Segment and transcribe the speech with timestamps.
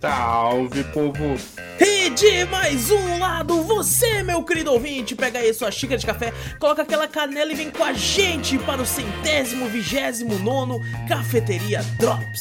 [0.00, 1.36] Salve, povo!
[1.78, 6.32] E de mais um lado, você, meu querido ouvinte, pega aí sua xícara de café,
[6.58, 12.40] coloca aquela canela e vem com a gente para o centésimo, vigésimo nono Cafeteria Drops.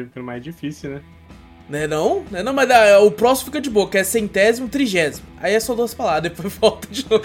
[0.00, 1.00] Cada dia ficando mais difícil, né?
[1.68, 2.24] Né não?
[2.30, 5.24] Né não, mas ah, o próximo fica de boa, que é centésimo, trigésimo.
[5.40, 7.22] Aí é só duas palavras, depois volta de novo.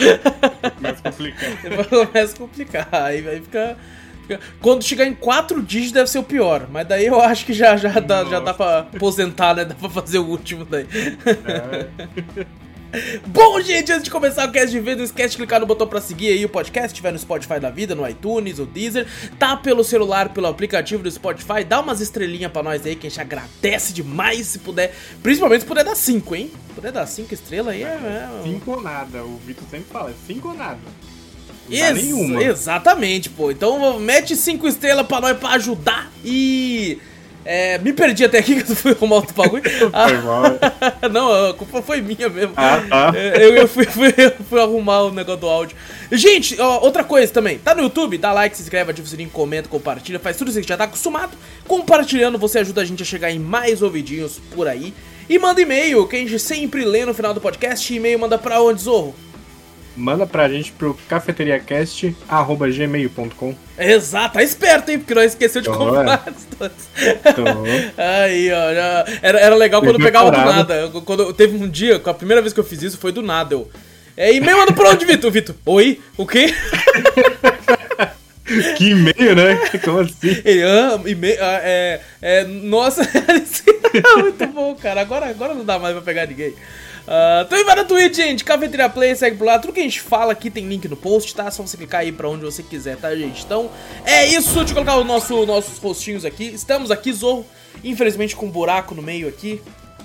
[0.80, 1.58] Mais complicado.
[1.64, 2.88] depois começa a complicar.
[2.92, 3.76] Aí, aí fica,
[4.22, 6.68] fica- Quando chegar em quatro dígitos deve ser o pior.
[6.72, 9.66] Mas daí eu acho que já, já, dá, já dá pra aposentar, né?
[9.66, 10.86] Dá pra fazer o último daí.
[11.26, 12.46] É,
[13.28, 15.88] Bom, gente, antes de começar o cast de vez, não esquece de clicar no botão
[15.88, 19.56] pra seguir aí o podcast, estiver no Spotify da vida, no iTunes, o Deezer, tá
[19.58, 23.22] pelo celular, pelo aplicativo do Spotify, dá umas estrelinhas pra nós aí, que a gente
[23.22, 26.52] agradece demais se puder, principalmente se puder dar 5, hein?
[26.68, 27.88] Se puder dar 5 estrelas aí é...
[27.88, 28.30] é...
[28.44, 29.24] cinco ou nada.
[29.24, 30.80] O Vitor sempre fala, é cinco ou nada.
[31.70, 32.44] Ex- nenhuma.
[32.44, 33.52] Exatamente, pô.
[33.52, 37.00] Então mete 5 estrelas pra nós pra ajudar e...
[37.46, 39.62] É, me perdi até aqui que eu fui arrumar outro bagulho.
[39.70, 39.90] Foi
[40.24, 40.44] mal.
[41.02, 42.54] Ah, não, a culpa foi minha mesmo.
[42.58, 43.12] Ah, tá.
[43.16, 45.78] É, Eu, eu fui, fui- eu fui arrumar o negócio do áudio.
[46.12, 47.60] Gente, ó, outra coisa também.
[47.60, 48.18] Tá no YouTube?
[48.18, 50.20] Dá like, se inscreve, ativa o sininho, comenta, compartilha.
[50.20, 51.38] Faz tudo isso que já tá acostumado.
[51.68, 54.94] Compartilhando, você ajuda a gente a chegar em mais ouvidinhos por aí.
[55.30, 57.94] E manda e-mail, que a gente sempre lê no final do podcast.
[57.94, 59.16] E-mail manda pra onde, Zorro?
[59.96, 63.56] Manda pra gente pro cafeteriacast.gmail.com.
[63.78, 65.00] Exato, tá esperto, hein?
[65.00, 66.90] Porque nós esqueceu de Tô, comprar as todas.
[67.34, 67.44] Tô.
[68.02, 70.58] Aí, ó, já- era, era legal quando Bem pegava do preparado.
[70.58, 70.74] nada.
[70.76, 73.54] Eu- Quando teve um dia, a primeira vez que eu fiz isso foi do nada.
[73.56, 73.70] Eu.
[74.18, 75.32] É, e-mail manda pra onde, Vitor?
[75.32, 75.56] Vitor?
[75.66, 76.00] Oi?
[76.18, 76.54] O quê?
[78.78, 79.58] que e-mail, né?
[79.84, 80.40] Como assim?
[80.46, 83.02] Ele, ah, e-mail, ah, é, é, nossa,
[84.18, 85.02] muito bom, cara.
[85.02, 86.54] Agora, agora não dá mais pra pegar ninguém.
[87.08, 88.44] Ah, também vai na Twitch, gente.
[88.44, 89.60] Cafeteria Play, segue por lá.
[89.60, 91.50] Tudo que a gente fala aqui tem link no post, tá?
[91.52, 93.44] Só você clicar aí pra onde você quiser, tá, gente?
[93.44, 93.70] Então,
[94.06, 94.56] é isso.
[94.56, 96.46] Deixa eu colocar os nosso, nossos rostinhos aqui.
[96.46, 97.46] Estamos aqui, Zorro.
[97.84, 99.62] Infelizmente com um buraco no meio aqui,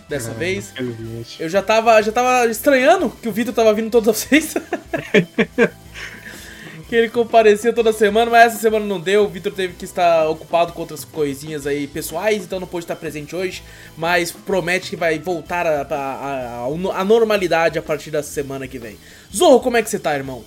[0.09, 0.71] dessa vez.
[0.73, 1.43] Infelizmente.
[1.43, 4.55] Eu já tava, já tava estranhando que o Vitor tava vindo todas as vezes.
[6.91, 9.23] Que ele comparecia toda semana, mas essa semana não deu.
[9.25, 12.97] O Vitor teve que estar ocupado com outras coisinhas aí pessoais, então não pôde estar
[12.97, 13.63] presente hoje.
[13.97, 18.77] Mas promete que vai voltar a, a, a- a normalidade a partir da semana que
[18.77, 18.97] vem.
[19.33, 20.45] Zorro, como é que você tá, irmão?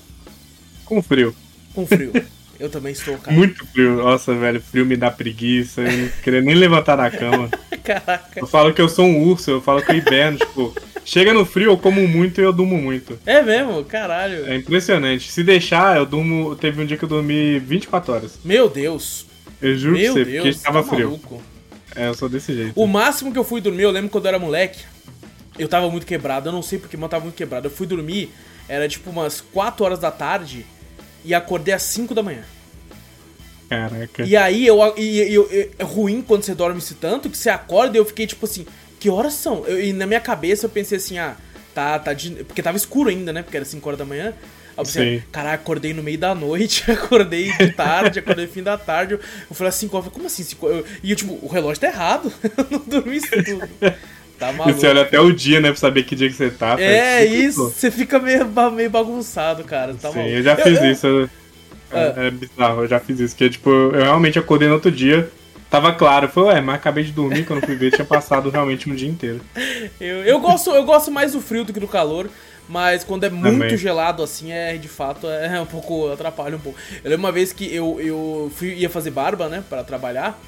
[0.83, 1.33] Com frio.
[1.73, 2.11] Com frio.
[2.59, 3.35] Eu também estou, cara.
[3.37, 3.95] Muito frio.
[4.03, 5.79] Nossa, velho, frio me dá preguiça.
[5.79, 7.49] Eu não queria nem levantar da cama.
[7.81, 8.37] Caraca.
[8.41, 10.75] Eu falo que eu sou um urso, eu falo que eu hiberno, tipo,
[11.05, 13.19] chega no frio, eu como muito e eu durmo muito.
[13.25, 13.83] É mesmo?
[13.85, 14.45] Caralho.
[14.45, 15.31] É impressionante.
[15.31, 16.55] Se deixar, eu durmo.
[16.55, 18.39] Teve um dia que eu dormi 24 horas.
[18.43, 19.25] Meu Deus.
[19.61, 20.43] Eu juro Meu pra você, Deus.
[20.57, 21.05] porque tava tá frio.
[21.07, 21.41] maluco.
[21.95, 22.73] É, eu sou desse jeito.
[22.75, 24.79] O máximo que eu fui dormir, eu lembro quando eu era moleque,
[25.59, 27.67] eu tava muito quebrado, eu não sei porque, mas eu tava muito quebrado.
[27.67, 28.31] Eu fui dormir,
[28.67, 30.65] era tipo umas 4 horas da tarde
[31.23, 32.43] e acordei às 5 da manhã.
[33.69, 34.23] Caraca.
[34.25, 35.49] E aí eu, e, eu-
[35.79, 38.65] é ruim quando você dorme esse tanto que você acorda e eu fiquei tipo assim,
[39.03, 39.65] que horas são?
[39.67, 41.35] Eu- e na minha cabeça eu pensei assim, ah,
[41.75, 42.29] tá, tá de.
[42.45, 43.43] Porque tava escuro ainda, né?
[43.43, 44.27] Porque era 5 horas da manhã.
[44.27, 44.33] Aí
[44.77, 45.25] eu pensei, Sim.
[45.29, 49.15] caralho, acordei no meio da noite, acordei de tarde, acordei no fim da tarde.
[49.15, 49.19] Eu,
[49.55, 50.43] falei assim, como assim?
[50.43, 52.31] Cinco, eu, e eu, tipo, o relógio tá errado.
[52.57, 53.67] eu não dormi isso tudo.
[54.39, 54.79] Tá E maluco.
[54.79, 56.75] você olha até o dia, né, pra saber que dia que você tá.
[56.79, 59.93] É faz cinco isso, você fica meio, meio bagunçado, cara.
[59.93, 60.35] Tá Sim, maluco.
[60.37, 61.29] eu já fiz eu- isso.
[61.91, 62.13] Ah.
[62.17, 63.35] É, é bizarro, eu já fiz isso.
[63.35, 65.29] Que tipo, eu realmente acordei no outro dia,
[65.73, 66.29] tava claro.
[66.29, 69.41] Falei, ué, mas acabei de dormir, quando fui ver, tinha passado realmente um dia inteiro.
[69.99, 72.29] Eu, eu, gosto, eu gosto mais do frio do que do calor,
[72.69, 73.75] mas quando é muito Também.
[73.75, 76.77] gelado assim, é de fato é um pouco atrapalha um pouco.
[77.03, 80.39] Eu lembro uma vez que eu, eu fui, ia fazer barba, né, para trabalhar.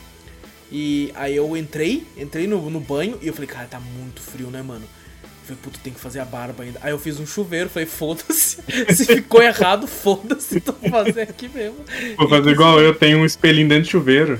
[0.71, 4.51] E aí eu entrei, entrei no, no banho e eu falei, cara, tá muito frio,
[4.51, 4.83] né, mano?
[4.83, 6.79] Eu falei, puta, tem que fazer a barba ainda.
[6.83, 8.59] Aí eu fiz um chuveiro, falei, foda-se.
[8.93, 11.77] Se ficou errado, foda-se, tô fazendo aqui mesmo.
[12.15, 14.39] Vou fazer igual eu, tenho um espelhinho dentro do chuveiro.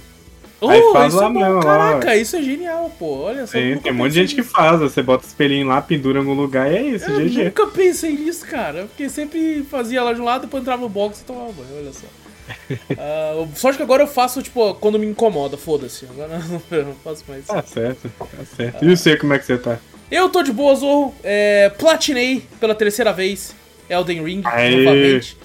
[0.61, 3.23] Oh, Aí faz isso lá é mesmo, lá, Caraca, isso é genial, pô.
[3.23, 3.53] Olha só.
[3.53, 4.53] Tem, tem um monte de gente que nisso.
[4.53, 4.79] faz.
[4.79, 7.43] Você bota o espelhinho lá, pendura em algum lugar e é isso, Eu GG.
[7.45, 8.83] nunca pensei nisso, cara.
[8.85, 11.91] Porque sempre fazia lá de um lado, depois entrava no box e tomava banho, olha
[11.93, 12.05] só.
[12.97, 16.05] Ah, sorte que agora eu faço, tipo, quando me incomoda, foda-se.
[16.05, 16.39] Agora
[16.71, 17.45] eu não faço mais.
[17.45, 18.25] Tá certo, tá
[18.55, 18.85] certo.
[18.85, 19.77] E você, como é que você tá?
[20.11, 21.13] Eu tô de boa, Zorro.
[21.23, 23.55] É, platinei pela terceira vez
[23.89, 24.83] Elden Ring Aê.
[24.83, 25.37] novamente.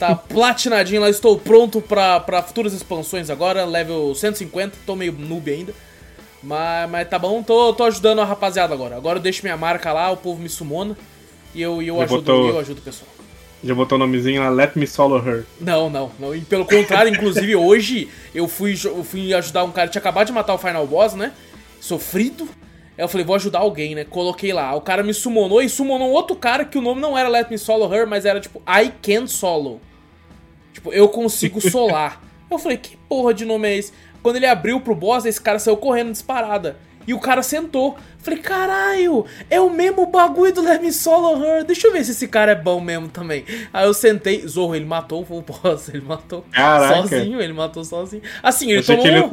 [0.00, 5.50] Tá platinadinho lá, estou pronto pra, pra futuras expansões agora, level 150, tô meio noob
[5.50, 5.74] ainda.
[6.42, 8.96] Mas, mas tá bom, tô, tô ajudando a rapaziada agora.
[8.96, 10.96] Agora eu deixo minha marca lá, o povo me sumona.
[11.54, 13.10] E eu, e eu, Já ajudo, botou- eu ajudo o pessoal.
[13.62, 15.44] Já botou o nomezinho lá, Let Me Solo Her.
[15.60, 16.34] Não, não, não.
[16.34, 20.32] E pelo contrário, inclusive hoje eu fui, eu fui ajudar um cara tinha acabado de
[20.32, 21.32] matar o Final Boss, né?
[21.78, 22.44] Sofrido.
[22.96, 24.04] Aí eu falei, vou ajudar alguém, né?
[24.04, 24.74] Coloquei lá.
[24.74, 27.58] O cara me summonou e summonou outro cara que o nome não era Let Me
[27.58, 29.78] Solo Her, mas era tipo I Can Solo.
[30.72, 32.22] Tipo, eu consigo solar.
[32.50, 33.92] eu falei, que porra de nome é esse?
[34.22, 36.76] Quando ele abriu pro boss, esse cara saiu correndo disparada.
[37.06, 37.96] E o cara sentou.
[38.18, 41.64] Falei, caralho, é o mesmo bagulho do Let Me Solo Her.
[41.64, 43.44] Deixa eu ver se esse cara é bom mesmo também.
[43.72, 47.08] Aí eu sentei, Zorro, ele matou o boss, ele matou Caraca.
[47.08, 48.22] sozinho, ele matou sozinho.
[48.42, 49.24] Assim, ele tomou, ele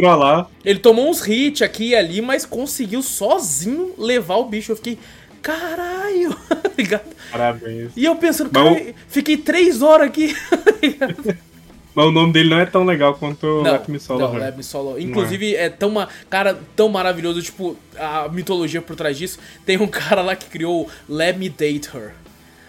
[0.63, 4.72] ele tomou uns hits aqui e ali, mas conseguiu sozinho levar o bicho.
[4.72, 4.98] Eu fiquei,
[5.42, 7.06] caralho, tá ligado?
[7.31, 7.92] Parabéns.
[7.95, 10.36] E eu pensando, cara, fiquei três horas aqui.
[11.95, 14.34] Mas o nome dele não é tão legal quanto o Não, Let Me Solo não.
[14.34, 15.00] Let Me Solo.
[15.00, 19.39] Inclusive, é tão, ma- cara, tão maravilhoso, tipo, a mitologia por trás disso.
[19.66, 22.12] Tem um cara lá que criou Let Me Date Her.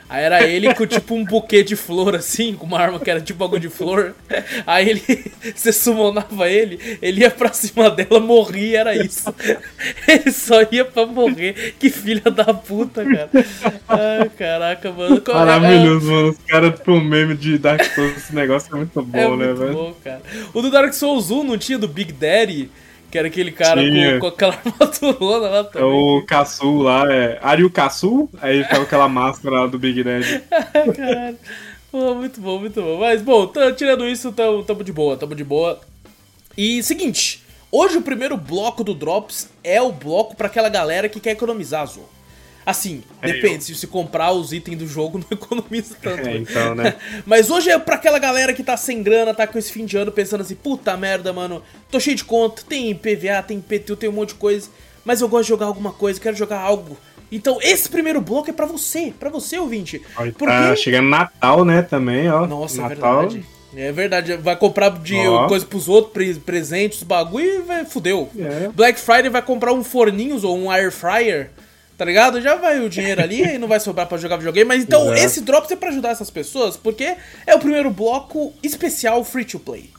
[0.09, 3.21] Aí era ele com tipo um buquê de flor assim, com uma arma que era
[3.21, 4.15] tipo bagulho de flor.
[4.67, 5.03] Aí ele,
[5.55, 9.35] você summonava ele, ele ia pra cima dela, morria, era isso.
[10.07, 11.75] Ele só ia pra morrer.
[11.79, 13.31] Que filha da puta, cara.
[13.89, 15.23] Ai, caraca, mano.
[15.27, 16.29] Maravilhoso, mano.
[16.31, 19.57] Os caras pro meme de Dark Souls, esse negócio é muito bom, É né, muito
[19.59, 19.73] velho?
[19.75, 20.23] bom, cara.
[20.55, 22.71] O do Dark Souls 1 não tinha do Big Daddy,
[23.11, 25.89] que era aquele cara com, com aquela armadurona lá É também.
[25.89, 30.43] o Caçu lá, é Ariu Caçu, aí ficava aquela máscara lá do Big Daddy.
[30.97, 31.39] Caralho.
[31.91, 32.99] Pô, muito bom, muito bom.
[32.99, 35.81] Mas, bom, tá- tirando isso, tamo, tamo de boa, tamo de boa.
[36.57, 41.19] E, seguinte, hoje o primeiro bloco do Drops é o bloco pra aquela galera que
[41.21, 42.03] quer economizar, Zô.
[42.71, 46.29] Assim, É depende, se você comprar os itens do jogo, não economiza tanto.
[46.29, 46.97] É, então, né?
[47.25, 49.97] Mas hoje é pra aquela galera que tá sem grana, tá com esse fim de
[49.97, 54.11] ano pensando assim, puta merda, mano, tô cheio de conta, tem PVA, tem PTU, tem
[54.11, 54.69] um monte de coisa,
[55.05, 56.97] mas eu gosto de jogar alguma coisa, quero jogar algo.
[57.33, 60.03] Então esse primeiro bloco é pra você, pra você, ouvinte.
[60.15, 60.45] Porque...
[60.47, 62.47] Tá chegando Natal, né, também, ó.
[62.47, 63.21] Nossa, é Natal.
[63.21, 63.47] verdade.
[63.77, 65.47] É verdade, vai comprar de Ó.
[65.47, 68.31] coisa pros outros, pre- presentes, bagulho e vai, fudeu.
[68.39, 68.69] É.
[68.75, 71.51] Black Friday vai comprar um forninhos ou um air fryer,
[71.99, 72.41] tá ligado?
[72.41, 74.69] Já vai o dinheiro ali e não vai sobrar pra jogar videogame.
[74.69, 75.19] Mas então, Exato.
[75.27, 79.59] esse Drops é pra ajudar essas pessoas, porque é o primeiro bloco especial free to
[79.59, 79.91] play.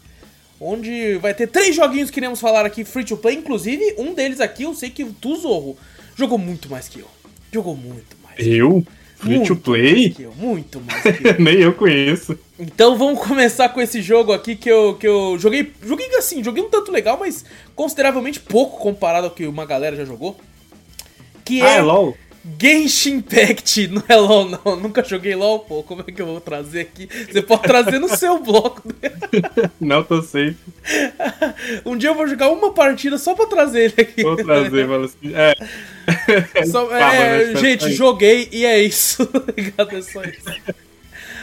[0.62, 3.36] Onde vai ter três joguinhos que iremos falar aqui free to play.
[3.36, 5.78] Inclusive, um deles aqui, eu sei que o tu, Zorro,
[6.16, 7.08] jogou muito mais que eu.
[7.52, 8.48] Jogou muito mais.
[8.48, 8.84] Eu?
[9.18, 10.12] Free Muito to play?
[10.12, 11.36] que eu, muito mais que eu.
[11.44, 12.40] Nem eu conheço.
[12.58, 15.74] Então vamos começar com esse jogo aqui que eu, que eu joguei.
[15.84, 17.44] Joguei assim, joguei um tanto legal, mas
[17.76, 20.38] consideravelmente pouco comparado ao que uma galera já jogou.
[21.50, 22.16] Que Ah, é é LOL?
[22.62, 23.88] Genshin Impact.
[23.92, 24.76] Não é LOL, não.
[24.76, 25.84] Nunca joguei LOL, pô.
[25.84, 27.10] Como é que eu vou trazer aqui?
[27.30, 28.84] Você pode trazer no seu bloco.
[29.82, 30.56] Não tô safe.
[31.86, 34.24] Um dia eu vou jogar uma partida só pra trazer ele aqui.
[34.24, 35.34] Vou trazer, fala assim.
[36.56, 36.66] É.
[36.66, 37.94] Só- é, né, gente, aí.
[37.94, 39.26] joguei e é isso.
[39.26, 39.88] tá?
[39.92, 40.46] É só isso.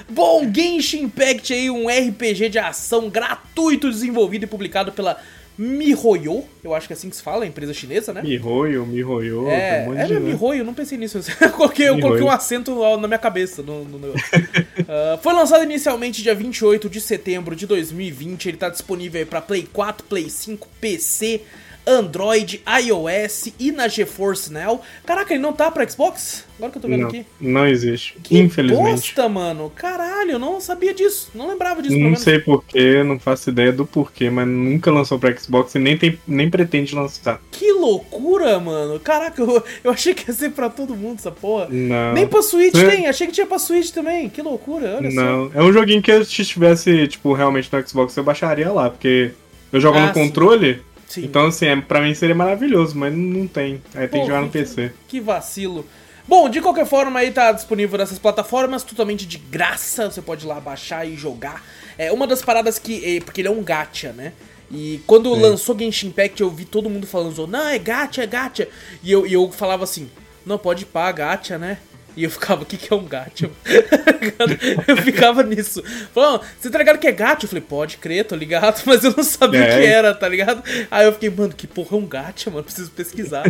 [0.09, 5.21] Bom, Genshin Impact aí, um RPG de ação gratuito desenvolvido e publicado pela
[5.59, 8.23] MiHoYo, eu acho que é assim que se fala, a empresa chinesa, né?
[8.23, 10.21] Mihoyo, Mihoyo, É, tem um era de.
[10.21, 11.19] MiHoYo, não pensei nisso.
[11.41, 14.27] Eu coloquei, eu coloquei um acento na minha cabeça no, no negócio.
[14.89, 18.49] Ah, foi lançado inicialmente dia 28 de setembro de 2020.
[18.49, 21.41] Ele tá disponível aí pra Play 4, Play 5, PC,
[21.87, 24.81] Android, iOS e na GeForce Now.
[25.05, 26.45] Caraca, ele não tá pra Xbox?
[26.59, 27.27] Agora que eu tô vendo Não, aqui.
[27.41, 28.17] não existe.
[28.23, 28.91] Que Infelizmente.
[28.91, 29.71] bosta, mano.
[29.75, 31.31] Caralho, eu não sabia disso.
[31.35, 35.37] Não lembrava disso, Não sei porquê, não faço ideia do porquê, mas nunca lançou pra
[35.37, 37.41] Xbox e nem, tem, nem pretende lançar.
[37.53, 38.99] Que loucura, mano.
[38.99, 41.69] Caraca, eu, eu achei que ia ser pra todo mundo essa porra.
[41.71, 42.15] Não.
[42.15, 44.29] Nem pra Switch Cê- tem, achei que tinha pra Switch também.
[44.31, 45.21] Que loucura, olha só.
[45.21, 49.31] Não, é um joguinho que se estivesse, tipo, realmente no Xbox, eu baixaria lá, porque
[49.73, 50.81] eu jogo Ah, no controle, Sim.
[51.17, 53.83] Então assim, é, pra mim seria maravilhoso, mas não tem.
[53.95, 54.93] Aí tem Pô, que jogar no PC.
[55.09, 55.87] Que vacilo.
[56.29, 60.11] Bom, de qualquer forma, aí tá disponível nessas plataformas, totalmente de graça.
[60.11, 61.65] Você pode ir lá baixar e jogar.
[61.97, 63.17] É uma das paradas que.
[63.17, 64.33] é, Porque ele é um gacha, né?
[64.71, 65.41] E quando Sim.
[65.41, 68.69] lançou Genshin Impact, eu vi todo mundo falando, não, é gacha, é gacha.
[69.03, 70.11] E eu, e eu falava assim,
[70.45, 71.79] não, pode ir pá, gacha, né?
[72.17, 73.51] E eu ficava, o que, que é um gacha?
[74.89, 75.83] eu ficava nisso.
[76.15, 77.45] Falando, você tá ligado que é gacha?
[77.45, 80.63] Eu falei, pode crer, tô ligado, mas eu não sabia o que era, tá ligado?
[80.91, 82.65] Aí eu fiquei, mano, que porra é um gacha, mano?
[82.65, 83.45] Preciso pesquisar.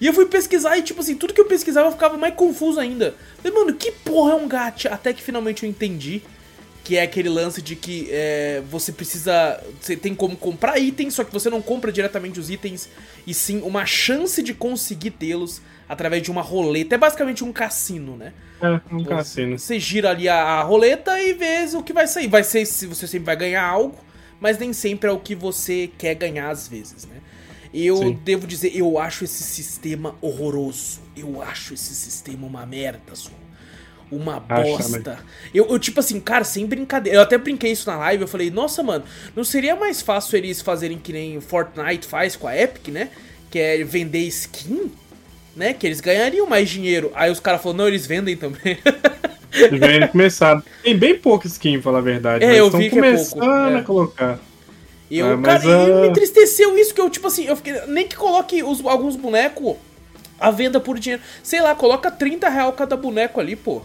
[0.00, 2.80] e eu fui pesquisar e, tipo assim, tudo que eu pesquisava eu ficava mais confuso
[2.80, 3.14] ainda.
[3.42, 4.88] Falei, mano, que porra é um gacha?
[4.88, 6.22] Até que finalmente eu entendi
[6.88, 9.62] que é aquele lance de que é, você precisa.
[9.78, 12.88] Você tem como comprar itens, só que você não compra diretamente os itens,
[13.26, 16.94] e sim uma chance de conseguir tê-los através de uma roleta.
[16.94, 18.32] É basicamente um cassino, né?
[18.60, 19.58] É, um cassino.
[19.58, 22.28] Você gira ali a, a, roleta e vê o que vai sair.
[22.28, 23.98] Vai ser se você sempre vai ganhar algo,
[24.40, 27.16] mas nem sempre é o que você quer ganhar às vezes, né?
[27.72, 28.18] Eu Sim.
[28.24, 31.00] devo dizer, eu acho esse sistema horroroso.
[31.16, 33.30] Eu acho esse sistema uma merda, só
[34.10, 35.18] uma bosta.
[35.52, 37.18] Eu, eu, tipo assim, cara, sem brincadeira.
[37.18, 38.22] Eu até brinquei isso na live.
[38.22, 39.04] Eu falei, nossa, mano,
[39.36, 43.10] não seria mais fácil eles fazerem que nem Fortnite faz com a Epic, né?
[43.50, 44.90] Que é vender skin,
[45.58, 45.74] né?
[45.74, 47.10] Que eles ganhariam mais dinheiro.
[47.14, 48.78] Aí os caras falaram, não, eles vendem também.
[49.52, 50.62] Eles começar.
[50.84, 52.44] Tem bem pouco skin, falar a verdade.
[52.44, 53.44] É, eu vi que é pouco.
[53.44, 53.74] É.
[53.76, 54.38] a colocar.
[55.10, 56.00] E eu, é, cara, uh...
[56.02, 57.74] me entristeceu isso que eu, tipo assim, eu fiquei.
[57.86, 59.76] Nem que coloque os, alguns bonecos
[60.38, 61.22] à venda por dinheiro.
[61.42, 63.82] Sei lá, coloca 30 real cada boneco ali, pô.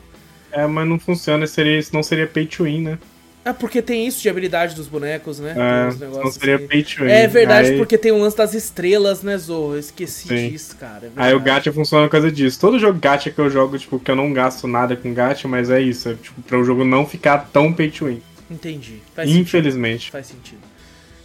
[0.51, 2.99] É, mas não funciona, seria, não seria pay to win, né?
[3.45, 5.53] É porque tem isso de habilidade dos bonecos, né?
[5.57, 6.67] É, não seria assim.
[6.67, 7.09] pay to win.
[7.09, 7.77] É verdade, Aí...
[7.77, 9.73] porque tem o lance das estrelas, né, Zorro?
[9.73, 10.49] Eu esqueci Sim.
[10.49, 11.11] disso, cara.
[11.17, 12.57] É Aí o gacha funciona por causa disso.
[12.59, 15.69] Todo jogo gacha que eu jogo, tipo, que eu não gasto nada com gacha, mas
[15.69, 16.09] é isso.
[16.09, 18.21] É, tipo, pra o jogo não ficar tão pay to win.
[18.49, 19.01] Entendi.
[19.13, 20.03] Faz Infelizmente.
[20.03, 20.11] Sentido.
[20.11, 20.61] Faz sentido.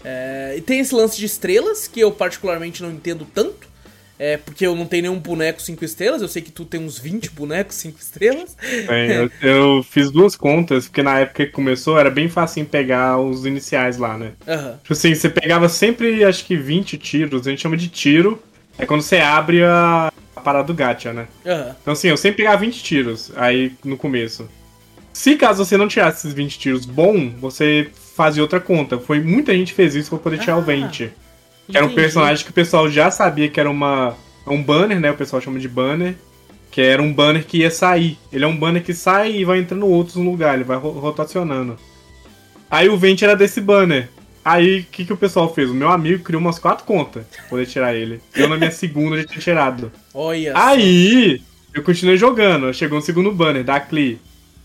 [0.04, 3.68] É, e tem esse lance de estrelas, que eu particularmente não entendo tanto.
[4.18, 6.98] É, porque eu não tenho nenhum boneco 5 estrelas, eu sei que tu tem uns
[6.98, 8.56] 20 bonecos 5 estrelas.
[9.08, 13.46] Eu, eu, fiz duas contas, porque na época que começou era bem fácil pegar os
[13.46, 14.32] iniciais lá, né?
[14.46, 14.76] Uhum.
[14.78, 18.42] Tipo assim, você pegava sempre, acho que 20 tiros, a gente chama de tiro,
[18.76, 21.28] é quando você abre a, a parada do gacha, né?
[21.44, 21.75] Uhum.
[21.80, 24.48] Então assim, eu sempre pegava 20 tiros, aí no começo.
[25.12, 28.98] Se caso você não tirasse esses 20 tiros bom, você fazia outra conta.
[28.98, 30.58] Foi muita gente fez isso pra poder tirar ah.
[30.58, 31.10] o 20.
[31.68, 35.10] Que era um personagem que o pessoal já sabia que era uma, um banner, né?
[35.10, 36.14] O pessoal chama de banner.
[36.70, 38.18] Que era um banner que ia sair.
[38.32, 41.78] Ele é um banner que sai e vai entrando outros no lugar, ele vai rotacionando.
[42.70, 44.08] Aí o Vente era desse banner.
[44.44, 45.70] Aí o que, que o pessoal fez?
[45.70, 48.20] O meu amigo criou umas quatro contas pra poder tirar ele.
[48.34, 49.92] Eu na minha segunda já tinha tirado.
[50.14, 51.40] Olha Aí
[51.75, 52.72] eu continuei jogando.
[52.72, 54.18] Chegou um segundo banner da Clee.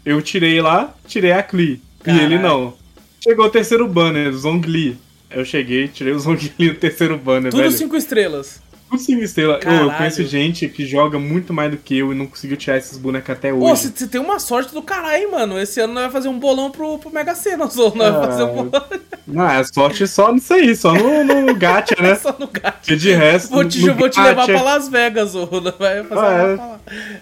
[0.06, 1.82] Eu tirei lá, tirei a Clee.
[2.06, 2.74] E ele não.
[3.22, 4.98] Chegou o terceiro banner, Zongli.
[5.34, 7.72] Eu cheguei, tirei os Zongli no terceiro banner, Tudo velho.
[7.72, 8.62] cinco estrelas.
[8.90, 9.60] Tudo cinco estrelas.
[9.66, 12.98] eu conheço gente que joga muito mais do que eu e não conseguiu tirar esses
[12.98, 13.60] bonecos até hoje.
[13.60, 15.60] Pô, você tem uma sorte do caralho, mano.
[15.60, 18.44] Esse ano nós vai fazer um bolão pro, pro Mega Sena, Não vai ah, fazer
[18.44, 18.86] um bolão.
[19.26, 22.14] Não, é sorte só nisso aí, só no, no gacha, né?
[22.16, 22.78] só no gacha.
[22.84, 23.50] Que de resto.
[23.50, 25.62] Vou te, vou te levar pra Las Vegas, Zorro.
[25.80, 26.80] Vai fazer ah,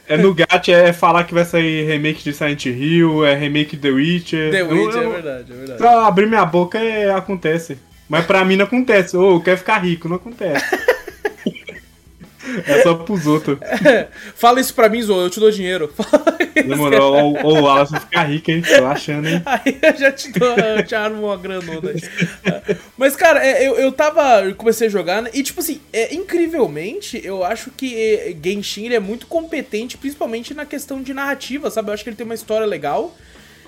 [0.09, 3.77] é, é no gacha, é falar que vai sair remake de Silent Hill, é remake
[3.77, 4.51] de The Witcher.
[4.51, 5.77] The Witcher, eu, é verdade, é verdade.
[5.77, 7.77] Pra abrir minha boca é, acontece.
[8.11, 9.15] Mas pra mim não acontece.
[9.15, 10.65] Ô, oh, eu quero ficar rico, não acontece.
[12.67, 13.57] É só pros outros.
[13.61, 15.93] É, fala isso pra mim, Zo, eu te dou dinheiro.
[16.53, 18.61] Demorou, ou, ou o Alas ficar rico, hein?
[18.63, 19.41] Tô achando, hein?
[19.47, 21.93] Aí eu já te dou, eu te armo uma granona.
[22.97, 24.41] Mas, cara, é, eu, eu tava.
[24.41, 25.29] Eu comecei a jogar, né?
[25.33, 30.65] E, tipo assim, é, incrivelmente, eu acho que é, Genshin é muito competente, principalmente na
[30.65, 31.89] questão de narrativa, sabe?
[31.89, 33.15] Eu acho que ele tem uma história legal.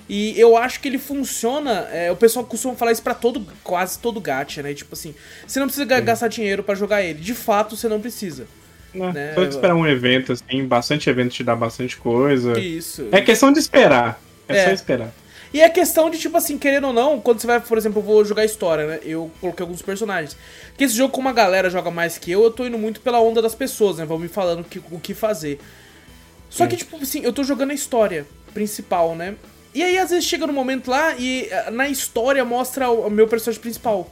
[0.07, 1.88] E eu acho que ele funciona.
[1.91, 4.74] É, o pessoal costuma falar isso pra todo, quase todo gacha, né?
[4.74, 5.15] Tipo assim,
[5.48, 6.03] você não precisa Sim.
[6.03, 7.19] gastar dinheiro para jogar ele.
[7.19, 8.45] De fato, você não precisa.
[8.93, 9.33] Não, né?
[9.33, 12.60] Pode esperar um evento, assim, bastante evento te dá bastante coisa.
[12.60, 13.07] Isso.
[13.12, 14.22] É questão de esperar.
[14.48, 14.65] É, é.
[14.65, 15.12] só esperar.
[15.53, 18.03] E é questão de, tipo assim, querendo ou não, quando você vai, por exemplo, eu
[18.03, 19.00] vou jogar história, né?
[19.03, 20.36] Eu coloquei alguns personagens.
[20.69, 23.19] Porque esse jogo, como a galera joga mais que eu, eu tô indo muito pela
[23.22, 24.05] onda das pessoas, né?
[24.05, 25.60] Vão me falando que, o que fazer.
[26.50, 29.36] Só que, tipo assim, eu tô jogando a história principal, né?
[29.74, 33.10] E aí, às vezes, chega no momento lá e eh, na história mostra o, o
[33.10, 34.10] meu personagem principal.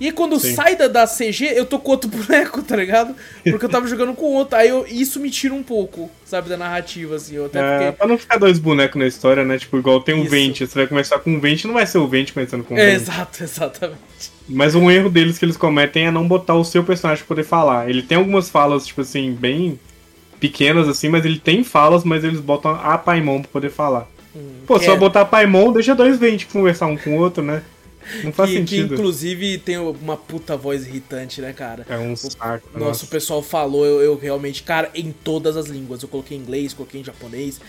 [0.00, 0.54] E aí, quando Sim.
[0.54, 3.14] sai da, da CG, eu tô com outro boneco, tá ligado?
[3.44, 4.56] Porque eu tava jogando com outro.
[4.56, 7.34] Aí eu, isso me tira um pouco, sabe, da narrativa, assim.
[7.34, 7.92] Eu até é, fiquei...
[7.92, 9.58] Pra não ficar dois bonecos na história, né?
[9.58, 10.30] Tipo, igual tem um isso.
[10.30, 10.66] Vente.
[10.66, 12.94] Você vai começar com um Vente, não vai ser o Vente começando com um é,
[12.94, 14.00] Exato, exatamente.
[14.48, 17.44] Mas um erro deles que eles cometem é não botar o seu personagem pra poder
[17.44, 17.90] falar.
[17.90, 19.78] Ele tem algumas falas, tipo assim, bem
[20.40, 24.08] pequenas, assim, mas ele tem falas, mas eles botam a Paimon pra poder falar.
[24.34, 24.96] Hum, Pô, só é...
[24.96, 27.62] botar Paimon, deixa dois Vente conversar um com o outro, né?
[28.24, 28.88] Não faz que, sentido.
[28.88, 31.86] Que inclusive tem uma puta voz irritante, né, cara?
[31.88, 32.68] É um saco.
[32.74, 36.02] O, nosso pessoal falou, eu, eu, realmente, cara, em todas as línguas.
[36.02, 37.60] Eu coloquei em inglês, coloquei em japonês.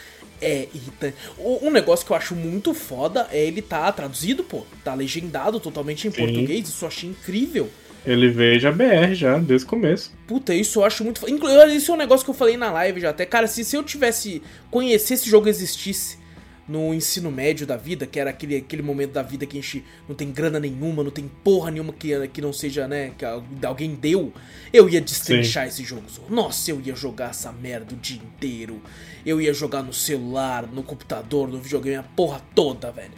[0.41, 1.15] É irritante.
[1.37, 4.65] Um negócio que eu acho muito foda é ele tá traduzido, pô.
[4.83, 6.17] Tá legendado totalmente em Sim.
[6.17, 6.67] português.
[6.67, 7.69] Isso eu achei incrível.
[8.03, 10.11] Ele veio já BR já, desde o começo.
[10.25, 11.29] Puta, isso eu acho muito.
[11.29, 13.23] Inclusive, isso é um negócio que eu falei na live já até.
[13.23, 14.41] Cara, se, se eu tivesse.
[14.71, 16.20] Conhecer esse jogo existisse
[16.67, 19.83] no ensino médio da vida, que era aquele, aquele momento da vida que a gente
[20.07, 23.25] não tem grana nenhuma, não tem porra nenhuma que, que não seja, né, que
[23.65, 24.31] alguém deu,
[24.71, 25.69] eu ia destrinchar Sim.
[25.69, 26.03] esse jogo.
[26.29, 28.81] Nossa, eu ia jogar essa merda o dia inteiro.
[29.25, 33.11] Eu ia jogar no celular, no computador, no videogame, a porra toda, velho.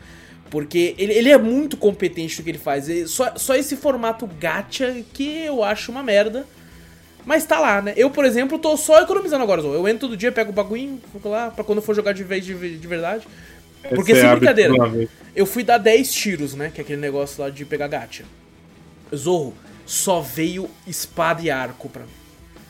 [0.49, 2.87] Porque ele, ele é muito competente no que ele faz.
[2.87, 6.45] Ele, só, só esse formato gacha que eu acho uma merda.
[7.25, 7.93] Mas tá lá, né?
[7.95, 9.61] Eu, por exemplo, tô só economizando agora.
[9.61, 12.23] Eu entro todo dia, pego o bagulho, fico lá, pra quando eu for jogar de
[12.23, 13.27] vez de, de verdade.
[13.89, 14.73] Porque, sem brincadeira,
[15.35, 16.71] eu fui dar 10 tiros, né?
[16.73, 18.23] Que é aquele negócio lá de pegar gacha.
[19.13, 19.53] Zorro,
[19.85, 22.09] só veio espada e arco pra mim.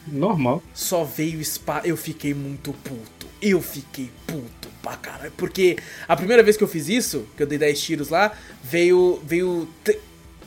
[0.07, 0.61] Normal.
[0.73, 1.87] Só veio espada.
[1.87, 3.27] Eu fiquei muito puto.
[3.41, 5.31] Eu fiquei puto pra caralho.
[5.37, 9.21] Porque a primeira vez que eu fiz isso, que eu dei 10 tiros lá, veio.
[9.23, 9.67] Veio.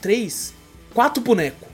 [0.00, 0.52] Três?
[0.92, 1.68] Quatro bonecos.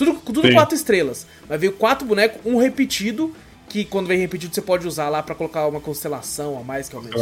[0.00, 1.26] Tudo, tudo quatro estrelas.
[1.46, 3.34] Mas veio quatro bonecos, um repetido,
[3.68, 6.96] que quando vem repetido você pode usar lá para colocar uma constelação a mais que
[6.96, 7.18] aumenta.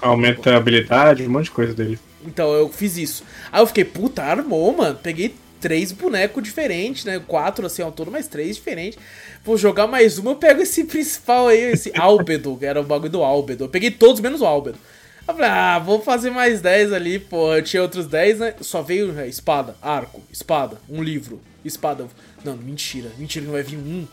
[0.00, 1.96] Aumenta a habilidade, um monte de coisa dele.
[2.26, 3.22] Então eu fiz isso.
[3.52, 4.98] Aí eu fiquei, puta, armou, mano.
[5.00, 7.20] Peguei três bonecos diferentes, né?
[7.24, 8.98] Quatro assim ao todo, mas três diferentes.
[9.44, 13.12] Vou jogar mais uma, eu pego esse principal aí, esse Albedo, que era o bagulho
[13.12, 13.64] do Albedo.
[13.64, 14.78] Eu peguei todos menos o Albedo.
[15.28, 17.54] Eu falei, ah, vou fazer mais 10 ali, pô.
[17.54, 18.54] Eu tinha outros 10, né?
[18.62, 22.06] Só veio né, espada, arco, espada, um livro, espada.
[22.42, 24.06] Não, mentira, mentira, não vai vir um.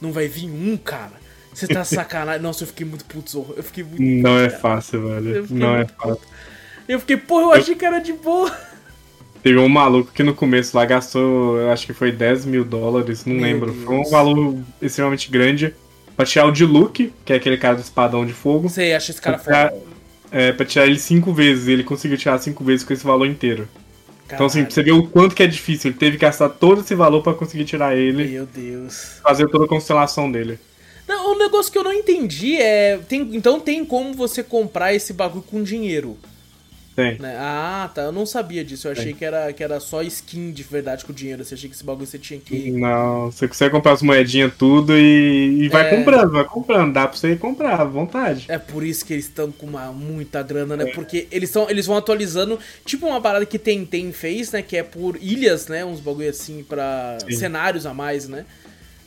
[0.00, 1.12] Não vai vir um, cara.
[1.52, 2.40] Você tá sacanagem.
[2.40, 4.00] Nossa, eu fiquei muito puto, Eu fiquei muito.
[4.00, 4.60] Não é cara.
[4.60, 5.46] fácil, velho.
[5.50, 6.14] Não é fácil.
[6.14, 6.28] Puto.
[6.88, 8.56] Eu fiquei, porra, eu achei que era de boa.
[9.42, 13.24] Teve um maluco que no começo lá gastou, eu acho que foi 10 mil dólares,
[13.24, 13.72] não Meu lembro.
[13.72, 13.84] Deus.
[13.84, 15.74] Foi um valor extremamente grande
[16.14, 18.68] pra tirar o de Luke, que é aquele cara do espadão de fogo.
[18.68, 19.89] Você acha esse cara foda?
[20.30, 21.66] É, pra tirar ele cinco vezes.
[21.66, 23.68] E ele conseguiu tirar cinco vezes com esse valor inteiro.
[24.28, 24.34] Caralho.
[24.34, 25.90] Então, assim, pra você ver o quanto que é difícil.
[25.90, 28.28] Ele teve que gastar todo esse valor para conseguir tirar ele.
[28.28, 29.20] Meu Deus.
[29.22, 30.58] Fazer toda a constelação dele.
[31.08, 32.98] Não, o negócio que eu não entendi é.
[33.08, 36.16] Tem, então tem como você comprar esse bagulho com dinheiro.
[36.94, 37.18] Tem.
[37.18, 37.36] Né?
[37.38, 38.02] Ah, tá.
[38.02, 38.88] Eu não sabia disso.
[38.88, 41.44] Eu achei que era, que era só skin de verdade com dinheiro.
[41.44, 42.70] Você achei que esse bagulho você tinha que.
[42.72, 45.96] Não, você consegue comprar as moedinhas tudo e, e vai é...
[45.96, 46.92] comprando, vai comprando.
[46.92, 48.46] Dá pra você comprar à vontade.
[48.48, 50.90] É por isso que eles estão com uma, muita grana, né?
[50.90, 50.92] É.
[50.92, 52.58] Porque eles, tão, eles vão atualizando.
[52.84, 54.60] Tipo uma parada que tem, tem fez, né?
[54.60, 55.84] Que é por ilhas, né?
[55.84, 57.36] Uns bagulho assim pra Sim.
[57.36, 58.44] cenários a mais, né?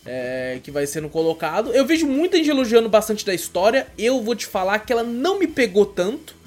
[0.05, 1.71] É, que vai sendo colocado.
[1.71, 3.87] Eu vejo muita gente elogiando bastante da história.
[3.97, 6.42] Eu vou te falar que ela não me pegou tanto.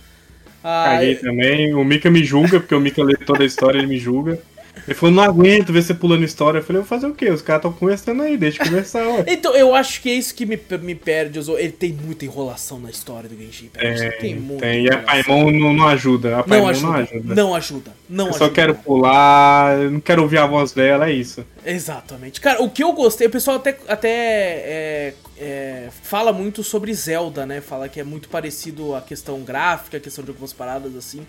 [0.67, 1.75] Caguei também.
[1.75, 4.39] O Mika me julga, porque o Mika lê toda a história, ele me julga.
[4.87, 6.59] Ele falou, não aguento ver você pulando história.
[6.59, 7.29] Eu falei, vou fazer o quê?
[7.31, 9.07] Os caras estão conversando aí, deixa eu conversar.
[9.07, 9.25] Ué.
[9.29, 11.39] então, eu acho que é isso que me, me perde.
[11.39, 14.21] Ele tem muita enrolação na história do Genshin Impact.
[14.21, 14.85] tem muita tem.
[14.85, 16.39] E a Paimon não, não ajuda.
[16.39, 16.95] A Paimon não ajuda.
[16.95, 17.35] Não ajuda.
[17.35, 17.93] Não ajuda.
[18.09, 18.45] Não eu ajuda.
[18.47, 21.45] só quero pular, não quero ouvir a voz dela, é isso.
[21.65, 22.41] Exatamente.
[22.41, 27.45] Cara, o que eu gostei, o pessoal até, até é, é, fala muito sobre Zelda,
[27.45, 27.61] né?
[27.61, 31.27] Fala que é muito parecido a questão gráfica, a questão de algumas paradas assim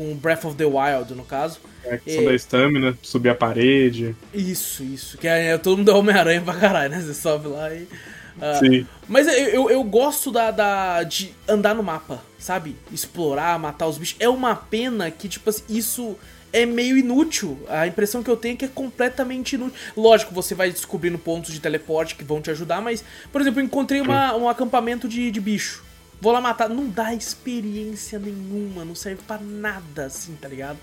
[0.00, 1.60] com Breath of the Wild, no caso.
[1.84, 2.26] É, a questão é...
[2.28, 4.16] da estamina, subir a parede.
[4.32, 5.18] Isso, isso.
[5.18, 7.00] Que é, todo mundo é Homem-Aranha pra caralho, né?
[7.00, 7.82] Você sobe lá e.
[7.82, 8.86] Uh, Sim.
[9.06, 12.76] Mas eu, eu, eu, gosto da, da, de andar no mapa, sabe?
[12.90, 14.16] Explorar, matar os bichos.
[14.18, 16.16] É uma pena que, tipo assim, isso
[16.50, 17.58] é meio inútil.
[17.68, 19.78] A impressão que eu tenho é que é completamente inútil.
[19.94, 23.64] Lógico, você vai descobrindo pontos de teleporte que vão te ajudar, mas, por exemplo, eu
[23.66, 25.89] encontrei uma, um acampamento de, de bicho.
[26.20, 26.68] Vou lá matar.
[26.68, 30.78] Não dá experiência nenhuma, não serve para nada, assim, tá ligado?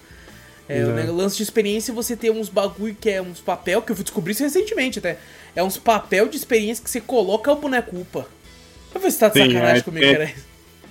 [0.70, 3.96] É, o lance de experiência você tem uns bagulho que é uns papel, que eu
[3.96, 5.18] fui descobrir isso recentemente até.
[5.56, 8.28] É uns papel de experiência que você coloca o boneco upa.
[8.94, 10.36] Eu vou estar de Sim, sacanagem é, comigo, é,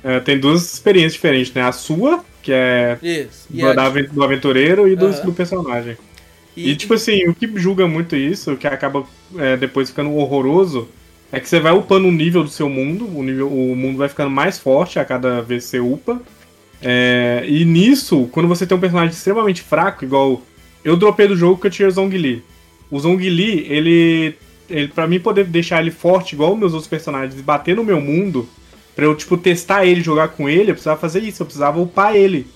[0.03, 1.63] é, Tem duas experiências diferentes, né?
[1.63, 5.97] A sua, que é isso, do, da, do aventureiro, e do, do personagem.
[6.57, 9.07] E, e, tipo assim, o que julga muito isso, o que acaba
[9.37, 10.89] é, depois ficando horroroso,
[11.37, 14.09] é que você vai upando o nível do seu mundo, o, nível, o mundo vai
[14.09, 16.19] ficando mais forte a cada vez que você upa.
[16.81, 20.41] É, e nisso, quando você tem um personagem extremamente fraco, igual.
[20.83, 22.43] Eu dropei do jogo que eu tinha o Zhongli.
[22.91, 24.35] O Zhongli, ele.
[24.71, 28.01] ele para mim poder deixar ele forte, igual meus outros personagens, e bater no meu
[28.01, 28.49] mundo,
[28.95, 32.17] pra eu, tipo, testar ele, jogar com ele, eu precisava fazer isso, eu precisava upar
[32.17, 32.47] ele.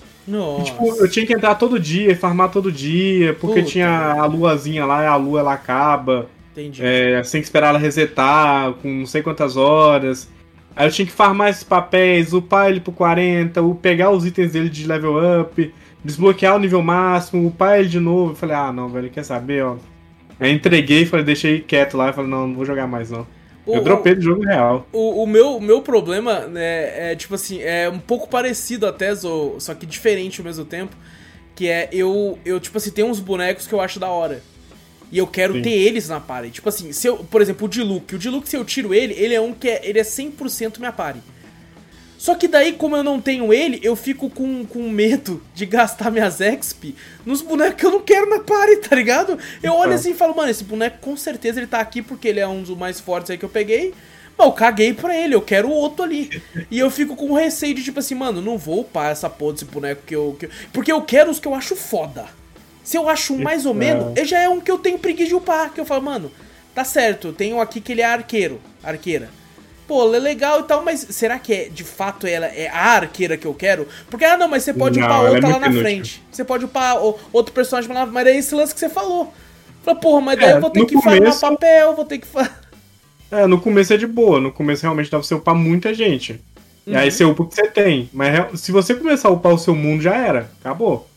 [0.59, 3.71] E, tipo, eu tinha que entrar todo dia, farmar todo dia, porque Puta.
[3.71, 6.27] tinha a luazinha lá, a lua ela acaba.
[6.51, 6.81] Entendi.
[6.83, 10.29] É, você tem que esperar ela resetar com não sei quantas horas.
[10.75, 14.69] Aí eu tinha que farmar esses papéis, upar ele pro 40, pegar os itens dele
[14.69, 18.31] de level up, desbloquear o nível máximo, upar ele de novo.
[18.31, 19.77] Eu falei, ah não, velho, quer saber, ó.
[20.39, 23.27] Aí entreguei, falei, deixei quieto lá falei, não, não vou jogar mais não.
[23.65, 24.87] O, eu dropei do jogo real.
[24.91, 29.75] O, o meu, meu problema, né, é tipo assim, é um pouco parecido até, só
[29.79, 30.95] que diferente ao mesmo tempo.
[31.53, 34.41] Que é eu, eu tipo assim, tem uns bonecos que eu acho da hora.
[35.11, 35.61] E eu quero Sim.
[35.61, 36.51] ter eles na party.
[36.51, 38.15] Tipo assim, se eu, por exemplo, o Diluc.
[38.15, 40.91] O Diluc, se eu tiro ele, ele é um que é, ele é 100% minha
[40.91, 41.19] party.
[42.21, 46.11] Só que daí, como eu não tenho ele, eu fico com, com medo de gastar
[46.11, 46.93] minhas XP
[47.25, 49.39] nos bonecos que eu não quero na party, tá ligado?
[49.63, 52.39] Eu olho assim e falo, mano, esse boneco com certeza ele tá aqui porque ele
[52.39, 53.91] é um dos mais fortes aí que eu peguei.
[54.37, 56.41] Mas eu caguei pra ele, eu quero o outro ali.
[56.69, 59.65] E eu fico com receio de tipo assim, mano, não vou upar essa porra desse
[59.65, 62.27] boneco que eu, que Porque eu quero os que eu acho foda.
[62.83, 65.29] Se eu acho um mais ou menos, ele já é um que eu tenho preguiça
[65.29, 65.71] de upar.
[65.73, 66.31] Que eu falo, mano,
[66.73, 69.29] tá certo, tem um aqui que ele é arqueiro, arqueira
[69.91, 73.35] pô, é legal e tal, mas será que é de fato ela é a arqueira
[73.35, 73.85] que eu quero?
[74.09, 75.81] Porque, ah, não, mas você pode não, upar outra é lá na inútil.
[75.81, 76.23] frente.
[76.31, 76.95] Você pode upar
[77.33, 79.33] outro personagem lá, mas é esse lance que você falou.
[79.83, 81.39] Fala, porra, mas daí é, eu vou ter que começo...
[81.39, 82.27] farmar papel, vou ter que.
[83.29, 86.33] É, no começo é de boa, no começo realmente dá pra você upar muita gente.
[86.85, 86.93] Uhum.
[86.93, 87.11] E aí uhum.
[87.11, 88.09] você upa o que você tem.
[88.11, 90.51] Mas se você começar a upar o seu mundo, já era.
[90.59, 91.09] Acabou.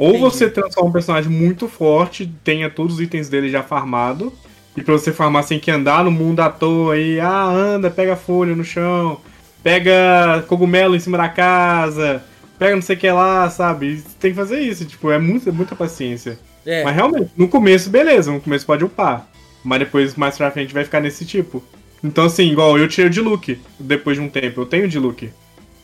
[0.00, 0.24] Ou Entendi.
[0.24, 4.32] você transforma um personagem muito forte, tenha todos os itens dele já farmado,
[4.74, 8.16] e pra você farmar sem que andar no mundo à toa aí, ah, anda, pega
[8.16, 9.20] folha no chão,
[9.62, 12.24] pega cogumelo em cima da casa,
[12.58, 14.02] pega não sei o que lá, sabe?
[14.18, 16.38] Tem que fazer isso, tipo, é muita, muita paciência.
[16.64, 16.82] É.
[16.82, 19.28] Mas realmente, no começo, beleza, no começo pode upar.
[19.62, 21.62] Mas depois, mais pra frente, vai ficar nesse tipo.
[22.02, 25.30] Então, assim, igual eu tirei o de depois de um tempo, eu tenho o de.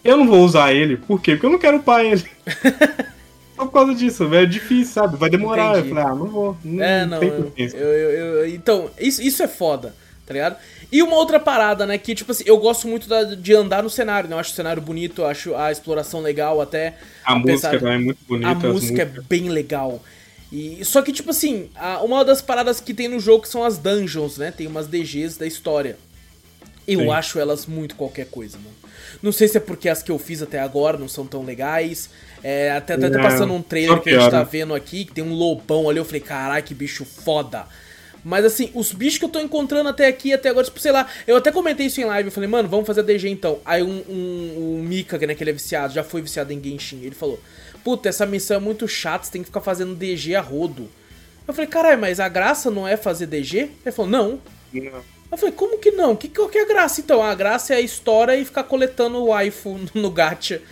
[0.02, 1.32] Eu não vou usar ele, por quê?
[1.32, 2.24] Porque eu não quero upar ele.
[3.56, 4.44] Só por causa disso, velho.
[4.44, 5.16] É difícil, sabe?
[5.16, 5.78] Vai demorar.
[5.78, 5.88] Entendi.
[5.88, 6.56] Eu falei, ah, não vou.
[6.62, 7.22] Não, é, não.
[7.22, 9.94] Eu, eu, eu, então, isso, isso é foda,
[10.26, 10.56] tá ligado?
[10.92, 11.96] E uma outra parada, né?
[11.98, 14.36] Que, tipo assim, eu gosto muito da, de andar no cenário, né?
[14.36, 16.94] Eu acho o cenário bonito, eu acho a exploração legal até.
[17.24, 18.50] A música também é muito bonita.
[18.50, 20.02] A música é bem legal.
[20.52, 23.78] E, só que, tipo assim, a, uma das paradas que tem no jogo são as
[23.78, 24.50] dungeons, né?
[24.50, 25.98] Tem umas DGs da história.
[26.86, 27.10] Eu Sim.
[27.10, 28.76] acho elas muito qualquer coisa, mano.
[29.22, 32.10] Não sei se é porque as que eu fiz até agora não são tão legais.
[32.48, 35.24] É, até, até, até passando um trailer que a gente tá vendo aqui, que tem
[35.24, 37.66] um lobão ali, eu falei, caralho, que bicho foda.
[38.24, 41.08] Mas assim, os bichos que eu tô encontrando até aqui, até agora, tipo, sei lá,
[41.26, 43.58] eu até comentei isso em live, eu falei, mano, vamos fazer DG então.
[43.64, 47.00] Aí um, um, um Mika, né, que ele é viciado, já foi viciado em Genshin,
[47.02, 47.40] ele falou,
[47.82, 50.88] puta, essa missão é muito chata, você tem que ficar fazendo DG a rodo.
[51.48, 53.70] Eu falei, caralho, mas a graça não é fazer DG?
[53.84, 54.40] Ele falou, não.
[54.72, 55.02] não.
[55.32, 56.14] Eu falei, como que não?
[56.14, 57.20] Que, qual que é a graça então?
[57.20, 60.62] A graça é a história e ficar coletando o waifu no gacha.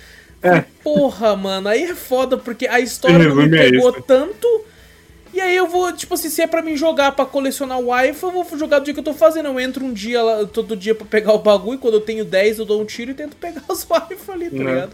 [0.44, 0.64] É.
[0.82, 4.46] Porra, mano, aí é foda, porque a história não me pegou é tanto.
[5.32, 8.26] E aí eu vou, tipo assim, se é pra mim jogar pra colecionar o waifu,
[8.26, 9.46] eu vou jogar do dia que eu tô fazendo.
[9.46, 12.24] Eu entro um dia lá, todo dia pra pegar o bagulho, e quando eu tenho
[12.24, 14.92] 10 eu dou um tiro e tento pegar os waifu ali, tá ligado?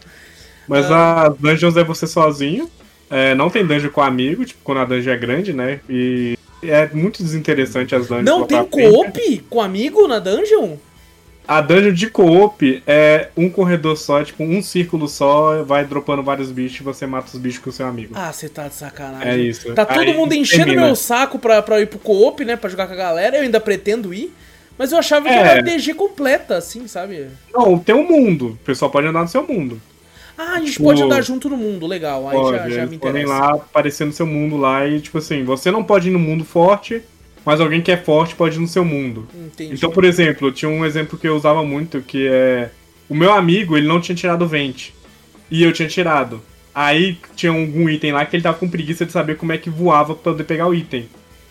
[0.69, 1.27] Mas ah.
[1.27, 2.71] as dungeons é você sozinho.
[3.11, 5.81] É, não tem dungeon com amigo, tipo, quando a dungeon é grande, né?
[5.91, 8.25] E é muito desinteressante as dungeons.
[8.25, 10.77] Não tem co-op com amigo na dungeon?
[11.51, 16.53] A dungeon de co-op é um corredor só, tipo, um círculo só, vai dropando vários
[16.53, 18.15] bichos e você mata os bichos com o seu amigo.
[18.17, 19.29] Ah, você tá de sacanagem.
[19.29, 19.75] É isso.
[19.75, 20.87] Tá todo Aí, mundo enchendo termina.
[20.87, 22.55] meu saco pra, pra ir pro co-op, né?
[22.55, 23.37] Pra jogar com a galera.
[23.37, 24.33] Eu ainda pretendo ir.
[24.79, 25.33] Mas eu achava é.
[25.33, 27.27] que era DG completa, assim, sabe?
[27.53, 28.51] Não, tem um mundo.
[28.51, 29.83] O pessoal pode andar no seu mundo.
[30.39, 32.29] Ah, a gente tipo, pode andar junto no mundo, legal.
[32.29, 32.99] Aí pode, já, já me interessa.
[32.99, 36.19] podem lá aparecer no seu mundo lá e, tipo assim, você não pode ir no
[36.21, 37.03] mundo forte,
[37.44, 39.29] mas alguém que é forte pode ir no seu mundo.
[39.35, 39.74] Entendi.
[39.74, 42.70] Então, por exemplo, tinha um exemplo que eu usava muito, que é...
[43.09, 44.94] O meu amigo, ele não tinha tirado o vente.
[45.50, 46.40] E eu tinha tirado.
[46.74, 49.68] Aí tinha algum item lá que ele tava com preguiça de saber como é que
[49.68, 51.09] voava pra poder pegar o item.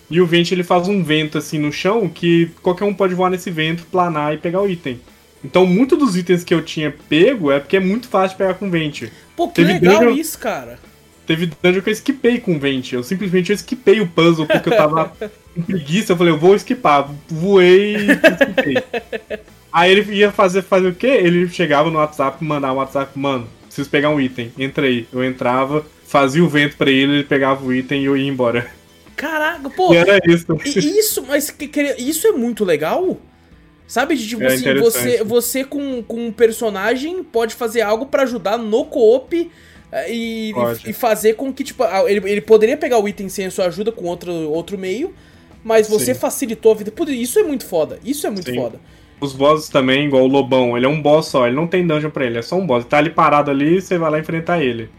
[0.10, 3.30] E o vente, ele faz um vento assim no chão que qualquer um pode voar
[3.30, 5.00] nesse vento, planar e pegar o item.
[5.44, 8.56] Então, muito dos itens que eu tinha pego é porque é muito fácil de pegar
[8.56, 9.12] com vente.
[9.36, 10.80] Pô, que Teve legal isso, cara.
[11.30, 12.96] Teve dungeon que eu esquipei com vente.
[12.96, 15.14] Eu simplesmente eu esquipei o puzzle porque eu tava
[15.54, 16.14] com preguiça.
[16.14, 17.08] Eu falei, eu vou esquipar.
[17.28, 18.84] Voei e esquipei.
[19.72, 21.06] Aí ele ia fazer, fazer o quê?
[21.06, 24.52] Ele chegava no WhatsApp, mandava um WhatsApp, mano, preciso pegar um item.
[24.58, 25.08] Entra aí.
[25.14, 28.68] Eu entrava, fazia o vento pra ele, ele pegava o item e eu ia embora.
[29.16, 29.94] Caraca, pô.
[29.94, 30.58] E era isso.
[30.66, 31.56] Isso, mas
[32.00, 33.20] isso é muito legal?
[33.88, 34.16] Sabe?
[34.16, 38.58] De, tipo é assim, você, você com, com um personagem pode fazer algo para ajudar
[38.58, 39.52] no co-op
[39.92, 40.54] eh, e,
[40.86, 43.92] e, fazer com que, tipo, ele, ele poderia pegar o item sem a sua ajuda
[43.92, 45.14] com outro, outro meio,
[45.64, 46.20] mas você Sim.
[46.20, 46.94] facilitou a vida.
[47.10, 48.00] Isso é muito foda.
[48.04, 48.58] Isso é muito Sim.
[48.58, 48.80] foda.
[49.20, 52.10] Os bosses também, igual o Lobão, ele é um boss só, ele não tem dungeon
[52.10, 52.84] pra ele, é só um boss.
[52.84, 54.90] Ele tá ali parado ali você vai lá enfrentar ele.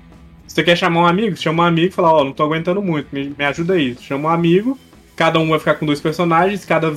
[0.46, 2.42] Se você quer chamar um amigo, chama um amigo e fala, ó, oh, não tô
[2.42, 3.96] aguentando muito, me, me ajuda aí.
[3.98, 4.79] Chama um amigo,
[5.20, 6.64] Cada um vai ficar com dois personagens.
[6.64, 6.90] Cada,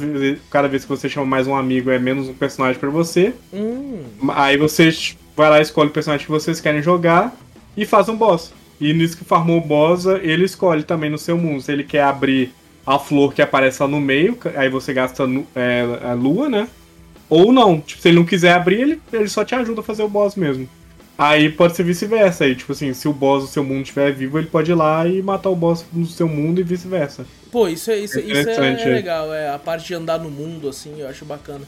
[0.49, 3.33] cada vez que você chama mais um amigo, é menos um personagem para você.
[3.53, 4.01] Hum.
[4.29, 4.95] Aí você
[5.35, 7.35] vai lá, escolhe o personagem que vocês querem jogar
[7.75, 8.53] e faz um boss.
[8.79, 11.61] E nisso que farmou o boss, ele escolhe também no seu mundo.
[11.61, 12.51] Se ele quer abrir
[12.85, 15.23] a flor que aparece lá no meio, aí você gasta
[15.55, 16.67] é, a lua, né?
[17.29, 17.79] Ou não.
[17.79, 20.35] Tipo, se ele não quiser abrir, ele, ele só te ajuda a fazer o boss
[20.35, 20.67] mesmo.
[21.17, 22.43] Aí pode ser vice-versa.
[22.43, 25.07] Aí, tipo assim, se o boss do seu mundo estiver vivo, ele pode ir lá
[25.07, 27.25] e matar o boss do seu mundo e vice-versa.
[27.51, 29.49] Pô, isso é, isso, isso é legal, é.
[29.49, 31.61] A parte de andar no mundo, assim, eu acho bacana.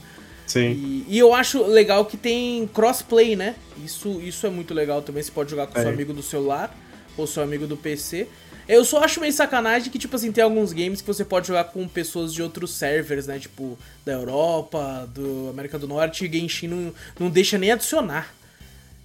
[0.48, 0.72] Sim.
[0.72, 3.56] E, e eu acho legal que tem crossplay, né?
[3.84, 5.22] Isso, isso é muito legal também.
[5.22, 5.82] Você pode jogar com é.
[5.82, 6.76] seu amigo do celular
[7.18, 8.28] ou seu amigo do PC.
[8.68, 11.66] Eu só acho meio sacanagem que, tipo assim, tem alguns games que você pode jogar
[11.66, 13.38] com pessoas de outros servers, né?
[13.38, 18.34] Tipo, da Europa, do América do Norte, e Genshin não, não deixa nem adicionar.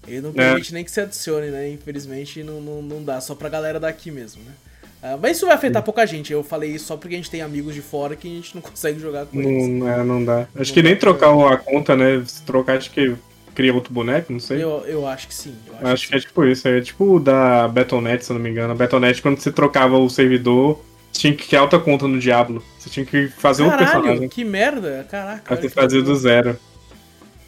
[0.06, 0.74] Ele não permite é.
[0.74, 1.70] nem que se adicione, né?
[1.70, 4.52] Infelizmente não, não, não dá, só pra galera daqui mesmo, né?
[5.02, 6.32] Uh, mas isso vai afetar pouca gente.
[6.32, 8.60] Eu falei isso só porque a gente tem amigos de fora que a gente não
[8.62, 9.82] consegue jogar com não, eles.
[9.86, 10.46] É, não dá.
[10.54, 12.22] Acho não que nem trocar a conta, né?
[12.26, 13.14] Se trocar, acho que
[13.54, 14.62] cria outro boneco, não sei.
[14.62, 15.54] Eu, eu acho que sim.
[15.80, 16.68] Acho, acho, que, que é tipo isso.
[16.68, 18.72] É tipo da Battle.net, se eu não me engano.
[18.72, 20.82] A Battle.net, quando você trocava o servidor,
[21.12, 22.62] tinha que criar outra conta no Diablo.
[22.78, 24.28] Você tinha que fazer Caralho, outro personagem.
[24.28, 25.06] que merda.
[25.10, 25.54] Caraca.
[25.54, 26.58] Aí você fazia do zero.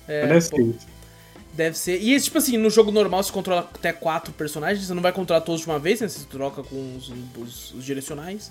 [0.09, 0.57] É, Parece pô.
[0.57, 0.92] que
[1.53, 2.01] Deve ser.
[2.01, 5.43] E tipo assim, no jogo normal você controla até quatro personagens, você não vai controlar
[5.43, 6.09] todos de uma vez, né?
[6.09, 8.51] Você troca com os, os, os direcionais.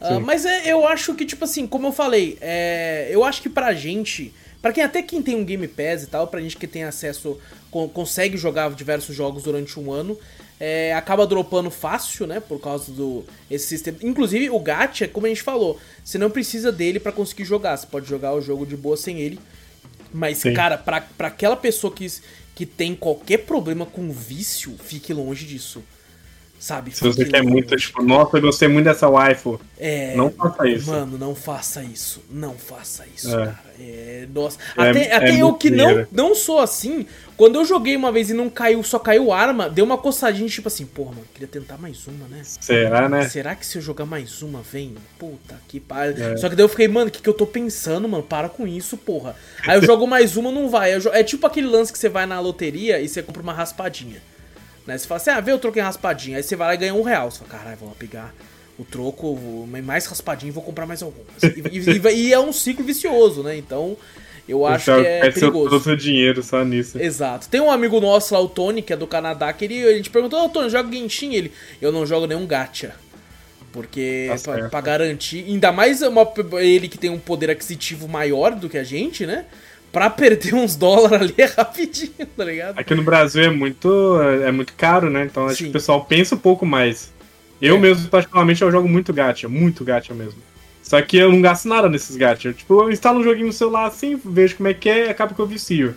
[0.00, 3.48] Uh, mas é, eu acho que, tipo assim, como eu falei, é, eu acho que
[3.48, 6.66] pra gente, pra quem até quem tem um Game Pass e tal, pra gente que
[6.66, 7.38] tem acesso,
[7.70, 10.18] con consegue jogar diversos jogos durante um ano,
[10.58, 12.40] é, acaba dropando fácil, né?
[12.40, 13.98] Por causa do esse sistema.
[14.02, 17.76] Inclusive, o Gacha, como a gente falou, você não precisa dele para conseguir jogar.
[17.76, 19.38] Você pode jogar o jogo de boa sem ele.
[20.12, 20.52] Mas, Sim.
[20.52, 22.06] cara, pra, pra aquela pessoa que,
[22.54, 25.82] que tem qualquer problema com vício, fique longe disso.
[26.62, 26.94] Sabe?
[26.94, 29.60] Se você quer muito, tipo, nossa, eu gostei muito dessa waifu.
[29.76, 30.14] É.
[30.14, 30.90] Não faça isso.
[30.92, 32.22] Mano, não faça isso.
[32.30, 33.46] Não faça isso, é.
[33.46, 33.60] cara.
[33.80, 34.58] É, nossa.
[34.78, 37.04] É, até, é até eu que não, não sou assim,
[37.36, 40.68] quando eu joguei uma vez e não caiu, só caiu arma, deu uma coçadinha, tipo
[40.68, 42.42] assim, porra, mano, queria tentar mais uma, né?
[42.44, 43.28] Será, né?
[43.28, 44.94] Será que se eu jogar mais uma, vem?
[45.18, 46.24] Puta que pariu.
[46.24, 46.36] É.
[46.36, 48.22] Só que daí eu fiquei, mano, o que, que eu tô pensando, mano?
[48.22, 49.34] Para com isso, porra.
[49.66, 50.92] Aí eu jogo mais uma, não vai.
[50.92, 54.22] É tipo aquele lance que você vai na loteria e você compra uma raspadinha.
[54.86, 54.98] Né?
[54.98, 56.36] Você fala assim, ah, vê o troco em raspadinha.
[56.36, 57.30] Aí você vai lá e ganha um real.
[57.30, 58.34] Você fala, caralho, vou lá pegar
[58.78, 61.42] o troco, mais raspadinho e vou comprar mais algumas.
[61.42, 63.56] E, e, e, é um ciclo vicioso, né?
[63.56, 63.96] Então,
[64.48, 65.70] eu acho que é perigoso.
[65.70, 67.00] Todo seu dinheiro só nisso.
[67.00, 67.48] Exato.
[67.48, 70.10] Tem um amigo nosso lá, o Tony, que é do Canadá, que ele, ele te
[70.10, 71.34] perguntou, ô oh, Tony, joga Genshin?
[71.34, 72.94] Ele, eu não jogo nenhum gacha.
[73.72, 78.54] Porque, tá pra, pra, garantir, ainda mais uma, ele que tem um poder aquisitivo maior
[78.54, 79.46] do que a gente, né?
[79.92, 82.78] Pra perder uns dólares ali é rapidinho, tá ligado?
[82.78, 85.24] Aqui no Brasil é muito, é muito caro, né?
[85.24, 85.64] Então acho Sim.
[85.64, 87.12] que o pessoal pensa um pouco mais.
[87.60, 87.78] Eu é.
[87.78, 90.40] mesmo, particularmente, eu jogo muito gacha, muito gacha mesmo.
[90.82, 92.52] Só que eu não gasto nada nesses gacha.
[92.52, 95.34] Tipo, eu instalo um joguinho no celular assim, vejo como é que é e acaba
[95.34, 95.94] que eu vicio.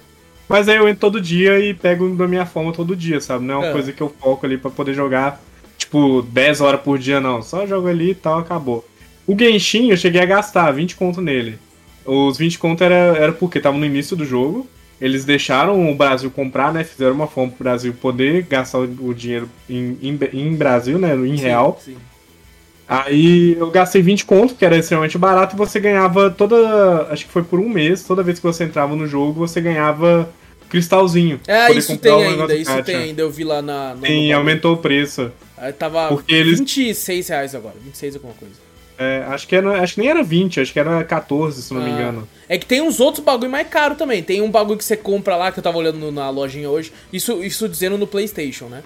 [0.47, 3.43] Mas aí eu entro todo dia e pego da minha forma todo dia, sabe?
[3.45, 3.71] Não é uma é.
[3.71, 5.41] coisa que eu foco ali para poder jogar,
[5.75, 7.41] tipo, 10 horas por dia, não.
[7.41, 8.87] Só jogo ali e tal, acabou.
[9.25, 11.57] O Genshin, eu cheguei a gastar 20 conto nele.
[12.05, 14.67] Os 20 conto era, era porque tava no início do jogo.
[14.99, 16.83] Eles deixaram o Brasil comprar, né?
[16.83, 21.13] Fizeram uma forma pro Brasil poder gastar o dinheiro em, em, em Brasil, né?
[21.15, 21.81] Em sim, real.
[21.83, 21.97] Sim.
[22.87, 27.07] Aí eu gastei 20 conto, que era extremamente barato, e você ganhava toda.
[27.09, 30.29] Acho que foi por um mês, toda vez que você entrava no jogo, você ganhava
[30.69, 31.39] cristalzinho.
[31.47, 33.95] É, isso tem ainda, isso tem ainda, eu vi lá na.
[34.05, 35.31] Sim, aumentou o preço.
[35.57, 36.59] Aí tava Porque eles...
[36.59, 38.55] 26 reais agora, 26 alguma coisa.
[38.97, 41.81] É, acho que, era, acho que nem era 20, acho que era 14, se não
[41.81, 41.83] ah.
[41.83, 42.27] me engano.
[42.47, 44.23] É que tem uns outros bagulho mais caro também.
[44.23, 46.93] Tem um bagulho que você compra lá, que eu tava olhando na lojinha hoje.
[47.11, 48.83] Isso, isso dizendo no PlayStation, né?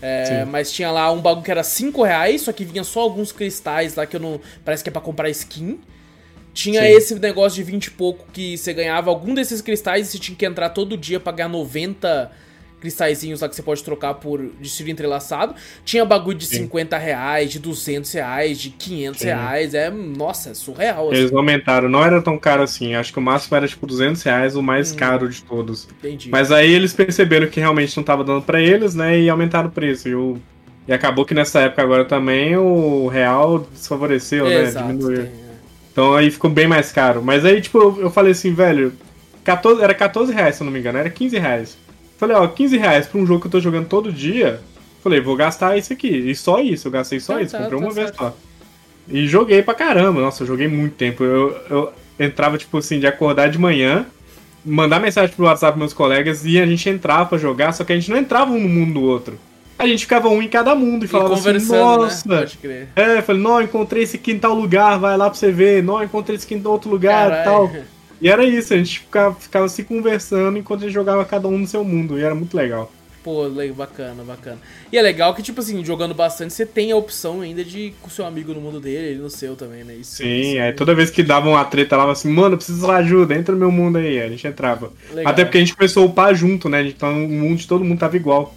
[0.00, 3.30] É, mas tinha lá um bagulho que era 5 reais, só que vinha só alguns
[3.30, 4.40] cristais lá que eu não.
[4.64, 5.78] Parece que é pra comprar skin.
[6.52, 6.88] Tinha Sim.
[6.88, 10.36] esse negócio de 20 e pouco que você ganhava algum desses cristais e você tinha
[10.36, 12.30] que entrar todo dia pra ganhar 90
[12.82, 15.54] cristalzinhos lá que você pode trocar por destino entrelaçado.
[15.84, 16.64] Tinha bagulho de Sim.
[16.64, 19.26] 50 reais, de 200 reais, de 500 Sim.
[19.26, 19.74] reais.
[19.74, 21.08] É, nossa, é surreal.
[21.08, 21.20] Assim.
[21.20, 22.94] Eles aumentaram, não era tão caro assim.
[22.94, 24.96] Acho que o máximo era tipo 200 reais, o mais hum.
[24.96, 25.88] caro de todos.
[26.00, 26.28] Entendi.
[26.30, 29.18] Mas aí eles perceberam que realmente não tava dando para eles, né?
[29.18, 30.08] E aumentaram o preço.
[30.08, 30.36] E, o...
[30.88, 34.62] e acabou que nessa época agora também o real desfavoreceu, é, né?
[34.64, 35.16] Exato, Diminuiu.
[35.18, 35.42] Tem, é.
[35.92, 37.22] Então aí ficou bem mais caro.
[37.22, 38.92] Mas aí, tipo, eu, eu falei assim, velho,
[39.44, 41.78] 14, era 14 reais, se eu não me engano, era 15 reais.
[42.22, 44.60] Falei, ó, 15 reais pra um jogo que eu tô jogando todo dia.
[45.02, 46.06] Falei, vou gastar isso aqui.
[46.06, 47.50] E só isso, eu gastei só tá, isso.
[47.50, 48.36] Tá, comprei tá, uma vez só.
[49.08, 50.20] E joguei pra caramba.
[50.20, 51.24] Nossa, eu joguei muito tempo.
[51.24, 54.06] Eu, eu entrava, tipo assim, de acordar de manhã,
[54.64, 57.92] mandar mensagem pro WhatsApp pros meus colegas e a gente entrava pra jogar, só que
[57.92, 59.36] a gente não entrava um no mundo do outro.
[59.76, 61.58] A gente ficava um em cada mundo e, e falava assim, né?
[61.58, 62.28] nossa.
[62.28, 62.36] Né?
[62.36, 62.88] Pode crer.
[62.94, 65.82] É, falei, não, encontrei esse aqui em tal lugar, vai lá pra você ver.
[65.82, 67.68] Não, encontrei esse aqui em outro lugar e tal.
[68.22, 71.58] E era isso, a gente ficava, ficava se conversando enquanto a gente jogava cada um
[71.58, 72.90] no seu mundo, e era muito legal.
[73.24, 74.58] Pô, bacana, bacana.
[74.92, 77.94] E é legal que, tipo assim, jogando bastante, você tem a opção ainda de ir
[78.00, 79.94] com o seu amigo no mundo dele, ele no seu também, né?
[79.94, 83.34] Isso, Sim, é, toda vez que dava uma treta lá, assim, mano, preciso de ajuda,
[83.34, 84.92] entra no meu mundo aí, a gente entrava.
[85.12, 85.32] Legal.
[85.32, 86.82] Até porque a gente começou a upar junto, né?
[86.82, 88.54] Então o mundo de todo mundo tava igual.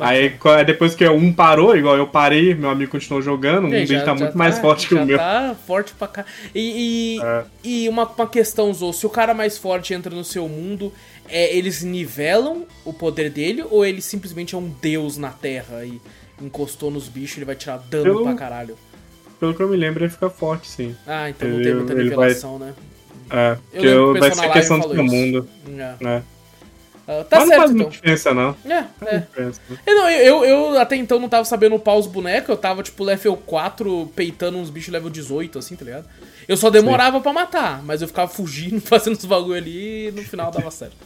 [0.00, 4.00] Aí depois que um parou, igual eu parei, meu amigo continuou jogando, o mundo dele
[4.00, 5.18] tá muito tá, mais forte que o meu.
[5.18, 6.24] tá forte pra cá.
[6.54, 7.44] E, e, é.
[7.62, 10.92] e uma, uma questão, Zou, se o cara mais forte entra no seu mundo,
[11.28, 16.00] é, eles nivelam o poder dele ou ele simplesmente é um deus na Terra e
[16.40, 18.76] encostou nos bichos ele vai tirar dano pelo, pra caralho?
[19.38, 20.96] Pelo que eu me lembro, ele fica forte, sim.
[21.06, 22.68] Ah, então ele, não tem muita revelação, vai...
[22.68, 22.74] né?
[23.30, 25.48] É, porque eu vai ser questão do mundo.
[25.68, 26.06] É.
[26.06, 26.22] É.
[27.06, 27.88] Uh, tá Mas certo, não faz então.
[27.88, 28.56] diferença, não.
[28.64, 29.18] É, é.
[29.18, 29.76] Diferença, né?
[29.86, 33.36] não, eu, eu até então não tava sabendo upar os bonecos, eu tava tipo level
[33.36, 36.06] 4 peitando uns bichos level 18, assim, tá ligado?
[36.46, 40.22] Eu só demorava pra matar, mas eu ficava fugindo, fazendo os bagulho ali e no
[40.22, 40.96] final dava certo.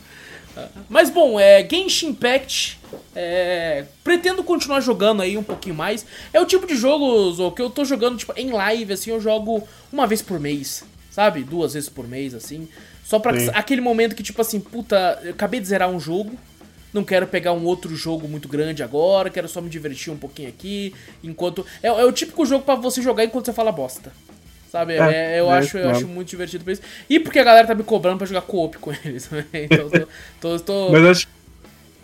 [0.55, 2.79] Uh, mas bom, é, Genshin Impact,
[3.15, 6.05] é, pretendo continuar jogando aí um pouquinho mais.
[6.31, 9.67] É o tipo de jogo que eu tô jogando tipo, em live, assim, eu jogo
[9.91, 11.43] uma vez por mês, sabe?
[11.43, 12.69] Duas vezes por mês, assim.
[13.07, 13.51] Só pra Sim.
[13.55, 16.37] aquele momento que, tipo assim, puta, eu acabei de zerar um jogo,
[16.93, 20.49] não quero pegar um outro jogo muito grande agora, quero só me divertir um pouquinho
[20.49, 20.93] aqui,
[21.23, 21.65] enquanto...
[21.81, 24.13] É, é o típico jogo para você jogar enquanto você fala bosta.
[24.73, 24.95] Sabe?
[24.95, 26.83] É, é, eu, é, acho, eu acho muito divertido pra isso.
[27.09, 29.31] E porque a galera tá me cobrando pra jogar co-op com eles.
[29.55, 30.09] então, tô,
[30.41, 30.91] tô, tô...
[30.91, 31.29] Mas acho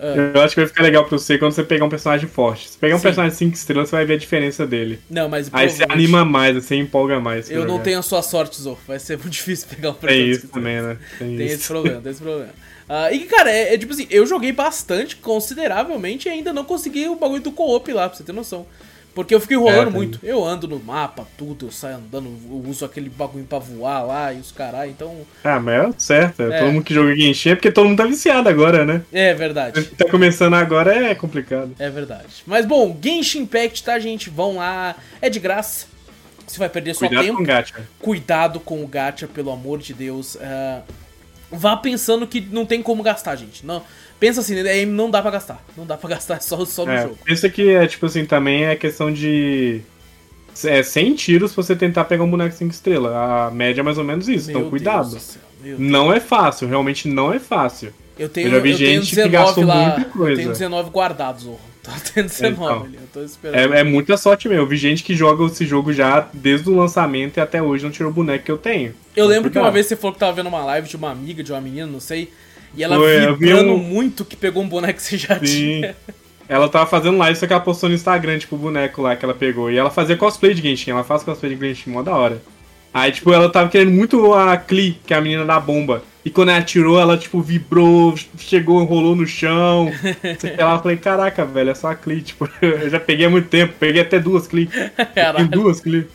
[0.02, 0.32] ah.
[0.34, 2.70] Eu acho que vai ficar legal pra você quando você pegar um personagem forte.
[2.70, 3.04] Se pegar um Sim.
[3.04, 4.98] personagem 5 estrelas, você vai ver a diferença dele.
[5.08, 7.48] Não, mas Aí você anima mais, você empolga mais.
[7.48, 8.76] Eu não tenho a sua sorte, Zô.
[8.86, 10.24] Vai ser muito difícil pegar um personagem.
[10.24, 10.96] Tem isso também, né?
[11.18, 12.50] Tem, tem esse problema, tem esse problema.
[12.88, 17.08] Uh, e, cara, é, é, tipo assim, eu joguei bastante, consideravelmente, e ainda não consegui
[17.08, 18.66] o bagulho do co-op lá, pra você ter noção.
[19.14, 20.18] Porque eu fico enrolando é, muito.
[20.22, 24.32] Eu ando no mapa, tudo, eu saio andando, eu uso aquele bagulho pra voar lá
[24.32, 25.18] e os caras, então.
[25.44, 26.42] Ah, mas é certo.
[26.42, 26.60] É.
[26.60, 29.02] Todo mundo que joga Genshin é porque todo mundo tá viciado agora, né?
[29.12, 29.84] É verdade.
[29.84, 31.74] Tá começando agora é complicado.
[31.78, 32.42] É verdade.
[32.46, 34.30] Mas bom, Genshin Impact, tá, gente?
[34.30, 34.96] Vão lá.
[35.20, 35.86] É de graça.
[36.46, 37.36] Você vai perder só Cuidado tempo.
[37.36, 37.88] Com o gacha.
[37.98, 40.36] Cuidado com o gacha, pelo amor de Deus.
[40.36, 40.82] Uh,
[41.50, 43.64] vá pensando que não tem como gastar, gente.
[43.64, 43.82] Não.
[44.22, 45.60] Pensa assim, né, não dá pra gastar.
[45.76, 47.18] Não dá pra gastar só, só no é, jogo.
[47.24, 49.80] Pensa que é, tipo assim, também é questão de.
[50.64, 53.12] É 100 tiros pra você tentar pegar um boneco 5 estrelas.
[53.12, 55.18] A média é mais ou menos isso, então Meu então cuidado.
[55.76, 57.92] Não é fácil, realmente não é fácil.
[58.16, 60.32] Eu tenho, eu já vi eu gente que gastou lá, muita coisa.
[60.32, 61.60] Eu tenho 19 guardados, Zorro.
[61.82, 63.74] Tô tendo 19 então, ali, eu tô esperando.
[63.74, 64.62] É, é, muita sorte mesmo.
[64.62, 67.90] Eu vi gente que joga esse jogo já desde o lançamento e até hoje não
[67.90, 68.90] tirou o boneco que eu tenho.
[68.90, 69.64] Eu então, lembro cuidado.
[69.64, 71.60] que uma vez você falou que tava vendo uma live de uma amiga, de uma
[71.60, 72.32] menina, não sei.
[72.76, 73.78] E ela Foi, vibrando um...
[73.78, 75.44] muito que pegou um boneco que você já Sim.
[75.44, 75.96] tinha.
[76.48, 79.24] Ela tava fazendo live, só que ela postou no Instagram, tipo, o boneco lá que
[79.24, 79.70] ela pegou.
[79.70, 82.42] E ela fazia cosplay de Genshin, ela faz cosplay de Genshin, mó da hora.
[82.92, 86.02] Aí, tipo, ela tava querendo muito a Klee, que é a menina da bomba.
[86.24, 89.90] E quando ela atirou, ela, tipo, vibrou, chegou, rolou no chão.
[90.58, 92.20] ela falei, caraca, velho, é só a Klee.
[92.20, 94.68] Tipo, eu já peguei há muito tempo, peguei até duas Klee.
[94.68, 96.06] Tem duas Klee.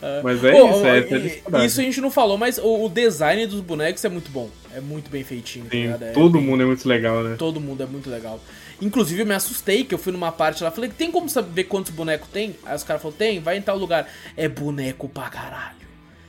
[0.00, 3.46] Uh, mas é isso, é, é Isso a gente não falou, mas o, o, design
[3.46, 4.48] dos bonecos é muito bom.
[4.74, 5.66] É muito bem feitinho.
[5.66, 7.36] Tá Sim, tá é todo bem, mundo é muito legal, né?
[7.38, 8.40] Todo mundo é muito legal.
[8.80, 10.70] Inclusive, eu me assustei que eu fui numa parte lá.
[10.70, 12.56] Falei, tem como saber quantos bonecos tem?
[12.64, 14.08] Aí os caras falaram, tem, vai em tal lugar.
[14.36, 15.80] É boneco pra caralho.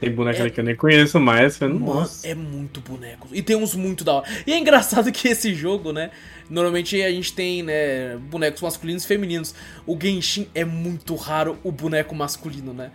[0.01, 0.49] Tem boneco é...
[0.49, 2.27] que eu nem conheço mais, nossa.
[2.27, 3.27] é muito boneco.
[3.31, 4.27] E tem uns muito da hora.
[4.47, 6.10] E é engraçado que esse jogo, né?
[6.49, 9.53] Normalmente a gente tem, né, bonecos masculinos e femininos.
[9.86, 12.91] O Genshin é muito raro o boneco masculino, né?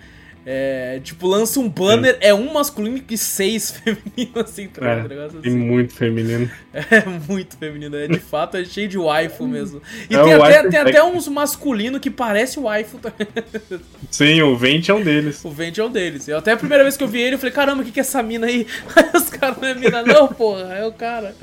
[0.49, 2.21] É, tipo, lança um banner, Sim.
[2.21, 5.51] é um masculino e seis femininos, assim, tá é, negócio assim.
[5.51, 6.49] muito feminino.
[6.77, 9.81] É muito feminino, é de fato, é cheio de waifu mesmo.
[10.11, 13.27] E é, tem, até, tem até uns masculinos que parece waifu também.
[14.11, 15.43] Sim, o Vente é um deles.
[15.43, 16.29] O Vente é um deles.
[16.29, 17.99] Eu, até a primeira vez que eu vi ele, eu falei, caramba, o que, que
[17.99, 18.67] é essa mina aí?
[18.95, 21.35] Aí os caras não é mina, não, porra, é o cara.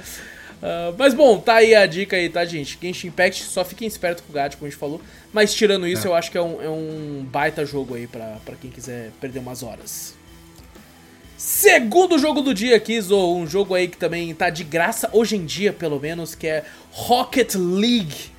[0.63, 2.79] Uh, mas bom, tá aí a dica aí, tá, gente?
[2.81, 5.01] Genshin Impact, só fiquem espertos com o gato, como a gente falou.
[5.33, 6.09] Mas tirando isso, é.
[6.09, 9.39] eu acho que é um, é um baita jogo aí pra, pra quem quiser perder
[9.39, 10.13] umas horas.
[11.35, 15.35] Segundo jogo do dia aqui, Zo, um jogo aí que também tá de graça hoje
[15.35, 18.31] em dia, pelo menos, que é Rocket League.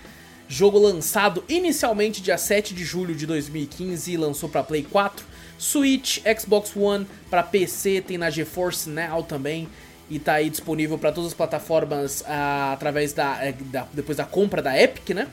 [0.49, 5.27] Jogo lançado inicialmente dia 7 de julho de 2015 e lançou para Play 4,
[5.59, 9.69] Switch, Xbox One, para PC, tem na GeForce Now também
[10.11, 14.25] e tá aí disponível para todas as plataformas ah, através da, é, da, depois da
[14.25, 15.29] compra da Epic, né?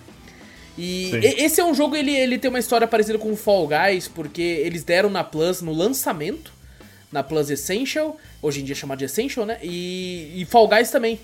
[0.78, 4.08] E esse é um jogo ele, ele tem uma história parecida com o Fall Guys,
[4.08, 6.52] porque eles deram na Plus no lançamento,
[7.12, 9.60] na Plus Essential, hoje em dia é chamado de Essential, né?
[9.62, 11.20] E, e Fall Guys também.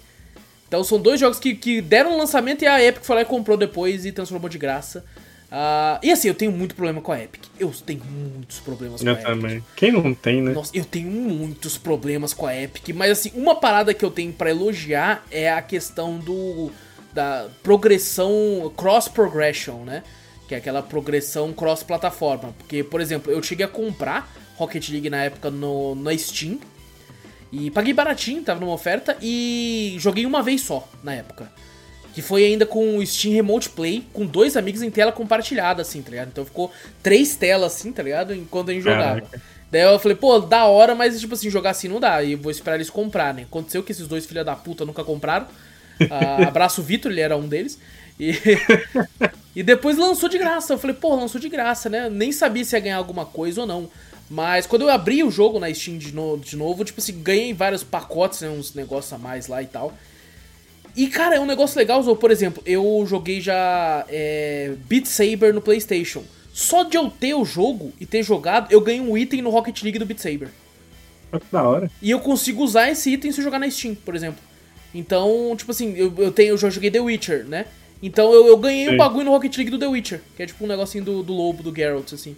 [0.68, 3.26] Então são dois jogos que, que deram no lançamento e a Epic foi lá e
[3.26, 5.06] comprou depois e transformou de graça.
[5.48, 7.44] Uh, e assim, eu tenho muito problema com a Epic.
[7.58, 9.58] Eu tenho muitos problemas eu com a também.
[9.58, 9.66] Epic.
[9.76, 10.52] Quem não tem, né?
[10.52, 12.90] Nossa, eu tenho muitos problemas com a Epic.
[12.94, 16.72] Mas assim, uma parada que eu tenho para elogiar é a questão do
[17.14, 20.04] da progressão cross progression, né?
[20.48, 22.54] Que é aquela progressão cross plataforma.
[22.58, 26.60] Porque, por exemplo, eu cheguei a comprar Rocket League na época no, na Steam.
[27.52, 31.50] E paguei baratinho, tava numa oferta, e joguei uma vez só na época.
[32.18, 36.02] Que foi ainda com o Steam Remote Play, com dois amigos em tela compartilhada, assim,
[36.02, 36.30] tá ligado?
[36.30, 36.72] Então ficou
[37.04, 38.34] três telas, assim, tá ligado?
[38.34, 39.22] Enquanto a gente jogava.
[39.22, 39.42] Caraca.
[39.72, 42.24] Daí eu falei, pô, da hora, mas tipo assim, jogar assim não dá.
[42.24, 43.44] E vou esperar eles comprar, né?
[43.44, 45.46] Aconteceu que esses dois filha da puta nunca compraram.
[46.02, 47.78] Uh, abraço o Vitor, ele era um deles.
[48.20, 48.34] E,
[49.56, 50.74] e depois lançou de graça.
[50.74, 52.10] Eu falei, pô, lançou de graça, né?
[52.10, 53.88] Nem sabia se ia ganhar alguma coisa ou não.
[54.28, 57.54] Mas quando eu abri o jogo na Steam de, no, de novo, tipo assim, ganhei
[57.54, 58.50] vários pacotes, né?
[58.50, 59.94] Uns negócios a mais lá e tal.
[60.98, 65.62] E, cara, é um negócio legal, por exemplo, eu joguei já é, Beat Saber no
[65.62, 66.24] PlayStation.
[66.52, 69.80] Só de eu ter o jogo e ter jogado, eu ganhei um item no Rocket
[69.84, 70.50] League do Beat Saber.
[71.32, 71.92] Que da hora.
[72.02, 74.40] E eu consigo usar esse item se eu jogar na Steam, por exemplo.
[74.92, 77.68] Então, tipo assim, eu, eu, tenho, eu já joguei The Witcher, né?
[78.02, 78.96] Então eu, eu ganhei Sim.
[78.96, 81.32] um bagulho no Rocket League do The Witcher, que é tipo um negocinho do, do
[81.32, 82.36] lobo, do Geralt, assim.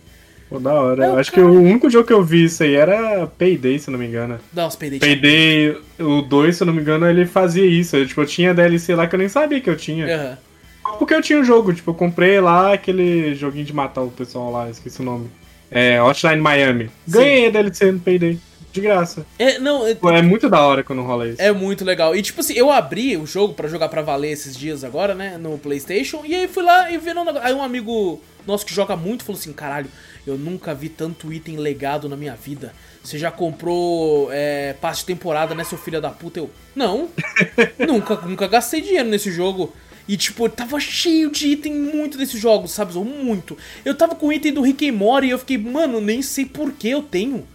[0.50, 1.06] Pô, da hora.
[1.06, 1.43] Eu, Acho cara...
[1.43, 4.39] que o único jogo que eu vi isso aí era Payday, se não me engano.
[4.52, 5.00] Nossa, Payday.
[5.00, 7.95] Payday, o 2, se não me engano, ele fazia isso.
[7.95, 10.08] Eu, tipo, eu tinha DLC lá que eu nem sabia que eu tinha.
[10.08, 10.97] Uhum.
[10.97, 14.52] Porque eu tinha um jogo, tipo, eu comprei lá aquele joguinho de matar o pessoal
[14.52, 15.30] lá, esqueci o nome.
[15.70, 16.89] É, Hotline Miami.
[17.08, 18.39] Ganhei a DLC no Payday.
[18.72, 19.26] De graça.
[19.38, 21.42] É, não, é, é muito da hora quando rola isso.
[21.42, 22.16] É muito legal.
[22.16, 25.38] E tipo assim, eu abri o jogo para jogar para valer esses dias agora, né,
[25.38, 28.96] no PlayStation, e aí fui lá e vi um Aí um amigo nosso que joga
[28.96, 29.90] muito falou assim: caralho,
[30.26, 32.74] eu nunca vi tanto item legado na minha vida.
[33.04, 36.40] Você já comprou é, passe de temporada, né, seu filho da puta?
[36.40, 37.10] Eu, não,
[37.80, 39.74] nunca, nunca gastei dinheiro nesse jogo.
[40.08, 42.94] E, tipo, tava cheio de item muito desses jogos, sabe?
[42.96, 43.56] Muito.
[43.86, 46.72] Eu tava com item do Rick and Morty e eu fiquei, mano, nem sei por
[46.72, 47.48] que eu tenho.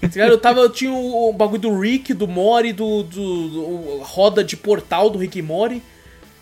[0.00, 4.42] Tá eu tava, eu tinha o, bagulho do Rick, do Mori, do, do, do, roda
[4.42, 5.82] de portal do Rick e Mori.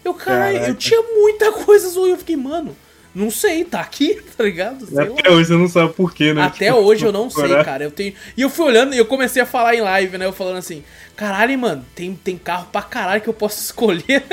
[0.05, 2.77] Eu, caralho, eu tinha muita coisa e eu fiquei, mano,
[3.15, 4.87] não sei, tá aqui, tá ligado?
[4.87, 5.35] Sei Até lá.
[5.35, 6.43] hoje você não sabe por quê, né?
[6.43, 7.83] Até tipo, hoje eu não sei, cara.
[7.83, 8.15] Eu tenho...
[8.37, 10.27] E eu fui olhando e eu comecei a falar em live, né?
[10.27, 10.85] Eu falando assim,
[11.17, 14.25] caralho, mano, tem, tem carro pra caralho que eu posso escolher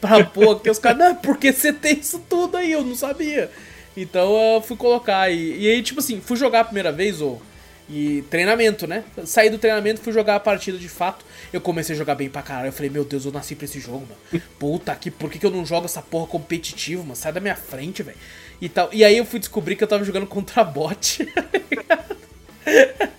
[0.00, 0.70] pra pôr aqui.
[0.70, 3.50] Os caras, não, porque você tem isso tudo aí, eu não sabia.
[3.94, 7.38] Então eu fui colocar e, e aí, tipo assim, fui jogar a primeira vez, ô.
[7.92, 9.02] E treinamento, né?
[9.24, 11.24] Saí do treinamento, fui jogar a partida de fato.
[11.52, 12.68] Eu comecei a jogar bem pra caralho.
[12.68, 14.44] Eu falei, meu Deus, eu nasci pra esse jogo, mano.
[14.60, 17.16] Puta que, por que, que eu não jogo essa porra competitivo, mano?
[17.16, 18.16] Sai da minha frente, velho.
[18.60, 18.90] E tal.
[18.92, 21.26] E aí eu fui descobrir que eu tava jogando contra bot.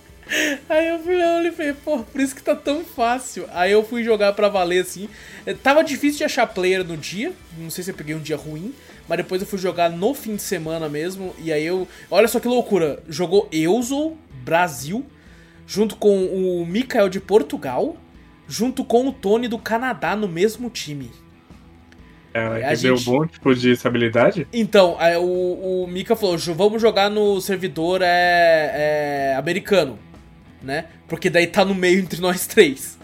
[0.66, 3.46] Aí eu fui olhando e falei, pô, por isso que tá tão fácil.
[3.52, 5.06] Aí eu fui jogar pra valer assim.
[5.44, 7.32] É, tava difícil de achar player no dia.
[7.58, 8.74] Não sei se eu peguei um dia ruim.
[9.06, 11.34] Mas depois eu fui jogar no fim de semana mesmo.
[11.38, 11.86] E aí eu.
[12.10, 13.02] Olha só que loucura.
[13.08, 15.06] Jogou Euzo, Brasil,
[15.66, 17.96] junto com o Mikael de Portugal,
[18.46, 21.10] junto com o Tony do Canadá no mesmo time.
[22.34, 22.82] É, a gente...
[22.82, 24.46] deu bom tipo de estabilidade?
[24.52, 29.98] Então, aí, o, o Mika falou: vamos jogar no servidor é, é, americano,
[30.62, 30.86] né?
[31.06, 32.98] Porque daí tá no meio entre nós três.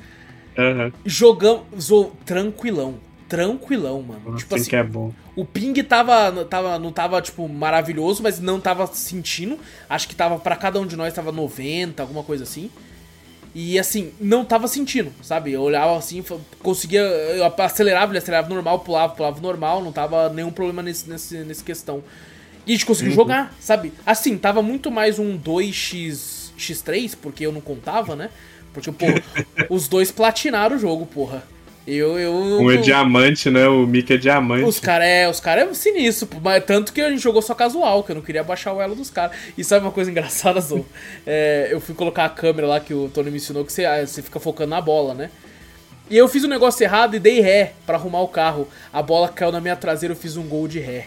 [0.57, 0.93] Uhum.
[1.05, 1.91] Jogamos
[2.24, 4.20] tranquilão tranquilão, mano.
[4.24, 5.12] Nossa, tipo assim, que é bom.
[5.37, 9.59] O ping tava, tava, não tava, tipo, maravilhoso, mas não tava sentindo.
[9.89, 12.70] Acho que tava, para cada um de nós, tava 90, alguma coisa assim.
[13.55, 15.53] E assim, não tava sentindo, sabe?
[15.53, 16.24] Eu olhava assim,
[16.62, 17.01] conseguia.
[17.01, 21.64] Eu acelerava, ele acelerava normal, pulava, pulava normal, não tava nenhum problema nesse, nesse, nesse
[21.64, 22.03] questão.
[22.66, 23.16] E a gente conseguiu uhum.
[23.16, 23.93] jogar, sabe?
[24.05, 28.31] Assim, tava muito mais um 2x, x3, porque eu não contava, né?
[28.72, 29.07] Porque, pô,
[29.74, 31.43] os dois platinaram o jogo, porra.
[31.91, 33.66] Eu, eu, um é diamante, né?
[33.66, 34.64] O Mickey é diamante.
[34.64, 38.05] Os caras é, os cara é sinistro, mas tanto que a gente jogou só casual,
[38.05, 39.34] que eu não queria baixar o elo dos caras.
[39.57, 40.84] E sabe uma coisa engraçada, Zou?
[41.26, 44.07] É, eu fui colocar a câmera lá que o Tony me ensinou que você, ah,
[44.07, 45.30] você fica focando na bola, né?
[46.11, 48.68] E eu fiz um negócio errado e dei ré para arrumar o carro.
[48.93, 51.07] A bola caiu na minha traseira, eu fiz um gol de ré.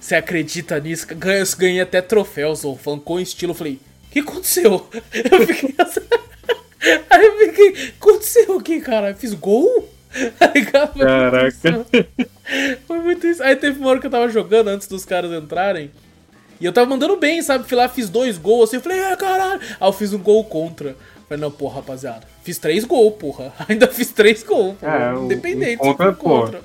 [0.00, 1.06] Você acredita nisso?
[1.14, 3.50] Ganhei, ganhei até troféus, ou fancou em estilo.
[3.50, 3.74] Eu falei,
[4.08, 4.88] o que aconteceu?
[5.12, 6.00] Eu fiquei assim.
[7.10, 9.10] Aí eu fiquei, aconteceu aqui, cara?
[9.10, 9.88] Eu fiz gol?
[10.40, 11.86] Aí, cara, Caraca.
[12.86, 13.42] Foi muito isso.
[13.42, 15.90] Aí teve uma hora que eu tava jogando antes dos caras entrarem.
[16.60, 17.68] E eu tava mandando bem, sabe?
[17.68, 18.76] Fui lá, fiz dois gols assim.
[18.76, 19.60] Eu falei, é, caralho.
[19.60, 20.96] Aí eu fiz um gol contra.
[21.28, 22.26] Falei, não, porra, rapaziada.
[22.42, 23.52] Fiz três gols, porra.
[23.68, 25.14] Ainda fiz três gols, porra.
[25.14, 26.60] É, Independente, um contra, contra.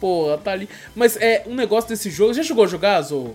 [0.00, 0.68] Porra, tá ali.
[0.94, 2.34] Mas é um negócio desse jogo.
[2.34, 3.34] Já chegou a jogar, Zo?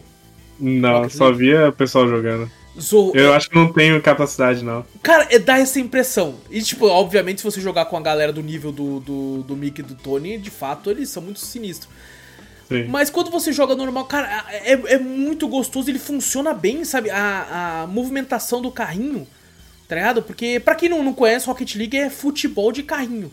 [0.60, 2.50] Não, só via o pessoal jogando.
[2.80, 3.16] Zorro.
[3.16, 4.86] Eu acho que não tenho capacidade, não.
[5.02, 6.36] Cara, é, dá essa impressão.
[6.50, 9.82] E, tipo, obviamente, se você jogar com a galera do nível do, do, do Mickey
[9.82, 11.90] e do Tony, de fato, eles são muito sinistros.
[12.68, 12.86] Sim.
[12.86, 17.10] Mas quando você joga normal, cara, é, é muito gostoso, ele funciona bem, sabe?
[17.10, 19.28] A, a movimentação do carrinho,
[19.88, 20.24] tá ligado?
[20.24, 23.32] Porque, pra quem não, não conhece, Rocket League é futebol de carrinho.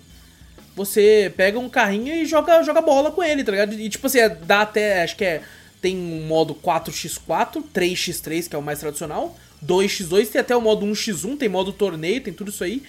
[0.76, 3.74] Você pega um carrinho e joga, joga bola com ele, tá ligado?
[3.74, 5.43] E tipo assim, é, dá até, acho que é.
[5.81, 10.87] Tem um modo 4x4, 3x3, que é o mais tradicional, 2x2, tem até o modo
[10.87, 12.83] 1x1, tem modo torneio, tem tudo isso aí.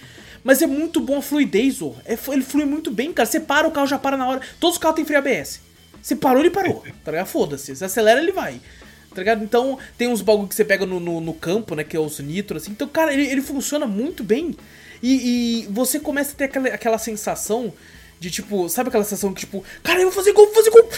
[0.44, 1.94] Mas é muito bom a fluidez, ó.
[2.04, 3.26] É, ele flui muito bem, cara.
[3.26, 4.40] Você para, o carro já para na hora.
[4.58, 5.60] Todos os carros têm freio ABS.
[6.02, 6.82] Você parou, ele parou.
[7.04, 7.26] Tá ligado?
[7.28, 7.76] Foda-se.
[7.76, 8.60] Você acelera, ele vai.
[9.10, 9.44] Tá ligado?
[9.44, 11.84] Então, tem uns bagulho que você pega no, no, no, campo, né?
[11.84, 12.72] Que é os nitro, assim.
[12.72, 14.56] Então, cara, ele, ele funciona muito bem.
[15.02, 17.72] E, e, você começa a ter aquela, aquela sensação
[18.18, 20.88] de tipo, sabe aquela sensação que tipo, cara, eu vou fazer gol, vou fazer gol,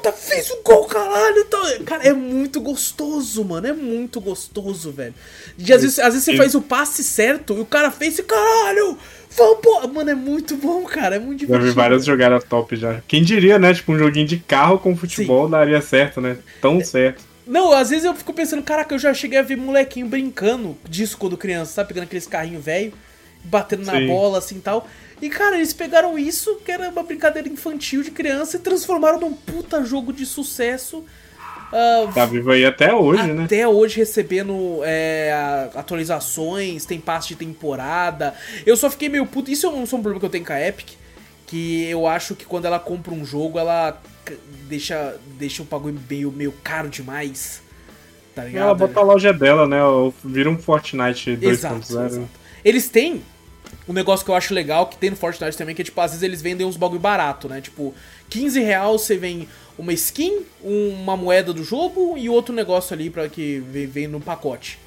[0.00, 1.38] puta, fiz um gol, caralho.
[1.38, 5.14] Então, cara, é muito gostoso, mano, é muito gostoso, velho.
[5.58, 8.22] E às vezes, às vezes você faz o passe certo e o cara fez e
[8.22, 8.98] caralho,
[9.36, 9.86] vamos, pô.
[9.88, 11.66] Mano, é muito bom, cara, é muito divertido.
[11.66, 13.00] Já vi várias jogadas top já.
[13.06, 13.74] Quem diria, né?
[13.74, 15.52] Tipo, um joguinho de carro com futebol Sim.
[15.52, 16.38] daria certo, né?
[16.60, 17.22] Tão é, certo.
[17.46, 21.16] Não, às vezes eu fico pensando, caraca, eu já cheguei a ver molequinho brincando disso
[21.18, 21.88] quando criança, sabe?
[21.88, 22.92] Pegando aqueles carrinhos velho,
[23.44, 23.92] batendo Sim.
[23.92, 24.86] na bola assim e tal.
[25.20, 29.32] E, cara, eles pegaram isso, que era uma brincadeira infantil de criança, e transformaram num
[29.32, 31.04] puta jogo de sucesso.
[31.70, 33.44] Uh, tá vivo aí até hoje, até né?
[33.44, 38.34] Até hoje recebendo é, atualizações, tem passe de temporada.
[38.66, 39.50] Eu só fiquei meio puto.
[39.50, 40.88] Isso é um, é um problema que eu tenho com a Epic.
[41.46, 44.00] Que eu acho que quando ela compra um jogo, ela
[44.68, 47.62] deixa, deixa o bagulho meio, meio caro demais.
[48.34, 48.62] Tá ligado?
[48.62, 49.78] Ela bota a loja dela, né?
[50.24, 52.24] Vira um Fortnite 2.0.
[52.64, 53.22] Eles têm
[53.90, 56.12] um negócio que eu acho legal, que tem no Fortnite também, que é tipo, às
[56.12, 57.60] vezes eles vendem uns bagulho barato, né?
[57.60, 57.92] Tipo,
[58.28, 63.28] 15 real você vem uma skin, uma moeda do jogo e outro negócio ali para
[63.28, 64.78] que vem no pacote.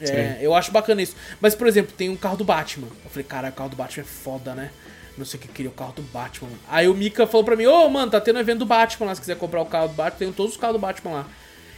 [0.00, 1.16] É, eu acho bacana isso.
[1.40, 2.86] Mas, por exemplo, tem um carro do Batman.
[3.04, 4.70] Eu falei, cara, o carro do Batman é foda, né?
[5.18, 6.50] Não sei o que queria o carro do Batman.
[6.68, 9.14] Aí o Mika falou pra mim, ô, oh, mano, tá tendo evento do Batman lá,
[9.14, 11.26] se quiser comprar o carro do Batman, tem todos os carros do Batman lá.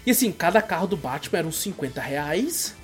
[0.04, 2.74] E assim, cada carro do Batman era uns 50 reais.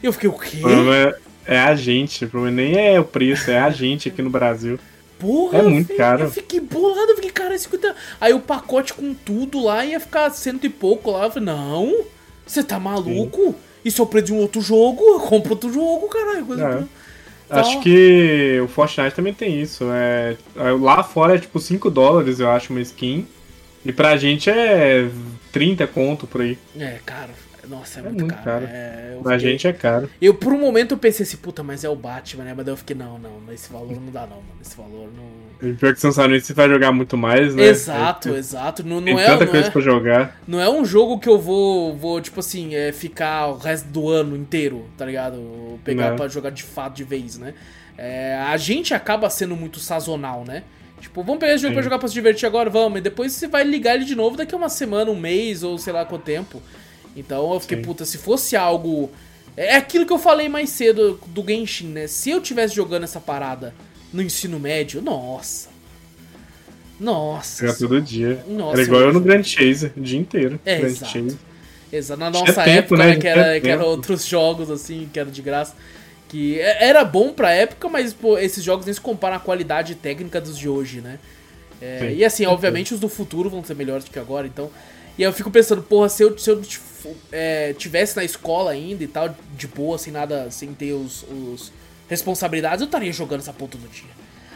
[0.00, 0.58] E eu fiquei, o quê?
[0.58, 4.78] É, é a gente, nem é o preço, é a gente aqui no Brasil.
[5.18, 6.24] Porra, é muito caro.
[6.24, 7.94] Eu fiquei bolado, eu fiquei, cara, 50.
[8.20, 11.24] Aí o pacote com tudo lá ia ficar cento e pouco lá.
[11.24, 12.04] Eu falei, não,
[12.46, 13.46] você tá maluco?
[13.46, 13.54] Sim.
[13.84, 15.02] Isso é o preço de um outro jogo?
[15.02, 16.44] Eu compro outro jogo, caralho.
[16.44, 16.84] Coisa é.
[17.48, 17.60] Tá.
[17.60, 19.84] Acho que o Fortnite também tem isso.
[19.92, 23.26] É, é lá fora é tipo 5 dólares, eu acho, uma skin.
[23.84, 25.08] E pra gente é
[25.52, 26.58] 30 conto por aí.
[26.78, 27.30] É, caro.
[27.68, 28.44] Nossa, é, é muito, muito, caro.
[28.44, 28.66] caro.
[28.68, 29.52] É, pra fiquei...
[29.52, 30.10] gente é caro.
[30.20, 32.54] Eu, por um momento, eu pensei assim, puta, mas é o Batman, né?
[32.56, 34.60] Mas daí eu fiquei, não, não, esse valor não dá, não, mano.
[34.60, 35.68] Esse valor não.
[35.68, 37.64] E pior que você não sabe se vai jogar muito mais, né?
[37.64, 38.84] Exato, é, exato.
[38.84, 40.40] Não, não tem é, tanta não coisa é, pra jogar.
[40.46, 44.08] Não é um jogo que eu vou, vou tipo assim, é, ficar o resto do
[44.08, 45.78] ano inteiro, tá ligado?
[45.84, 46.16] Pegar não.
[46.16, 47.54] pra jogar de fato de vez, né?
[47.96, 50.64] É, a gente acaba sendo muito sazonal, né?
[51.00, 51.74] Tipo, vamos pegar esse jogo Sim.
[51.74, 52.98] pra jogar pra se divertir agora, vamos.
[52.98, 55.76] E depois você vai ligar ele de novo daqui a uma semana, um mês, ou
[55.78, 56.62] sei lá quanto tempo.
[57.16, 57.84] Então eu fiquei, Sim.
[57.84, 59.10] puta, se fosse algo.
[59.56, 62.06] É aquilo que eu falei mais cedo do Genshin, né?
[62.06, 63.72] Se eu tivesse jogando essa parada
[64.12, 65.68] no ensino médio, nossa.
[66.98, 67.64] Nossa.
[67.66, 68.44] Era todo dia.
[68.48, 70.60] Nossa, Era igual eu no Grand Chase, o dia inteiro.
[70.64, 71.12] É, Grand exato.
[71.12, 71.38] Chase.
[71.92, 72.20] Exato.
[72.20, 73.16] Na nossa época, tempo, né?
[73.16, 75.74] que, era, que era outros jogos, assim, que era de graça.
[76.28, 79.94] Que é, era bom pra época, mas pô, esses jogos nem se comparam à qualidade
[79.94, 81.18] técnica dos de hoje, né?
[81.80, 84.70] É, e assim, obviamente os do futuro vão ser melhores do que agora, então.
[85.18, 86.62] E aí eu fico pensando, porra, se eu, se eu
[87.32, 91.72] é, tivesse na escola ainda e tal, de boa, sem nada, sem ter os, os
[92.08, 94.10] responsabilidades, eu estaria jogando essa ponta do dia.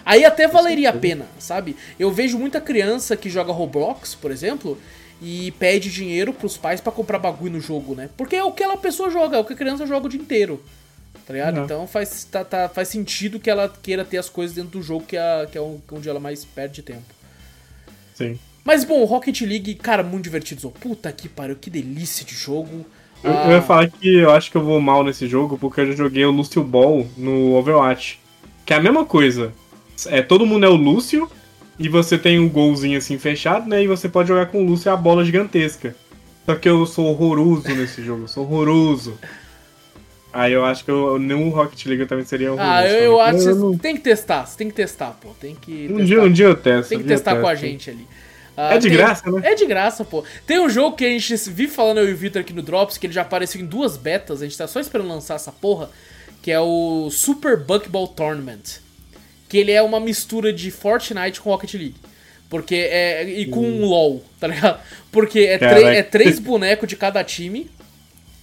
[0.05, 1.77] Aí até valeria a pena, sabe?
[1.99, 4.79] Eu vejo muita criança que joga Roblox, por exemplo,
[5.21, 8.09] e pede dinheiro pros pais para comprar bagulho no jogo, né?
[8.17, 10.21] Porque é o que ela pessoa joga, é o que a criança joga o dia
[10.21, 10.63] inteiro.
[11.27, 11.61] Tá ligado?
[11.61, 15.05] Então faz, tá, tá, faz sentido que ela queira ter as coisas dentro do jogo,
[15.05, 17.05] que é, que é onde ela mais perde tempo.
[18.15, 18.39] Sim.
[18.69, 20.71] Mas bom, Rocket League, cara, muito divertido.
[20.79, 22.85] Puta que pariu, que delícia de jogo.
[23.25, 23.45] Eu, ah...
[23.47, 25.93] eu ia falar que eu acho que eu vou mal nesse jogo porque eu já
[25.95, 28.21] joguei o Lucio Ball no Overwatch.
[28.67, 29.55] Que é a mesma coisa.
[30.09, 31.31] É, todo mundo é o Lúcio
[31.79, 33.83] e você tem um golzinho assim fechado, né?
[33.83, 35.97] E você pode jogar com o Lúcio e a bola gigantesca.
[36.45, 39.19] Só que eu sou horroroso nesse jogo, eu sou horroroso.
[40.31, 42.71] Aí eu acho que eu, nenhum Rocket League também seria horroroso.
[42.71, 43.79] Ah, eu, eu acho que você não...
[43.79, 45.31] tem que testar, você tem que testar, pô.
[45.41, 45.89] Tem que.
[45.91, 46.91] Um, dia, um dia eu testo.
[46.91, 48.07] Tem que testar com a gente ali.
[48.59, 49.41] Uh, é de tem, graça, né?
[49.45, 50.25] É de graça, pô.
[50.45, 52.99] Tem um jogo que a gente vive falando eu e o Victor aqui no Drops,
[52.99, 55.89] que ele já apareceu em duas betas, a gente tá só esperando lançar essa porra,
[56.43, 58.81] que é o Super Buckball Tournament.
[59.49, 61.95] Que ele é uma mistura de Fortnite com Rocket League.
[62.51, 63.23] Porque é.
[63.29, 64.81] E com um LOL, tá ligado?
[65.13, 67.71] Porque é, é três bonecos de cada time.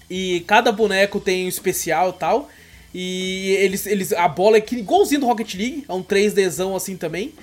[0.09, 2.49] E cada boneco tem um especial e tal.
[2.93, 4.13] E eles, eles.
[4.13, 7.33] A bola é que, igualzinho do Rocket League, é um 3Dzão assim também.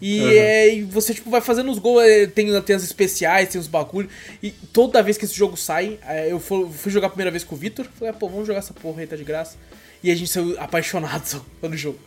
[0.00, 0.30] E, uhum.
[0.30, 3.66] é, e você, tipo, vai fazendo os gols, é, tem, tem as especiais, tem os
[3.66, 4.08] bagulho.
[4.42, 7.54] E toda vez que esse jogo sai, é, eu fui, jogar a primeira vez com
[7.54, 7.86] o Vitor.
[7.98, 9.56] Falei, ah, pô, vamos jogar essa porra aí, tá de graça.
[10.02, 11.98] E a gente saiu apaixonado pelo jogo.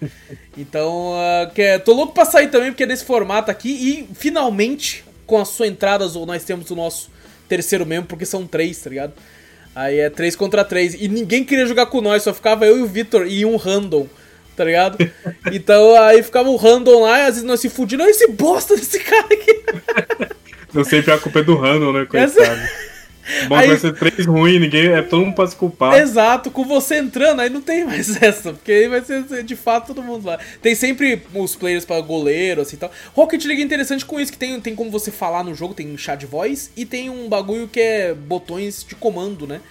[0.57, 3.69] Então, uh, que é, tô louco pra sair também, porque é desse formato aqui.
[3.69, 7.09] E finalmente, com a sua entrada, nós temos o nosso
[7.47, 9.13] terceiro membro, porque são três, tá ligado?
[9.75, 10.93] Aí é três contra três.
[10.93, 14.07] E ninguém queria jogar com nós, só ficava eu e o Victor e um random,
[14.59, 14.97] tá ligado?
[15.53, 18.03] Então aí ficava o random lá e às vezes nós se fudindo.
[18.03, 19.63] Esse bosta desse cara aqui.
[20.75, 22.41] Eu sempre a culpa é do random, né, coitado.
[22.41, 22.89] Essa...
[23.47, 24.87] Bom, aí, vai ser três ruins, ninguém.
[24.87, 25.97] É, todo mundo pode se culpar.
[25.97, 29.87] Exato, com você entrando, aí não tem mais essa, porque aí vai ser de fato
[29.87, 30.37] todo mundo lá.
[30.61, 32.91] Tem sempre os players para goleiro, assim tal.
[33.13, 35.91] Rocket League é interessante com isso, que tem, tem como você falar no jogo, tem
[35.91, 39.61] um chat de voz e tem um bagulho que é botões de comando, né?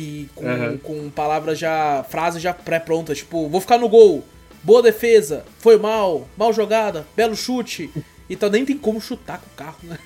[0.00, 0.78] Que com, uhum.
[0.78, 2.02] com palavras já.
[2.08, 4.24] frases já pré-prontas, tipo, vou ficar no gol,
[4.62, 7.90] boa defesa, foi mal, mal jogada, belo chute.
[8.28, 9.98] Então nem tem como chutar com o carro, né?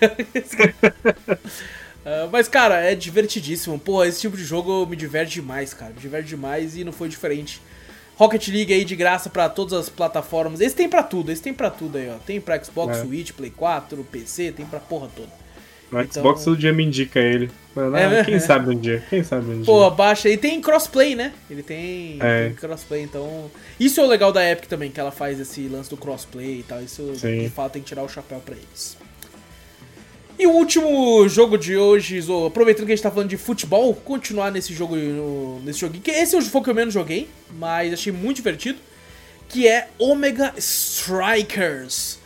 [2.01, 3.79] Uh, mas, cara, é divertidíssimo.
[3.79, 5.93] Pô, esse tipo de jogo me diverte demais, cara.
[5.93, 7.63] Me diverte demais e não foi diferente.
[8.17, 10.61] Rocket League aí de graça para todas as plataformas.
[10.61, 12.17] Esse tem para tudo, esse tem para tudo aí, ó.
[12.19, 13.05] Tem pra Xbox, é.
[13.05, 15.44] Switch, Play 4, PC, tem pra porra toda.
[15.91, 16.23] No então...
[16.23, 17.51] Xbox todo dia me indica ele.
[17.75, 18.39] Mas, é, quem é.
[18.39, 19.65] sabe um dia, quem sabe um dia.
[19.65, 20.29] Pô, baixa.
[20.29, 21.33] E tem crossplay, né?
[21.51, 22.45] Ele tem, é.
[22.45, 23.51] tem, crossplay, então...
[23.79, 26.63] Isso é o legal da Epic também, que ela faz esse lance do crossplay e
[26.63, 26.81] tal.
[26.81, 27.41] Isso, Sim.
[27.41, 28.97] de fato, tem que tirar o chapéu pra eles.
[30.39, 33.95] E o último jogo de hoje, Zo, aproveitando que a gente tá falando de futebol,
[33.95, 34.97] continuar nesse jogo,
[35.65, 38.79] nesse joguinho, que esse foi o que eu menos joguei, mas achei muito divertido,
[39.49, 42.19] que é Omega Strikers.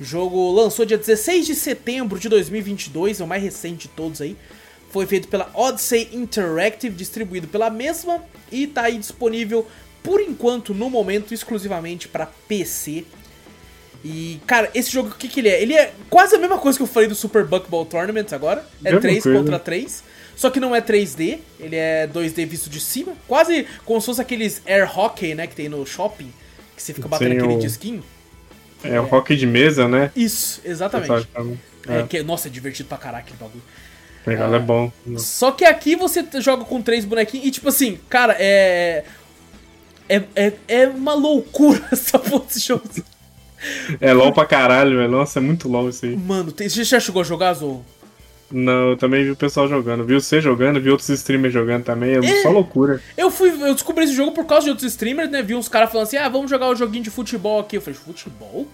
[0.00, 4.20] O jogo lançou dia 16 de setembro de 2022, é o mais recente de todos
[4.20, 4.36] aí.
[4.90, 9.66] Foi feito pela Odyssey Interactive, distribuído pela mesma e tá aí disponível
[10.02, 13.04] por enquanto, no momento, exclusivamente para PC
[14.04, 15.60] e, cara, esse jogo, o que, que ele é?
[15.60, 18.64] Ele é quase a mesma coisa que eu falei do Super Buckball Tournament agora.
[18.84, 20.04] É 3 contra 3.
[20.36, 23.14] Só que não é 3D, ele é 2D visto de cima.
[23.26, 26.32] Quase como se fosse aqueles air hockey, né, que tem no shopping.
[26.76, 27.58] Que você fica batendo Sim, aquele o...
[27.58, 28.04] disquinho.
[28.82, 30.10] É, é, o hockey de mesa, né?
[30.14, 31.28] Isso, exatamente.
[31.88, 32.00] É.
[32.00, 32.02] é.
[32.04, 33.62] que, nossa, é divertido pra caralho aquele bagulho.
[34.26, 34.92] Legal, é bom.
[35.16, 39.04] Só que aqui você joga com três bonequinhos e, tipo assim, cara, é.
[40.08, 42.82] É, é, é uma loucura essa porra desse jogo.
[44.00, 45.10] É LOL pra caralho, velho.
[45.10, 46.16] Nossa, é muito LOL isso aí.
[46.16, 46.68] Mano, tem...
[46.68, 47.84] você já chegou a jogar, Zou?
[48.50, 50.04] Não, eu também vi o pessoal jogando.
[50.04, 52.14] Vi você jogando, vi outros streamers jogando também.
[52.14, 53.00] É, é, só loucura.
[53.16, 55.42] Eu fui, eu descobri esse jogo por causa de outros streamers, né?
[55.42, 57.76] Vi uns caras falando assim: ah, vamos jogar o um joguinho de futebol aqui.
[57.76, 58.66] Eu falei, futebol?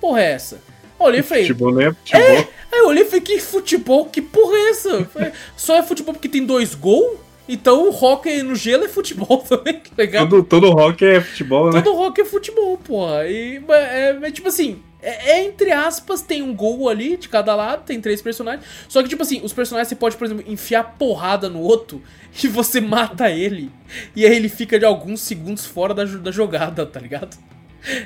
[0.00, 0.60] Porra, é essa?
[0.98, 1.44] Eu olhei e falei.
[1.44, 2.22] Futebol não é futebol.
[2.22, 2.48] É?
[2.72, 4.06] Aí eu olhei e falei, que futebol?
[4.06, 5.04] Que porra é essa?
[5.04, 7.23] Falei, só é futebol porque tem dois gols?
[7.48, 10.30] Então o hockey no gelo é futebol também, tá ligado?
[10.30, 11.82] Todo, todo hockey é futebol, né?
[11.82, 13.26] Todo hockey é futebol, porra.
[13.26, 17.54] E, é, é tipo assim, é, é, entre aspas, tem um gol ali de cada
[17.54, 18.66] lado, tem três personagens.
[18.88, 22.00] Só que, tipo assim, os personagens você pode, por exemplo, enfiar porrada no outro
[22.42, 23.70] e você mata ele.
[24.16, 27.36] E aí ele fica de alguns segundos fora da, da jogada, tá ligado?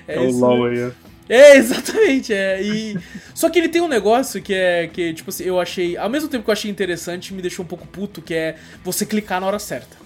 [0.09, 0.93] É, é o LOL aí, é.
[1.29, 2.63] É, exatamente, é.
[2.63, 2.99] E...
[3.35, 4.87] Só que ele tem um negócio que é.
[4.87, 5.97] Que, tipo assim, eu achei.
[5.97, 9.05] Ao mesmo tempo que eu achei interessante, me deixou um pouco puto, que é você
[9.05, 9.97] clicar na hora certa.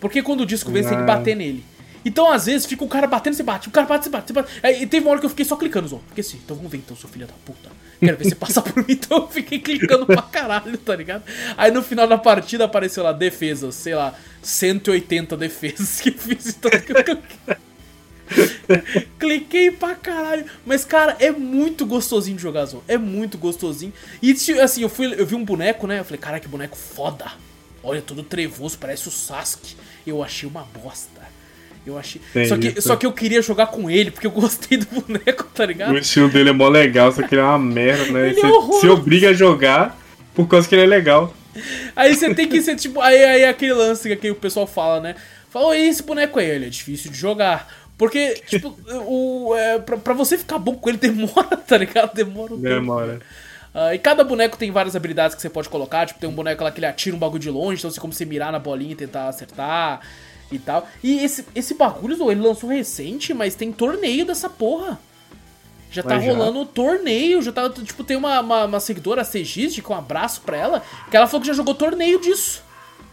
[0.00, 1.64] Porque quando o disco vem, você tem que bater nele.
[2.04, 4.32] Então, às vezes, fica o cara batendo, você bate, o cara bate, você bate, você
[4.34, 4.60] bate.
[4.62, 6.00] Aí teve uma hora que eu fiquei só clicando, Zô.
[6.08, 7.70] Fiquei assim, então vamos ver então, seu filho da puta.
[7.98, 11.22] Quero ver você passar por mim, então eu fiquei clicando pra caralho, tá ligado?
[11.56, 16.48] Aí no final da partida apareceu lá, defesas, sei lá, 180 defesas que eu fiz,
[16.48, 17.58] então que eu
[19.18, 20.44] Cliquei pra caralho.
[20.64, 22.82] Mas, cara, é muito gostosinho de jogar Zon.
[22.88, 23.92] É muito gostosinho.
[24.22, 26.00] E assim, eu, fui, eu vi um boneco, né?
[26.00, 27.26] Eu falei, cara, que boneco foda.
[27.82, 29.76] Olha, todo trevoso, parece o Sasuke.
[30.06, 31.22] Eu achei uma bosta.
[31.86, 32.20] Eu achei.
[32.48, 35.66] só, que, só que eu queria jogar com ele, porque eu gostei do boneco, tá
[35.66, 35.92] ligado?
[35.92, 38.30] O estilo dele é mó legal, só que ele é uma merda, né?
[38.30, 39.98] Ele é você é se obriga a jogar
[40.34, 41.34] por causa que ele é legal.
[41.94, 43.00] Aí você tem que ser tipo.
[43.00, 45.14] Aí, aí aquele lance que o pessoal fala, né?
[45.50, 47.72] Fala, esse boneco aí, ele é difícil de jogar.
[47.96, 48.76] Porque, tipo,
[49.06, 52.14] o, é, pra, pra, você ficar bom com ele demora, tá ligado?
[52.14, 53.20] Demora um Demora.
[53.74, 56.06] Uh, e cada boneco tem várias habilidades que você pode colocar.
[56.06, 58.12] Tipo, tem um boneco lá que ele atira um bagulho de longe, então você como
[58.12, 60.00] você mirar na bolinha e tentar acertar
[60.50, 60.88] e tal.
[61.02, 64.98] E esse, esse bagulho, ele lançou recente, mas tem torneio dessa porra.
[65.90, 66.66] Já tá mas rolando já.
[66.66, 67.70] torneio, já tá.
[67.70, 71.26] Tipo, tem uma, uma, uma seguidora, a Segiste, com um abraço pra ela, que ela
[71.26, 72.62] falou que já jogou torneio disso.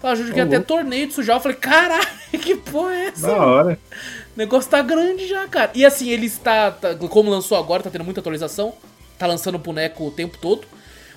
[0.02, 1.38] Ela já joguei até torneio de sujar.
[1.38, 2.08] Eu falei, caralho,
[2.42, 3.28] que porra é essa?
[3.28, 3.80] Da hora.
[4.36, 5.72] O negócio tá grande já, cara.
[5.76, 6.72] E assim, ele está.
[6.72, 8.74] Tá, como lançou agora, tá tendo muita atualização.
[9.18, 10.66] Tá lançando boneco o tempo todo.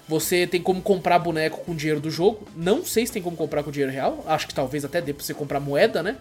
[0.09, 2.47] Você tem como comprar boneco com dinheiro do jogo.
[2.55, 4.25] Não sei se tem como comprar com dinheiro real.
[4.27, 6.17] Acho que talvez até dê pra você comprar moeda, né?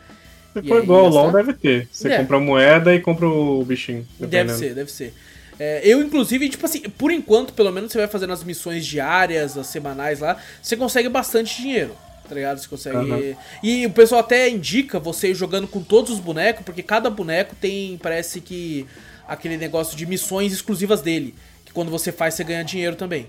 [0.54, 1.88] Se for igual o LOL, deve ter.
[1.92, 2.18] Você é.
[2.18, 4.08] compra moeda e compra o bichinho.
[4.20, 4.48] Dependendo.
[4.48, 5.14] Deve ser, deve ser.
[5.60, 9.58] É, eu, inclusive, tipo assim, por enquanto, pelo menos você vai fazendo as missões diárias,
[9.58, 11.96] as semanais lá, você consegue bastante dinheiro.
[12.34, 12.58] Tá ligado?
[12.58, 12.98] Você consegue.
[12.98, 13.36] Uhum.
[13.62, 17.98] E o pessoal até indica você jogando com todos os bonecos, porque cada boneco tem,
[18.02, 18.88] parece que,
[19.28, 21.36] aquele negócio de missões exclusivas dele.
[21.64, 23.28] Que quando você faz, você ganha dinheiro também.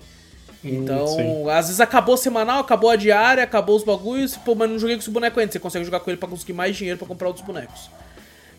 [0.63, 4.79] Hum, então, às vezes acabou semanal, acabou a diária, acabou os bagulhos, pô, mas não
[4.79, 5.51] joguei com esse boneco ainda.
[5.51, 7.89] Você consegue jogar com ele pra conseguir mais dinheiro para comprar outros bonecos.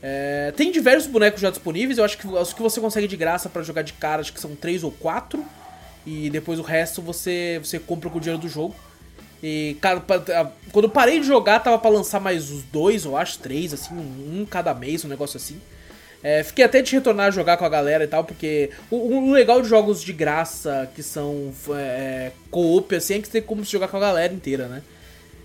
[0.00, 3.48] É, tem diversos bonecos já disponíveis, eu acho que os que você consegue de graça
[3.48, 5.44] para jogar de cara, acho que são três ou quatro.
[6.06, 8.76] E depois o resto você, você compra com o dinheiro do jogo.
[9.42, 10.02] E, cara,
[10.72, 13.94] quando eu parei de jogar, tava pra lançar mais os dois, eu acho, três, assim,
[13.94, 15.60] um cada mês, um negócio assim.
[16.22, 19.32] É, fiquei até de retornar a jogar com a galera e tal, porque o, o
[19.32, 23.62] legal de jogos de graça que são é, co-op, assim, é que você tem como
[23.62, 24.82] jogar com a galera inteira, né?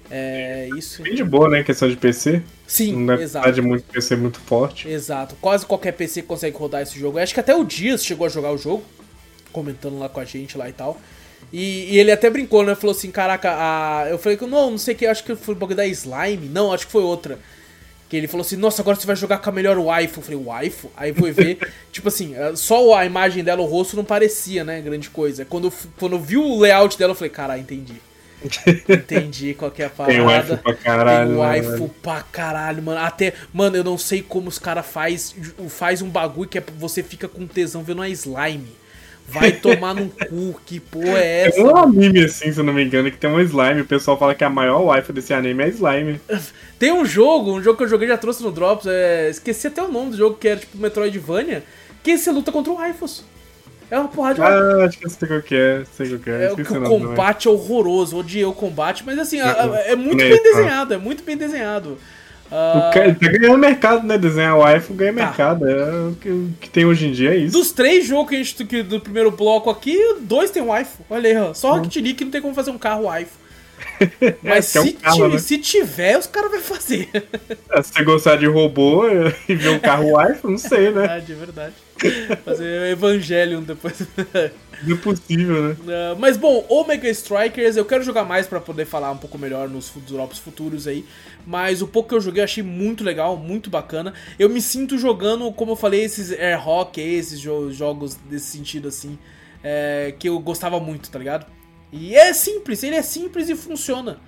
[0.10, 1.02] É, isso.
[1.04, 1.64] Bem de boa, né?
[1.64, 2.42] Questão de PC.
[2.68, 3.52] Sim, Não deve exato.
[3.52, 4.88] de muito PC muito forte.
[4.90, 5.36] Exato.
[5.40, 7.18] Quase qualquer PC consegue rodar esse jogo.
[7.18, 8.84] Eu acho que até o Dias chegou a jogar o jogo,
[9.54, 11.00] comentando lá com a gente lá e tal.
[11.52, 12.76] E, e, ele até brincou, né?
[12.76, 14.08] Falou assim, caraca, a...
[14.10, 16.48] eu falei que não, não sei o que, acho que foi o bagulho da Slime.
[16.50, 17.40] Não, acho que foi outra.
[18.10, 20.20] Que ele falou assim, nossa, agora você vai jogar com a melhor waifu.
[20.20, 20.92] Eu falei, waifu?
[20.96, 21.60] Aí foi ver,
[21.92, 25.46] tipo assim, é, só a imagem dela, o rosto não parecia, né, grande coisa.
[25.46, 27.96] Quando, quando eu vi o layout dela, eu falei, caralho, entendi.
[28.90, 30.16] Entendi qual que é a parada.
[30.16, 31.30] Tem waifu pra caralho.
[31.30, 33.00] Tem waifu né, pra caralho, mano.
[33.00, 35.36] Até, mano, eu não sei como os caras faz,
[35.70, 38.81] faz um bagulho que é, você fica com tesão vendo a slime.
[39.28, 41.56] Vai tomar no cu, que porra é essa?
[41.56, 43.82] Tem um anime assim, se eu não me engano, que tem uma slime.
[43.82, 46.22] O pessoal fala que a maior waifu desse anime é slime.
[46.78, 49.30] Tem um jogo, um jogo que eu joguei já trouxe no Drops, é...
[49.30, 51.64] esqueci até o nome do jogo, que era tipo Metroidvania,
[52.04, 53.24] que você luta contra o waifus.
[53.92, 56.30] É uma porrada de Ah, acho que eu sei qual que é, sei qual que
[56.30, 56.46] é.
[56.46, 60.94] é o combate é horroroso, odiei o combate, mas assim, é, é muito bem desenhado,
[60.94, 61.98] é muito bem desenhado.
[62.52, 62.92] Uh...
[62.92, 64.18] Tá ganhando mercado, né?
[64.18, 65.26] Desenhar o iPhone ganha tá.
[65.26, 65.70] mercado.
[65.70, 67.58] É o que, o que, tem hoje em dia, é isso.
[67.58, 71.06] Dos três jogos que a gente que, do primeiro bloco aqui, dois tem um iPhone.
[71.10, 71.54] Olha aí, ó.
[71.54, 73.42] Só Rocket League não tem como fazer um carro iPhone.
[74.44, 75.38] Mas é, se, é um carro, né?
[75.38, 77.10] se, tiver, os caras vão fazer.
[77.70, 79.06] É, se você gostar de robô
[79.48, 81.06] e ver um carro iPhone, não sei, né?
[81.06, 81.74] É verdade, é verdade.
[82.44, 83.96] Fazer o Evangelion depois.
[84.88, 85.78] É possível, né?
[85.80, 89.70] Uh, mas bom, Omega Strikers, eu quero jogar mais para poder falar um pouco melhor
[89.70, 91.06] nos drops futuros aí.
[91.46, 94.14] Mas o pouco que eu joguei eu achei muito legal, muito bacana.
[94.40, 98.88] Eu me sinto jogando, como eu falei, esses Air Hockey, esses jo jogos desse sentido
[98.88, 99.18] assim,
[99.64, 101.46] é, que eu gostava muito, tá ligado?
[101.92, 104.20] E é simples, ele é simples e funciona.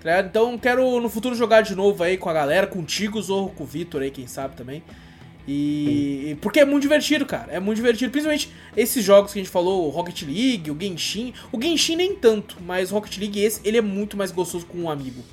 [0.00, 3.64] Tá então quero no futuro jogar de novo aí com a galera, contigo ou com
[3.64, 4.82] o Vitor aí, quem sabe também.
[5.50, 6.36] E.
[6.42, 7.50] Porque é muito divertido, cara.
[7.50, 8.12] É muito divertido.
[8.12, 11.32] Principalmente esses jogos que a gente falou, o Rocket League, o Genshin.
[11.50, 14.78] O Genshin nem tanto, mas o Rocket League esse, ele é muito mais gostoso com
[14.78, 15.24] um amigo.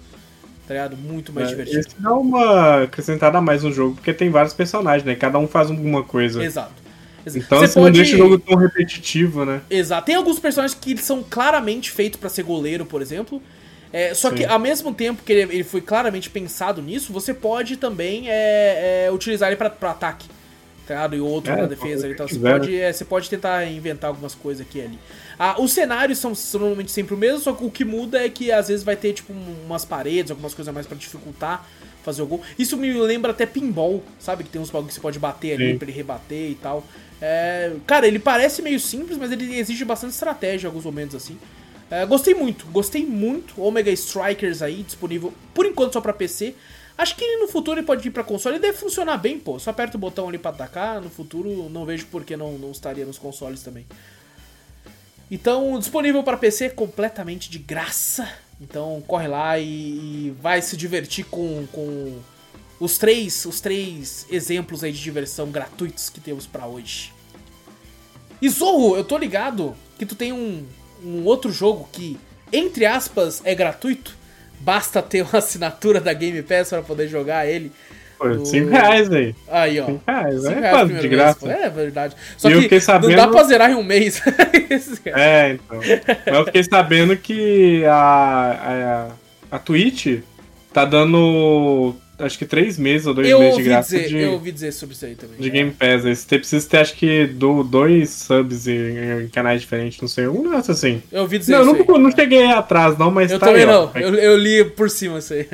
[0.66, 0.96] Tá ligado?
[0.96, 1.80] Muito mais é, divertido.
[1.80, 5.16] Esse dá uma acrescentada a mais no jogo, porque tem vários personagens, né?
[5.16, 6.44] Cada um faz alguma coisa.
[6.44, 6.86] Exato.
[7.28, 7.86] Então você, você pode...
[7.86, 9.62] não deixa o jogo tão repetitivo, né?
[9.70, 10.06] Exato.
[10.06, 13.42] Tem alguns personagens que são claramente feitos para ser goleiro, por exemplo.
[13.96, 14.36] É, só Sim.
[14.36, 19.06] que ao mesmo tempo que ele, ele, foi claramente pensado nisso, você pode também é,
[19.06, 20.28] é, utilizar ele para ataque.
[20.86, 21.10] Tá?
[21.14, 22.06] E outro é, pra defesa.
[22.10, 25.00] Então você pode, é, você pode tentar inventar algumas coisas aqui e ali.
[25.40, 28.28] Ah, os cenários são, são, normalmente sempre o mesmo, só que o que muda é
[28.28, 29.32] que às vezes vai ter tipo
[29.66, 31.66] umas paredes, algumas coisas mais para dificultar
[32.04, 32.42] fazer o gol.
[32.60, 34.44] Isso me lembra até pinball, sabe?
[34.44, 35.78] Que tem uns bagulhos que você pode bater ali Sim.
[35.78, 36.84] pra ele rebater e tal.
[37.22, 41.38] É, cara, ele parece meio simples, mas ele exige bastante estratégia em alguns momentos assim.
[41.90, 43.62] É, gostei muito, gostei muito.
[43.62, 46.56] Omega Strikers aí, disponível por enquanto só pra PC.
[46.98, 49.60] Acho que no futuro ele pode vir pra console e deve funcionar bem, pô.
[49.60, 51.02] Só aperta o botão ali pra atacar.
[51.02, 53.86] No futuro não vejo por que não, não estaria nos consoles também.
[55.30, 58.28] Então, disponível para PC completamente de graça.
[58.62, 62.18] Então corre lá e, e, vai se divertir com, com
[62.80, 67.14] os três os três exemplos aí de diversão gratuitos que temos para hoje.
[68.42, 70.66] E Zorro, eu tô ligado que tu tem um,
[71.04, 72.18] um outro jogo que,
[72.52, 74.16] entre aspas, é gratuito.
[74.60, 77.72] Basta ter uma assinatura da Game Pass para poder jogar ele.
[78.18, 78.46] Pô, do...
[78.46, 79.36] 5 reais aí.
[79.48, 79.86] Aí, ó.
[79.86, 81.46] 5 reais, 5 é reais quase de graça.
[81.46, 82.16] Mês, é verdade.
[82.38, 83.10] Só e que sabendo...
[83.10, 84.22] não dá pra zerar em um mês.
[85.06, 85.80] é, então.
[86.26, 89.10] Mas eu fiquei sabendo que a,
[89.52, 90.22] a, a Twitch
[90.74, 93.98] tá dando acho que três meses ou dois eu meses de graça.
[93.98, 95.38] Dizer, de, eu ouvi dizer sobre isso aí também.
[95.38, 96.04] De Game Pass.
[96.04, 100.28] Você precisa ter, acho que, do, dois subs em, em, canais diferentes, não sei.
[100.28, 101.02] Um negócio assim.
[101.12, 101.86] Eu ouvi dizer não, isso.
[101.88, 103.92] Não, não cheguei atrás, não, mas eu tá também aí, não.
[103.96, 105.48] Eu, eu, li por cima isso aí.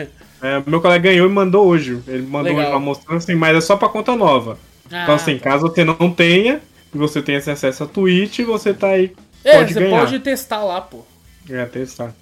[0.44, 2.00] É, meu colega ganhou e mandou hoje.
[2.08, 2.72] Ele mandou Legal.
[2.72, 4.58] uma mostrando assim, mas é só pra conta nova.
[4.92, 5.52] Ah, então, assim, tá.
[5.52, 6.60] caso você não tenha,
[6.94, 9.14] e você tenha acesso a Twitch, você tá aí.
[9.44, 10.00] É, pode você ganhar.
[10.00, 11.06] pode testar lá, pô.
[11.50, 12.14] É, testar.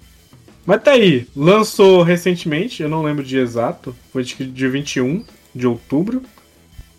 [0.66, 5.66] Mas tá aí, lançou recentemente, eu não lembro dia exato, foi de dia 21 de
[5.66, 6.22] outubro.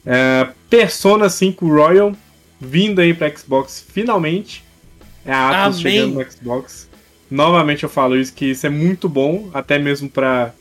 [0.05, 2.13] É, Persona 5 Royal,
[2.59, 4.63] vindo aí pra Xbox finalmente.
[5.25, 6.89] É a Atos chegando no Xbox.
[7.29, 10.53] Novamente eu falo isso, que isso é muito bom, até mesmo pra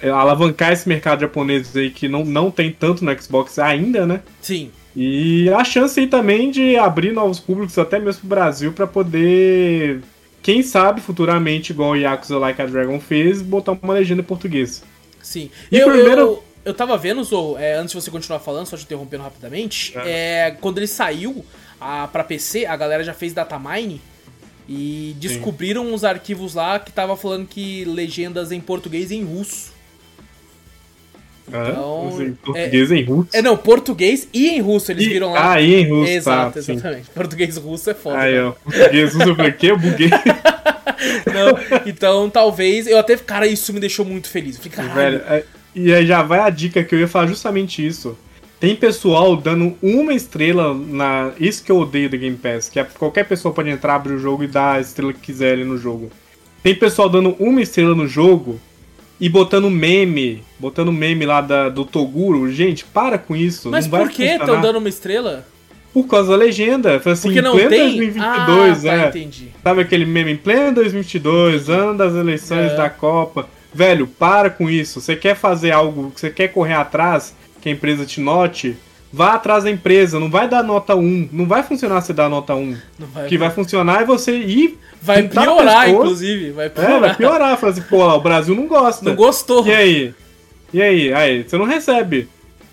[0.00, 4.20] é, alavancar esse mercado japonês aí que não, não tem tanto no Xbox ainda, né?
[4.40, 4.70] Sim.
[4.96, 10.00] E a chance aí também de abrir novos públicos, até mesmo pro Brasil, para poder,
[10.42, 14.82] quem sabe, futuramente, igual o Yakuza Like a Dragon fez, botar uma legenda em português.
[15.22, 15.50] Sim.
[15.70, 16.20] E eu, primeiro...
[16.20, 19.96] eu, eu tava vendo, Zou, é, antes de você continuar falando, só te interrompendo rapidamente,
[19.98, 20.46] é.
[20.46, 21.44] é quando ele saiu
[21.80, 24.00] a, pra PC, a galera já fez datamine
[24.68, 25.92] e descobriram Sim.
[25.92, 29.69] uns arquivos lá que tava falando que legendas em português e em russo.
[31.50, 33.28] Então, ah, português é, em russo?
[33.32, 35.52] É, não, português e em russo, eles e, viram lá.
[35.52, 37.06] Ah, e em russo, Exato, tá, exatamente.
[37.06, 37.12] Sim.
[37.14, 38.18] Português russo é foda.
[38.18, 39.66] Aí, ó, português russo, eu falei, que?
[39.66, 40.10] Eu buguei.
[41.26, 44.56] não, então, talvez, eu até, cara, isso me deixou muito feliz.
[44.56, 45.18] Eu falei, caralho.
[45.18, 45.44] Velho, é,
[45.74, 48.16] e aí já vai a dica que eu ia falar justamente isso.
[48.58, 51.32] Tem pessoal dando uma estrela na.
[51.40, 54.18] Isso que eu odeio do Game Pass, que é, qualquer pessoa pode entrar, abrir o
[54.18, 56.10] jogo e dar a estrela que quiser ali no jogo.
[56.62, 58.60] Tem pessoal dando uma estrela no jogo
[59.20, 62.50] e botando meme, botando meme lá da, do Toguro.
[62.50, 63.70] Gente, para com isso.
[63.70, 65.46] Mas por que estão dando uma estrela?
[65.92, 66.98] Por causa da legenda.
[67.00, 67.96] Foi assim, Porque não pleno tem?
[67.96, 69.08] 2022, ah, tá, é.
[69.08, 69.48] entendi.
[69.62, 72.76] Sabe aquele meme em pleno 2022, ano das eleições é.
[72.76, 73.48] da Copa.
[73.74, 75.00] Velho, para com isso.
[75.00, 78.76] Você quer fazer algo, você quer correr atrás, que a empresa te note,
[79.12, 81.28] vá atrás da empresa, não vai dar nota 1.
[81.32, 82.76] Não vai funcionar você dar nota 1.
[83.24, 86.50] O que vai funcionar é você ir Vai piorar, inclusive.
[86.50, 86.92] Vai piorar.
[86.92, 87.56] É, vai piorar.
[87.56, 89.04] Fala assim, pô, o Brasil não gosta.
[89.04, 89.66] Não gostou.
[89.66, 90.14] E aí?
[90.72, 91.12] E aí?
[91.12, 92.28] Aí, você não recebe.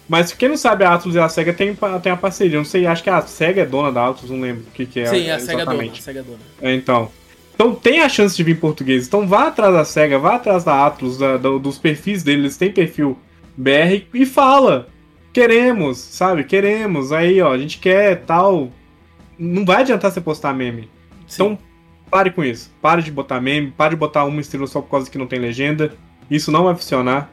[0.10, 2.56] Mas quem não sabe, a Atlus e a SEGA tem, tem a parceria.
[2.56, 4.86] Eu não sei, acho que a SEGA é dona da Atlus, não lembro o que,
[4.86, 5.06] que é.
[5.06, 5.84] Sim, a SEGA é dona.
[5.84, 6.40] A SEGA é dona.
[6.62, 7.10] É, então.
[7.54, 9.08] Então tem a chance de vir em português.
[9.08, 12.72] Então vá atrás da SEGA, vá atrás da Atlus, da, da, dos perfis deles, tem
[12.72, 13.18] perfil
[13.58, 14.88] BR e fala.
[15.38, 16.44] Queremos, sabe?
[16.44, 17.12] Queremos.
[17.12, 18.72] Aí, ó, a gente quer tal.
[19.38, 20.90] Não vai adiantar você postar meme.
[21.28, 21.44] Sim.
[21.44, 21.60] Então
[22.10, 22.72] Pare com isso.
[22.82, 25.40] Pare de botar meme, pare de botar uma estrela só por causa que não tem
[25.40, 25.94] legenda.
[26.32, 27.32] Isso não vai funcionar.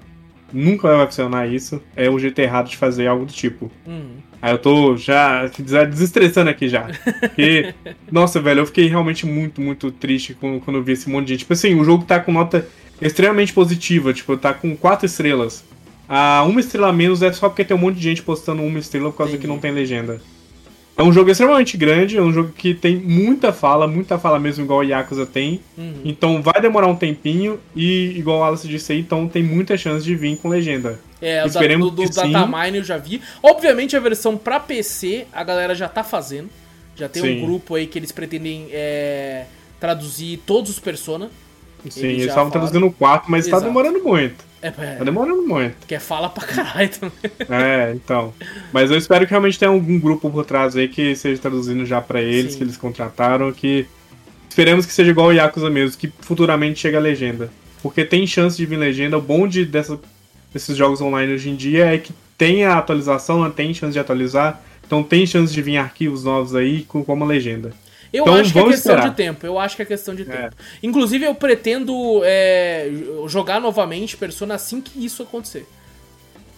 [0.52, 1.80] Nunca vai funcionar isso.
[1.96, 3.70] É o jeito errado de fazer algo do tipo.
[3.86, 4.16] Uhum.
[4.42, 5.46] Aí eu tô já
[5.88, 6.88] desestressando aqui já.
[7.20, 7.74] Porque,
[8.10, 11.32] nossa, velho, eu fiquei realmente muito, muito triste quando, quando eu vi esse monte de
[11.32, 11.40] gente.
[11.40, 12.66] Tipo assim, o jogo tá com nota
[13.00, 14.12] extremamente positiva.
[14.12, 15.64] Tipo, tá com quatro estrelas.
[16.08, 18.78] A uma estrela a menos é só porque tem um monte de gente postando uma
[18.78, 19.42] estrela por causa Entendi.
[19.42, 20.20] que não tem legenda.
[20.96, 24.64] É um jogo extremamente grande, é um jogo que tem muita fala, muita fala mesmo,
[24.64, 25.60] igual o Yakuza tem.
[25.76, 26.02] Uhum.
[26.04, 30.04] Então vai demorar um tempinho e, igual o Alice disse aí, então tem muita chance
[30.04, 31.00] de vir com legenda.
[31.20, 33.20] É, Esperemos do, do que Datamine eu já vi.
[33.42, 36.48] Obviamente a versão pra PC a galera já tá fazendo.
[36.94, 37.38] Já tem sim.
[37.38, 39.46] um grupo aí que eles pretendem é,
[39.80, 41.28] traduzir todos os Persona.
[41.90, 43.62] Sim, eles estavam traduzindo o 4, mas Exato.
[43.62, 44.44] tá demorando muito.
[44.64, 45.76] É, é, tá demorando muito.
[45.76, 47.30] Porque fala pra caralho também.
[47.50, 48.32] É, então.
[48.72, 52.00] Mas eu espero que realmente tenha algum grupo por trás aí que seja traduzindo já
[52.00, 52.58] para eles, Sim.
[52.58, 53.86] que eles contrataram, que.
[54.48, 57.50] Esperemos que seja igual o Yakuza mesmo, que futuramente chegue a legenda.
[57.82, 59.18] Porque tem chance de vir legenda.
[59.18, 59.98] O bom de dessa,
[60.52, 63.52] desses jogos online hoje em dia é que tem a atualização, né?
[63.54, 64.62] tem chance de atualizar.
[64.86, 67.72] Então tem chance de vir arquivos novos aí com, com uma legenda.
[68.14, 69.10] Eu então, acho que é questão esperar.
[69.10, 69.44] de tempo.
[69.44, 70.24] Eu acho que é questão de é.
[70.24, 70.56] tempo.
[70.80, 72.88] Inclusive, eu pretendo é,
[73.26, 75.66] jogar novamente Persona assim que isso acontecer.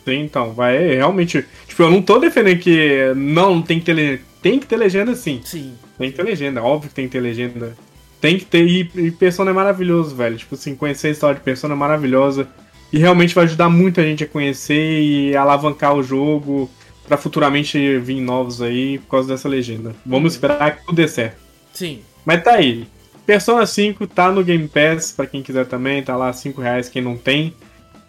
[0.04, 1.46] Sim, então, vai realmente.
[1.66, 5.40] Tipo, eu não tô defendendo que não tem que ter Tem que ter legenda sim.
[5.42, 5.72] Sim.
[5.96, 7.74] Tem que ter legenda, óbvio que tem que ter legenda.
[8.20, 8.66] Tem que ter.
[8.66, 10.36] E, e Persona é maravilhoso, velho.
[10.36, 12.46] Tipo assim, conhecer a história de Persona é maravilhosa.
[12.92, 16.70] E realmente vai ajudar muita gente a conhecer e alavancar o jogo
[17.08, 19.96] para futuramente vir novos aí por causa dessa legenda.
[20.04, 20.36] Vamos uhum.
[20.36, 21.45] esperar que tudo dê certo.
[21.76, 22.00] Sim.
[22.24, 22.86] Mas tá aí.
[23.26, 27.02] Persona 5 tá no Game Pass, para quem quiser também, tá lá 5 reais quem
[27.02, 27.52] não tem.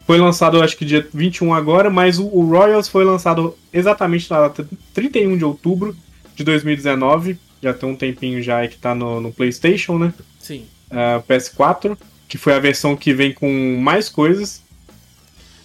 [0.06, 4.66] Foi lançado, acho que dia 21 agora, mas o, Royals foi lançado exatamente na data
[4.94, 5.94] 31 de outubro
[6.34, 7.38] de 2019.
[7.62, 10.14] Já tem um tempinho já que tá no, no PlayStation, né?
[10.40, 10.66] Sim.
[10.90, 14.62] Uh, PS4, que foi a versão que vem com mais coisas.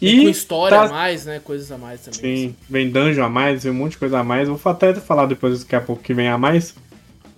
[0.00, 0.84] E, e com história tá...
[0.86, 1.38] a mais, né?
[1.38, 2.20] Coisas a mais também.
[2.20, 2.56] Sim, assim.
[2.68, 4.48] vem dungeon a mais, vem um monte de coisa a mais.
[4.48, 6.74] Vou até falar depois daqui a pouco que vem a mais.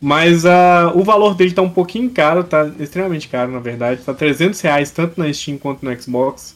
[0.04, 4.02] Mas uh, o valor dele tá um pouquinho caro, tá extremamente caro, na verdade.
[4.02, 6.54] Tá 300 reais tanto na Steam quanto no Xbox.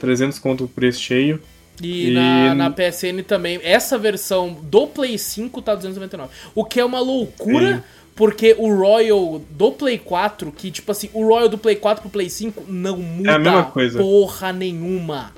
[0.00, 1.40] 300 conto o preço cheio.
[1.80, 2.12] E, e...
[2.12, 3.60] Na, na, PSN também.
[3.62, 6.28] Essa versão do Play 5 tá 299.
[6.56, 7.82] O que é uma loucura, Sim.
[8.16, 12.10] porque o Royal do Play 4, que tipo assim, o Royal do Play 4 pro
[12.10, 14.00] Play 5 não muda é a mesma coisa.
[14.00, 15.30] porra nenhuma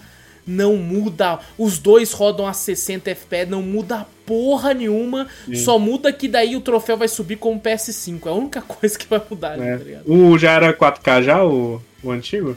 [0.46, 1.40] não muda.
[1.58, 5.28] Os dois rodam a 60 FPS, não muda porra nenhuma.
[5.46, 5.54] Sim.
[5.56, 8.26] Só muda que daí o troféu vai subir como PS5.
[8.26, 9.76] É a única coisa que vai mudar, é.
[9.76, 10.12] tá ligado?
[10.12, 12.56] O já era 4K já, o, o antigo?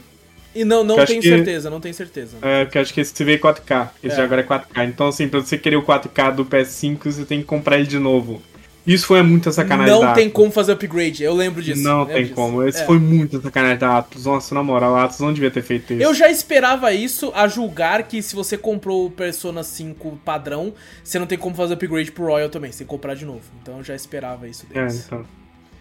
[0.54, 2.36] E não, não tenho que, certeza, não tenho certeza.
[2.42, 3.90] É, porque acho que esse veio 4K.
[4.02, 4.24] Esse é.
[4.24, 4.88] agora é 4K.
[4.88, 7.98] Então, assim, pra você querer o 4K do PS5, você tem que comprar ele de
[7.98, 8.42] novo.
[8.88, 11.82] Isso foi muita sacanagem Não da tem como fazer upgrade, eu lembro disso.
[11.82, 12.34] Não lembro tem disso.
[12.34, 12.62] como.
[12.66, 12.86] Esse É.
[12.86, 14.24] foi muita sacanagem da Atos.
[14.24, 16.02] Nossa, na moral, a Atos não devia ter feito isso.
[16.02, 20.72] Eu já esperava isso, a julgar que se você comprou o Persona 5 padrão,
[21.04, 23.42] você não tem como fazer upgrade pro Royal também, você tem que comprar de novo.
[23.62, 25.04] Então eu já esperava isso É, deles.
[25.06, 25.22] então.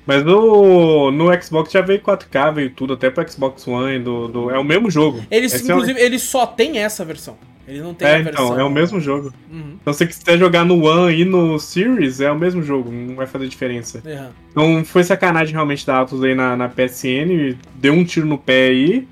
[0.05, 4.49] Mas no, no Xbox já veio 4K, veio tudo, até pro Xbox One, do, do-
[4.51, 5.21] é o mesmo jogo.
[5.31, 7.37] Eles, Esse é o- inclusive, eles só tem essa versão.
[7.67, 8.45] Ele não tem É, a versão.
[8.45, 9.33] então, é o mesmo jogo.
[9.51, 9.77] Uhum.
[9.81, 13.15] Então se você quiser jogar no One e no Series, é o mesmo jogo, não
[13.15, 14.01] vai fazer diferença.
[14.05, 14.29] Uhum.
[14.51, 18.67] Então foi sacanagem realmente da Atos aí na, na PSN, deu um tiro no pé
[18.67, 19.07] aí.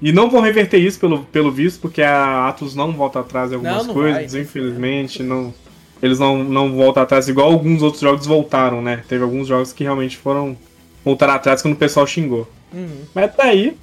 [0.00, 3.56] E não vão reverter isso pelo, pelo visto, porque a Atos não volta atrás em
[3.56, 4.42] algumas Não, não coisas, vai.
[4.42, 5.24] infelizmente.
[5.24, 5.52] Não,
[6.00, 9.02] eles não, não voltam atrás, igual alguns outros jogos voltaram, né?
[9.08, 10.56] Teve alguns jogos que realmente foram
[11.04, 12.48] voltar atrás quando o pessoal xingou.
[12.72, 13.00] Uhum.
[13.12, 13.76] Mas tá aí.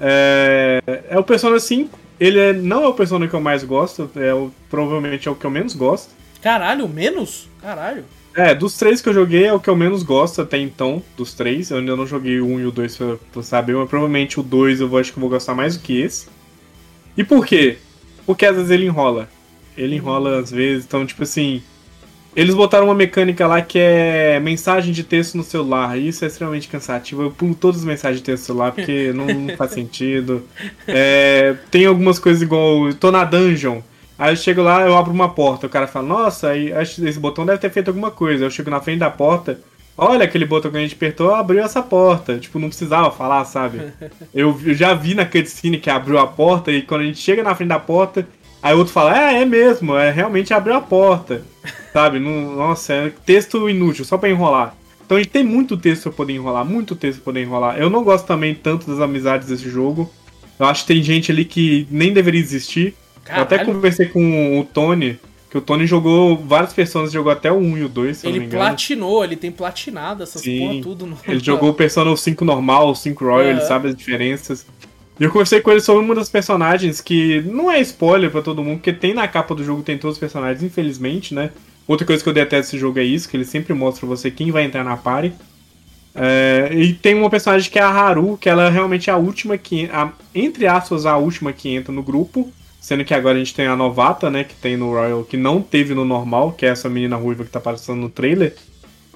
[0.00, 1.96] É, é o Persona 5.
[2.22, 5.34] Ele é- não é o Persona que eu mais gosto, é o, provavelmente é o
[5.34, 6.10] que eu menos gosto.
[6.40, 7.48] Caralho, menos?
[7.60, 8.04] Caralho.
[8.36, 11.34] É, dos três que eu joguei é o que eu menos gosto até então, dos
[11.34, 11.70] três.
[11.70, 14.42] Eu ainda não joguei o 1 e o 2 pra, pra saber, mas provavelmente o
[14.42, 16.28] 2 eu vou, acho que eu vou gostar mais do que esse.
[17.16, 17.78] E por quê?
[18.24, 19.28] Porque às vezes ele enrola.
[19.76, 21.60] Ele enrola às vezes, então tipo assim.
[22.34, 26.28] Eles botaram uma mecânica lá que é mensagem de texto no celular, e isso é
[26.28, 27.22] extremamente cansativo.
[27.22, 30.42] Eu pulo todas as mensagens de texto no celular porque não, não faz sentido.
[30.86, 32.88] É, tem algumas coisas igual.
[32.88, 33.80] eu Tô na dungeon.
[34.18, 35.66] Aí eu chego lá, eu abro uma porta.
[35.66, 38.44] O cara fala, nossa, aí esse botão deve ter feito alguma coisa.
[38.44, 39.58] Eu chego na frente da porta.
[39.96, 42.38] Olha aquele botão que a gente apertou, abriu essa porta.
[42.38, 43.92] Tipo, não precisava falar, sabe?
[44.32, 47.42] Eu, eu já vi na cutscene que abriu a porta e quando a gente chega
[47.42, 48.26] na frente da porta,
[48.62, 51.42] aí o outro fala, é, é mesmo, é realmente abriu a porta.
[51.92, 52.18] Sabe?
[52.18, 54.74] Não, nossa, é texto inútil, só pra enrolar.
[55.04, 57.76] Então gente tem muito texto pra poder enrolar, muito texto pra poder enrolar.
[57.76, 60.10] Eu não gosto também tanto das amizades desse jogo.
[60.58, 62.94] Eu acho que tem gente ali que nem deveria existir.
[63.28, 63.74] Eu até Caralho.
[63.74, 65.18] conversei com o Tony,
[65.50, 68.30] que o Tony jogou várias pessoas, jogou até o 1 e o 2, se eu
[68.30, 68.64] não me Ele engano.
[68.64, 70.58] platinou, ele tem platinado essas Sim.
[70.58, 71.06] porra tudo.
[71.06, 71.18] No...
[71.28, 73.68] Ele jogou o Persona 5 normal, o 5 Royal, ele Aham.
[73.68, 74.66] sabe as diferenças.
[75.22, 78.60] E eu conversei com ele sobre uma das personagens que não é spoiler pra todo
[78.60, 81.52] mundo, porque tem na capa do jogo, tem todos os personagens, infelizmente, né?
[81.86, 84.50] Outra coisa que eu detesto desse jogo é isso, que ele sempre mostra você quem
[84.50, 85.32] vai entrar na party.
[86.12, 89.56] É, e tem uma personagem que é a Haru, que ela é realmente a última
[89.56, 89.88] que.
[89.92, 92.50] A, entre aspas, a última que entra no grupo.
[92.80, 94.42] Sendo que agora a gente tem a novata, né?
[94.42, 97.50] Que tem no Royal, que não teve no normal, que é essa menina ruiva que
[97.50, 98.56] tá passando no trailer.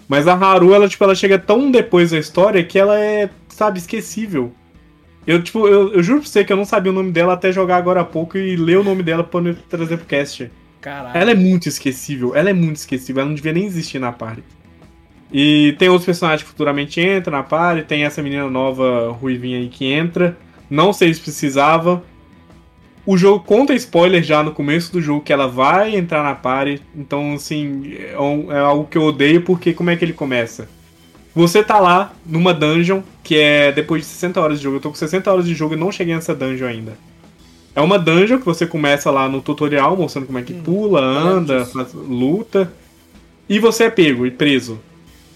[0.07, 3.81] Mas a Haru, ela, tipo, ela chega tão depois da história que ela é, sabe,
[3.81, 4.53] esquecível.
[5.27, 7.51] Eu, tipo, eu, eu juro pra você que eu não sabia o nome dela até
[7.51, 10.51] jogar agora há pouco e ler o nome dela pra poder trazer pro cast.
[10.81, 11.19] Caralho.
[11.19, 14.45] Ela é muito esquecível, ela é muito esquecível, ela não devia nem existir na party.
[15.33, 19.69] E tem outros personagens que futuramente entram na party, tem essa menina nova ruivinha aí
[19.69, 20.39] que entra.
[20.71, 22.05] Não sei se precisava.
[23.05, 26.81] O jogo conta spoiler já no começo do jogo que ela vai entrar na party.
[26.95, 30.69] Então, assim, é, é algo que eu odeio porque como é que ele começa?
[31.37, 34.79] Você tá lá numa dungeon que é depois de 60 horas de jogo.
[34.79, 36.99] Eu tô com 60 horas de jogo e não cheguei nessa dungeon ainda.
[37.75, 41.29] É uma dungeon que você começa lá no tutorial mostrando como é que pula, lembro
[41.29, 42.73] anda, faz- luta.
[43.49, 44.81] E você é pego e preso.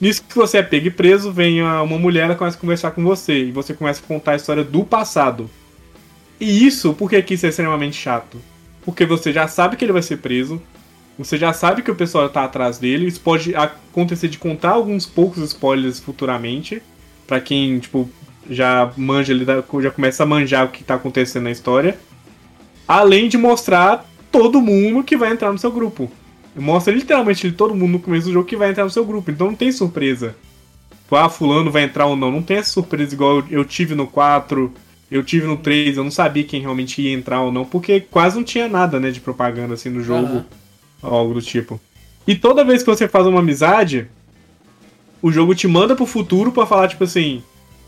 [0.01, 3.05] Nisso que você é pego e preso, vem uma mulher ela começa a conversar com
[3.05, 3.45] você.
[3.45, 5.51] E você começa a contar a história do passado.
[6.41, 8.39] E isso, por que que isso é extremamente chato?
[8.83, 10.63] Porque você já sabe que ele vai ser preso.
[11.21, 13.07] Você já sabe que o pessoal tá atrás dele.
[13.07, 16.83] Isso pode acontecer de contar alguns poucos spoilers futuramente.
[17.27, 18.09] Pra quem, tipo,
[18.49, 21.99] já manja, ele já começa a manjar o que tá acontecendo na história.
[22.89, 26.11] Além de mostrar todo mundo que vai entrar no seu grupo.
[26.57, 29.31] Mostra literalmente todo mundo no começo do jogo que vai entrar no seu grupo.
[29.31, 30.35] Então não tem surpresa.
[31.03, 32.33] Tipo, ah, fulano vai entrar ou não.
[32.33, 34.73] Não tem essa surpresa igual eu, tive no 4,
[35.11, 35.99] eu tive no 3.
[35.99, 37.67] Eu não sabia quem realmente ia entrar ou não.
[37.67, 40.27] Porque quase não tinha nada, né, de propaganda assim no jogo.
[40.27, 40.60] Aham.
[41.03, 41.81] Algo do tipo.
[42.27, 44.07] E toda vez que você faz uma amizade,
[45.23, 47.43] o jogo te manda pro futuro pra falar, tipo assim.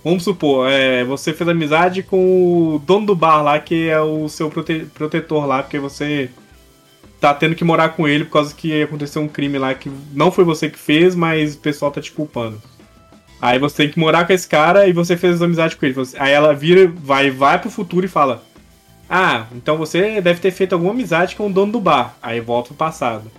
[0.05, 4.29] Vamos supor, é, você fez amizade com o dono do bar lá, que é o
[4.29, 6.29] seu prote- protetor lá, porque você
[7.21, 10.33] tá tendo que morar com ele por causa que aconteceu um crime lá que não
[10.33, 12.61] foi você que fez, mas o pessoal tá te culpando.
[13.41, 15.95] Aí você tem que morar com esse cara e você fez amizade com ele.
[16.19, 18.43] Aí ela vira, vai, vai pro futuro e fala:
[19.09, 22.17] Ah, então você deve ter feito alguma amizade com o dono do bar.
[22.23, 23.31] Aí volta pro passado.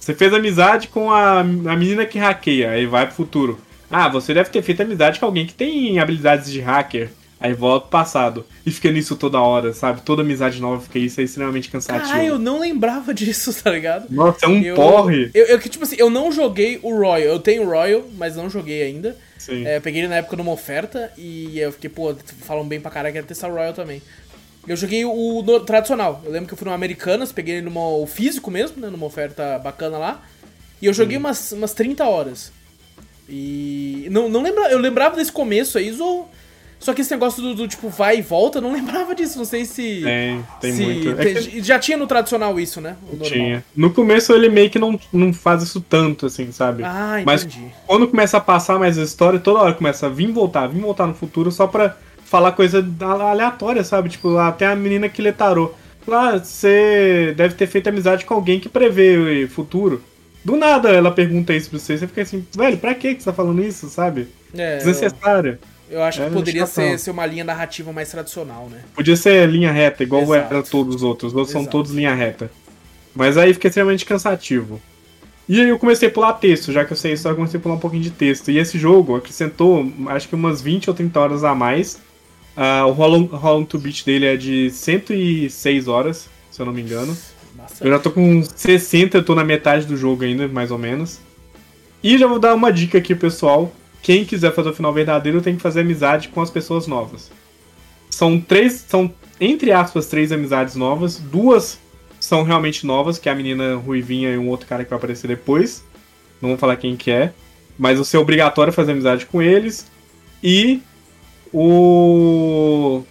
[0.00, 3.58] Você fez amizade com a, a menina que hackeia, aí vai pro futuro.
[3.90, 7.10] Ah, você deve ter feito amizade com alguém que tem habilidades de hacker.
[7.40, 8.46] Aí volta pro passado.
[8.64, 10.00] E fica nisso toda hora, sabe?
[10.00, 12.08] Toda amizade nova fica isso, é extremamente cansativo.
[12.08, 14.06] Caralho, eu não lembrava disso, tá ligado?
[14.10, 15.30] Nossa, é um eu, porre.
[15.34, 17.20] Eu, eu, que, tipo assim, eu não joguei o Royal.
[17.20, 19.16] Eu tenho o Royal, mas não joguei ainda.
[19.38, 19.66] Sim.
[19.66, 22.14] É, peguei ele na época numa oferta e eu fiquei, pô,
[22.46, 24.00] falam bem pra caralho, quero testar o Royal também.
[24.66, 26.22] Eu joguei o tradicional.
[26.24, 28.88] Eu lembro que eu fui no Americanas, peguei ele numa, o físico mesmo, né?
[28.88, 30.22] Numa oferta bacana lá.
[30.80, 32.52] E eu joguei umas, umas 30 horas.
[33.28, 34.06] E.
[34.10, 36.30] Não, não lembra, eu lembrava desse começo aí, Zou.
[36.78, 39.38] Só que esse negócio do, do, tipo vai e volta, não lembrava disso.
[39.38, 40.02] Não sei se.
[40.02, 41.20] Tem, tem se, muito.
[41.20, 41.62] É que...
[41.62, 42.96] Já tinha no tradicional isso, né?
[43.22, 43.64] tinha.
[43.74, 46.82] No começo ele meio que não, não faz isso tanto, assim, sabe?
[46.84, 47.24] Ah, entendi.
[47.24, 47.48] Mas
[47.86, 51.06] quando começa a passar mais a história, toda hora começa a vir voltar, vir voltar
[51.06, 51.96] no futuro só pra
[52.34, 54.08] falar coisa aleatória, sabe?
[54.08, 55.72] Tipo, até a menina que lê tarô.
[56.04, 60.02] Lá, você deve ter feito amizade com alguém que prevê o futuro.
[60.44, 63.32] Do nada ela pergunta isso pra você, você fica assim, velho, pra que você tá
[63.32, 64.26] falando isso, sabe?
[64.52, 65.58] É, Desnecessário.
[65.88, 68.80] Eu, eu acho é, que poderia ser, ser uma linha narrativa mais tradicional, né?
[68.96, 70.54] Podia ser linha reta, igual Exato.
[70.54, 71.32] era todos os outros.
[71.32, 72.50] Os outros são todos linha reta.
[73.14, 74.82] Mas aí fica extremamente cansativo.
[75.48, 77.62] E aí eu comecei a pular texto, já que eu sei isso, eu comecei a
[77.62, 78.50] pular um pouquinho de texto.
[78.50, 82.02] E esse jogo acrescentou, acho que umas 20 ou 30 horas a mais.
[82.56, 87.16] Uh, o Hollow to Beat dele é de 106 horas, se eu não me engano.
[87.80, 91.20] Eu já tô com 60, eu tô na metade do jogo ainda, mais ou menos.
[92.02, 93.72] E já vou dar uma dica aqui, pessoal.
[94.02, 97.30] Quem quiser fazer o final verdadeiro tem que fazer amizade com as pessoas novas.
[98.10, 101.18] São três, são entre aspas três amizades novas.
[101.18, 101.78] Duas
[102.20, 105.26] são realmente novas, que é a menina ruivinha e um outro cara que vai aparecer
[105.26, 105.84] depois.
[106.40, 107.32] Não vou falar quem que é,
[107.78, 109.86] mas você é obrigatório fazer amizade com eles.
[110.42, 110.82] E
[111.54, 113.04] o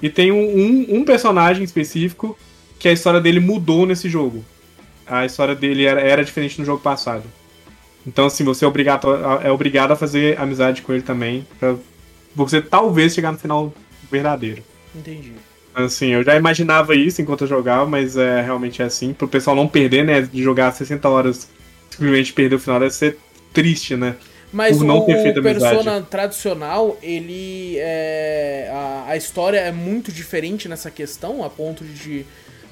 [0.00, 2.38] e tem um, um, um personagem específico
[2.78, 4.44] que a história dele mudou nesse jogo.
[5.06, 7.24] A história dele era, era diferente no jogo passado.
[8.06, 9.08] Então, assim, você é obrigado,
[9.42, 11.74] é obrigado a fazer amizade com ele também, pra
[12.34, 13.74] você talvez chegar no final
[14.10, 14.62] verdadeiro.
[14.94, 15.32] Entendi.
[15.74, 19.12] Assim, eu já imaginava isso enquanto eu jogava, mas é, realmente é assim.
[19.12, 20.22] Pro pessoal não perder, né?
[20.22, 21.48] De jogar 60 horas
[21.90, 23.18] simplesmente perder o final deve ser
[23.52, 24.16] triste, né?
[24.52, 24.84] Mas o,
[25.42, 26.06] Persona amizade.
[26.06, 28.68] tradicional, ele é.
[28.72, 32.26] A, a história é muito diferente nessa questão, a ponto de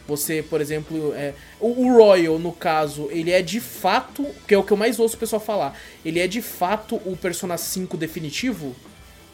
[0.08, 4.58] você, por exemplo, é, o, o, Royal, no caso, ele é de fato, que é
[4.58, 7.94] o que eu mais ouço o pessoal falar, ele é de fato o Persona 5
[7.98, 8.74] definitivo?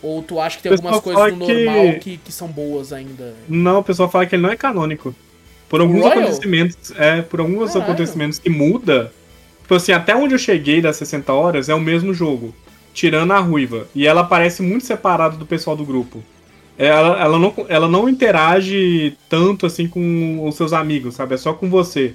[0.03, 1.99] Ou tu acha que tem algumas coisas no normal que...
[2.01, 2.16] que...
[2.18, 3.34] Que, são boas ainda?
[3.49, 5.14] Não, o pessoal fala que ele não é canônico.
[5.68, 7.82] Por alguns acontecimentos, é, por alguns Caralho.
[7.84, 9.12] acontecimentos que muda.
[9.65, 12.55] Tipo assim, até onde eu cheguei das 60 horas é o mesmo jogo.
[12.93, 13.89] Tirando a ruiva.
[13.95, 16.23] E ela parece muito separada do pessoal do grupo.
[16.77, 21.35] Ela, ela, não, ela não interage tanto assim com os seus amigos, sabe?
[21.35, 22.15] É só com você.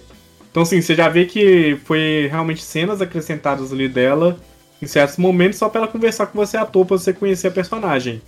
[0.51, 4.37] Então, assim, você já vê que foi realmente cenas acrescentadas ali dela
[4.79, 7.51] em certos momentos só pra ela conversar com você à toa pra você conhecer a
[7.51, 8.21] personagem.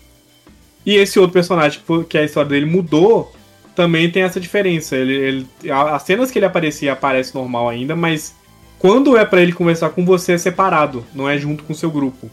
[0.84, 3.32] E esse outro personagem, que a história dele mudou,
[3.76, 4.96] também tem essa diferença.
[4.96, 8.36] Ele, ele, as cenas que ele aparecia aparece normal ainda, mas
[8.82, 11.92] quando é para ele conversar com você é separado, não é junto com o seu
[11.92, 12.32] grupo.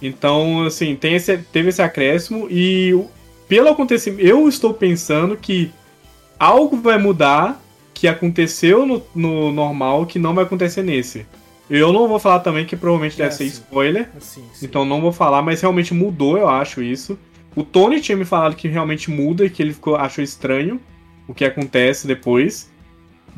[0.00, 2.96] Então, assim, tem esse, teve esse acréscimo e
[3.48, 5.72] pelo acontecimento, eu estou pensando que
[6.38, 7.60] algo vai mudar
[7.92, 11.26] que aconteceu no, no normal que não vai acontecer nesse.
[11.68, 13.50] Eu não vou falar também que provavelmente deve é, ser sim.
[13.50, 14.08] spoiler.
[14.16, 14.66] É, sim, sim.
[14.66, 17.18] Então não vou falar, mas realmente mudou, eu acho isso.
[17.56, 20.80] O Tony tinha me falado que realmente muda e que ele ficou, achou estranho
[21.26, 22.70] o que acontece depois.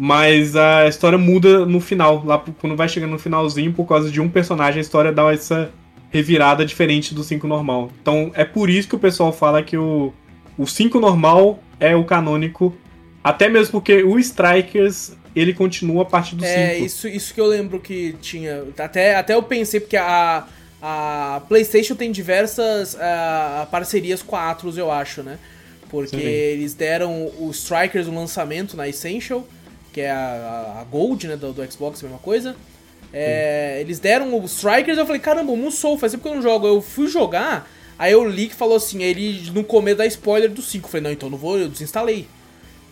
[0.00, 4.20] Mas a história muda no final, lá quando vai chegando no finalzinho, por causa de
[4.20, 5.72] um personagem, a história dá essa
[6.08, 7.90] revirada diferente do 5 normal.
[8.00, 10.12] Então é por isso que o pessoal fala que o,
[10.56, 12.72] o 5 normal é o canônico,
[13.24, 16.54] até mesmo porque o Strikers ele continua a partir do 5.
[16.54, 18.64] É, isso, isso que eu lembro que tinha.
[18.78, 20.46] Até, até eu pensei, porque a,
[20.80, 25.38] a PlayStation tem diversas uh, parcerias com a Atlus, eu acho, né?
[25.90, 26.22] Porque Sim.
[26.22, 29.46] eles deram o Strikers o lançamento na Essential,
[29.98, 32.54] que é a, a Gold, né, do, do Xbox, a mesma coisa.
[33.12, 36.42] É, eles deram o Strikers, eu falei, caramba, o Musou, faz tempo que eu não
[36.42, 36.68] jogo.
[36.68, 37.68] Eu fui jogar,
[37.98, 40.86] aí eu li que falou assim, ele no começo da spoiler do 5.
[40.86, 42.28] Eu falei, não, então não vou, eu desinstalei.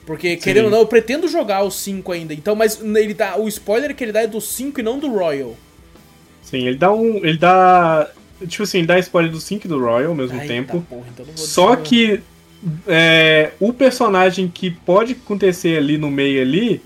[0.04, 0.42] Porque, Sim.
[0.42, 2.34] querendo ou não, eu pretendo jogar o 5 ainda.
[2.34, 3.36] Então, mas ele dá.
[3.36, 5.56] O spoiler que ele dá é do 5 e não do Royal.
[6.42, 7.24] Sim, ele dá um.
[7.24, 8.08] Ele dá.
[8.48, 10.78] Tipo assim, ele dá spoiler do 5 e do Royal ao mesmo Ai, tempo.
[10.78, 12.20] Tá, porra, então Só que
[12.86, 16.80] é, o personagem que pode acontecer ali no meio ali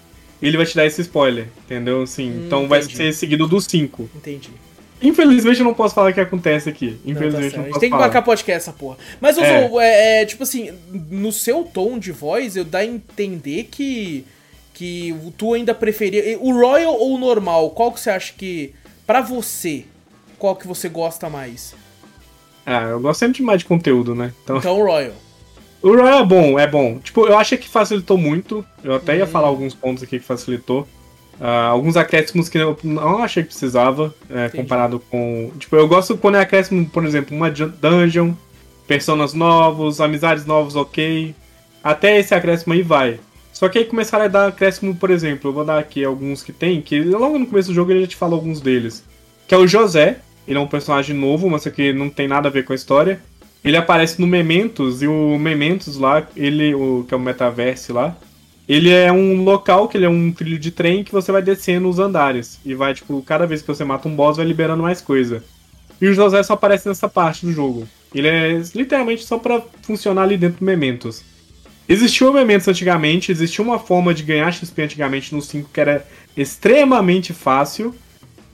[0.47, 2.03] ele vai te dar esse spoiler, entendeu?
[2.03, 2.69] Assim, hum, então entendi.
[2.69, 4.11] vai ser seguido do 5.
[4.17, 4.51] Entendi.
[5.03, 6.99] Infelizmente eu não posso falar o que acontece aqui.
[7.07, 8.99] Infelizmente não, tá não posso A gente tem que marcar podcast essa porra.
[9.21, 9.71] Mas, é.
[9.79, 10.71] é, é, tipo assim,
[11.11, 14.25] no seu tom de voz, eu dá a entender que
[14.73, 17.69] que tu ainda preferia o Royal ou o normal?
[17.71, 18.73] Qual que você acha que
[19.07, 19.85] para você,
[20.39, 21.75] qual que você gosta mais?
[22.65, 24.33] Ah, eu gosto sempre mais de conteúdo, né?
[24.43, 25.13] Então, então o Royal.
[25.83, 26.99] O Royal é bom, é bom.
[26.99, 28.65] Tipo, eu achei que facilitou muito.
[28.85, 29.29] Eu até ia hum.
[29.29, 30.87] falar alguns pontos aqui que facilitou.
[31.41, 35.51] Uh, alguns acréscimos que eu não achei que precisava, é, comparado com.
[35.59, 38.35] Tipo, eu gosto quando é acréscimo, por exemplo, uma dungeon,
[38.87, 41.35] personas novos, amizades novos, ok.
[41.83, 43.19] Até esse acréscimo aí vai.
[43.55, 46.53] Só que aí começaram a dar acréscimo, por exemplo, eu vou dar aqui alguns que
[46.53, 49.03] tem, que logo no começo do jogo ele já te fala alguns deles.
[49.49, 52.51] Que é o José, ele é um personagem novo, mas que não tem nada a
[52.51, 53.19] ver com a história.
[53.63, 58.17] Ele aparece no Mementos, e o Mementos lá, ele, o, que é o metaverse lá,
[58.69, 61.89] ele é um local que ele é um trilho de trem que você vai descendo
[61.89, 62.61] os andares.
[62.65, 65.43] E vai, tipo, cada vez que você mata um boss, vai liberando mais coisa.
[66.01, 67.87] E o José só aparece nessa parte do jogo.
[68.15, 71.23] Ele é literalmente só para funcionar ali dentro do Mementos.
[71.89, 76.07] Existiu Mementos antigamente, existia uma forma de ganhar XP antigamente no 5 que era
[76.37, 77.93] extremamente fácil,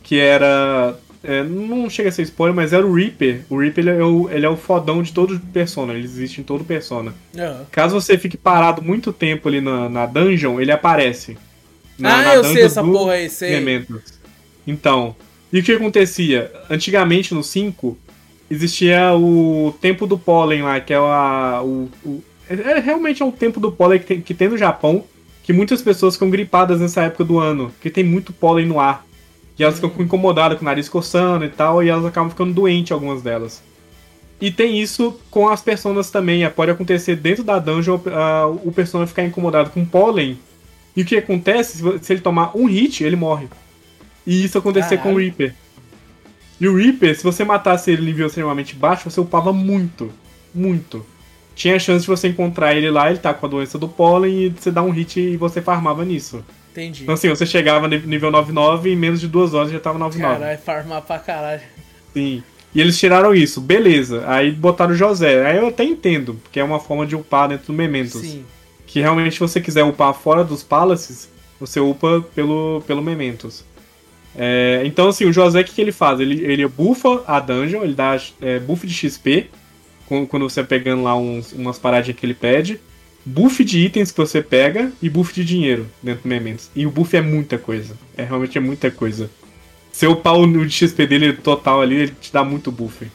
[0.03, 3.43] que era é, não chega a ser spoiler, mas era o Reaper.
[3.49, 6.45] O Reaper ele é o, ele é o fodão de todo Persona, ele existe em
[6.45, 7.15] todo Persona.
[7.35, 7.65] Uhum.
[7.71, 11.37] Caso você fique parado muito tempo ali na, na dungeon, ele aparece.
[11.99, 13.53] Na, ah, na eu sei essa porra aí, sei.
[14.67, 15.17] Então,
[15.53, 16.53] e o que acontecia?
[16.69, 17.97] Antigamente no 5,
[18.51, 23.25] existia o tempo do pólen lá, que é a, o, o é, é, realmente é
[23.25, 25.05] um tempo do pólen que tem, que tem no Japão,
[25.43, 29.06] que muitas pessoas ficam gripadas nessa época do ano, porque tem muito pólen no ar.
[29.59, 32.93] E elas ficam incomodadas com o nariz coçando e tal, e elas acabam ficando doentes,
[32.93, 33.63] algumas delas.
[34.41, 36.49] E tem isso com as personas também.
[36.51, 37.99] Pode acontecer dentro da dungeon
[38.63, 40.39] o persona ficar incomodado com pólen.
[40.95, 41.83] E o que acontece?
[42.03, 43.49] Se ele tomar um hit, ele morre.
[44.27, 45.55] E isso acontecer com o Reaper.
[46.61, 50.11] E o Reaper, se você matasse ele em nível extremamente baixo, você upava muito.
[50.55, 51.05] Muito.
[51.55, 54.45] Tinha a chance de você encontrar ele lá, ele tá com a doença do pólen,
[54.45, 56.45] e você dá um hit e você farmava nisso.
[56.77, 57.05] Entendi.
[57.05, 60.39] Então assim, você chegava nível 99 e em menos de duas horas já tava 99.
[60.39, 61.63] Caralho, farmar pra caralho.
[62.13, 62.43] Sim.
[62.75, 64.25] E eles tiraram isso, beleza.
[64.27, 65.47] Aí botaram o José.
[65.47, 68.21] Aí eu até entendo, porque é uma forma de upar dentro do Mementos.
[68.21, 68.45] Sim.
[68.87, 73.65] Que realmente, se você quiser upar fora dos Palaces, você upa pelo, pelo Mementos.
[74.37, 76.21] É, então, assim, o José, o que, que ele faz?
[76.21, 79.49] Ele, ele bufa a dungeon, ele dá é, buff de XP,
[80.29, 82.79] quando você pegando lá uns, umas paradinhas que ele pede
[83.27, 86.71] buff de itens que você pega e buff de dinheiro dentro do Mementos.
[86.77, 87.97] E o buff é muita coisa.
[88.17, 89.29] É realmente é muita coisa.
[89.91, 93.11] Seu pau no XP dele total ali, ele te dá muito buff.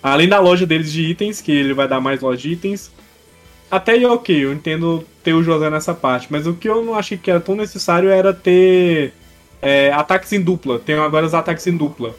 [0.00, 2.92] Além da loja deles de itens, que ele vai dar mais loja de itens.
[3.70, 6.28] Até aí, ok, eu entendo ter o José nessa parte.
[6.30, 9.12] Mas o que eu não achei que era tão necessário era ter
[9.60, 10.78] é, ataques em dupla.
[10.78, 12.14] Tem agora os ataques em dupla.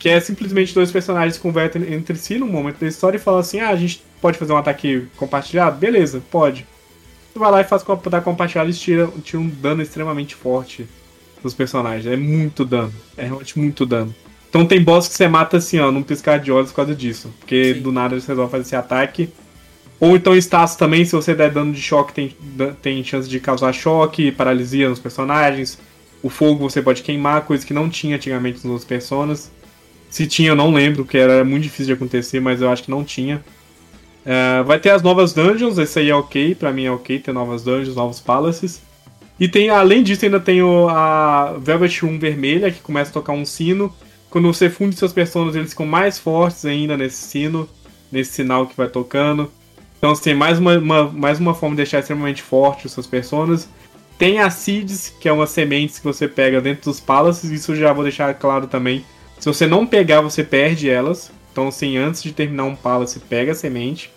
[0.00, 3.60] Que é simplesmente dois personagens convertem entre si no momento da história e falam assim:
[3.60, 5.78] ah, a gente pode fazer um ataque compartilhado?
[5.78, 6.66] Beleza, pode.
[7.32, 10.88] Você vai lá e faz ataque compartilhado e tira, tira um dano extremamente forte
[11.42, 12.06] dos personagens.
[12.06, 12.92] É muito dano.
[13.16, 14.12] É realmente muito dano.
[14.48, 17.32] Então tem boss que você mata assim, ó, num piscar de olhos por causa disso.
[17.38, 17.82] Porque Sim.
[17.82, 19.28] do nada você resolve fazer esse ataque.
[20.00, 22.34] Ou então status também, se você der dano de choque, tem,
[22.80, 25.78] tem chance de causar choque, paralisia nos personagens.
[26.22, 29.52] O fogo você pode queimar, coisa que não tinha antigamente nos outros personas.
[30.10, 32.90] Se tinha, eu não lembro, que era muito difícil de acontecer, mas eu acho que
[32.90, 33.42] não tinha.
[34.26, 37.32] Uh, vai ter as novas dungeons, esse aí é ok, pra mim é ok ter
[37.32, 38.82] novas dungeons, novos palaces.
[39.38, 43.46] E tem, além disso, ainda tem a Velvet Room vermelha, que começa a tocar um
[43.46, 43.94] sino.
[44.28, 47.68] Quando você funde seus personagens, eles ficam mais fortes ainda nesse sino,
[48.12, 49.50] nesse sinal que vai tocando.
[49.96, 53.68] Então, assim, mais uma, uma, mais uma forma de deixar extremamente forte os seus personagens.
[54.18, 57.92] Tem as seeds, que é umas sementes que você pega dentro dos palaces, isso já
[57.92, 59.04] vou deixar claro também
[59.40, 61.32] se você não pegar, você perde elas.
[61.50, 64.12] Então, assim, antes de terminar um palace, pega a semente.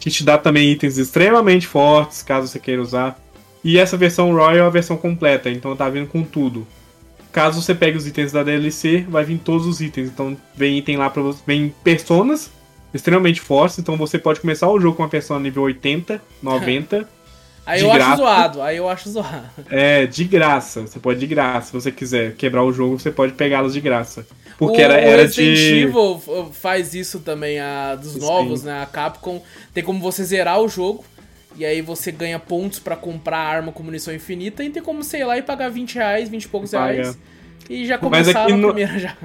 [0.00, 3.20] Que te dá também itens extremamente fortes, caso você queira usar.
[3.62, 6.66] E essa versão Royal é a versão completa, então tá vindo com tudo.
[7.30, 10.08] Caso você pegue os itens da DLC, vai vir todos os itens.
[10.08, 11.40] Então vem item lá pra você.
[11.46, 12.50] Vem personas
[12.92, 13.78] extremamente fortes.
[13.78, 17.08] Então você pode começar o jogo com uma persona nível 80, 90.
[17.64, 18.10] Aí eu graça.
[18.10, 19.46] acho zoado, aí eu acho zoado.
[19.70, 20.80] É, de graça.
[20.80, 21.68] Você pode de graça.
[21.68, 24.26] Se você quiser quebrar o jogo, você pode pegá-los de graça.
[24.58, 25.78] Porque o, era, era Resident de.
[25.82, 26.20] Evil
[26.52, 28.66] faz isso também, a, dos novos, Sim.
[28.66, 28.82] né?
[28.82, 29.42] A Capcom
[29.72, 31.04] tem como você zerar o jogo.
[31.56, 35.24] E aí você ganha pontos para comprar arma com munição infinita e tem como, sei
[35.24, 36.92] lá, e pagar 20 reais, 20 e poucos Paga.
[36.92, 37.18] reais.
[37.68, 38.68] E já começar a no...
[38.68, 39.16] primeira já.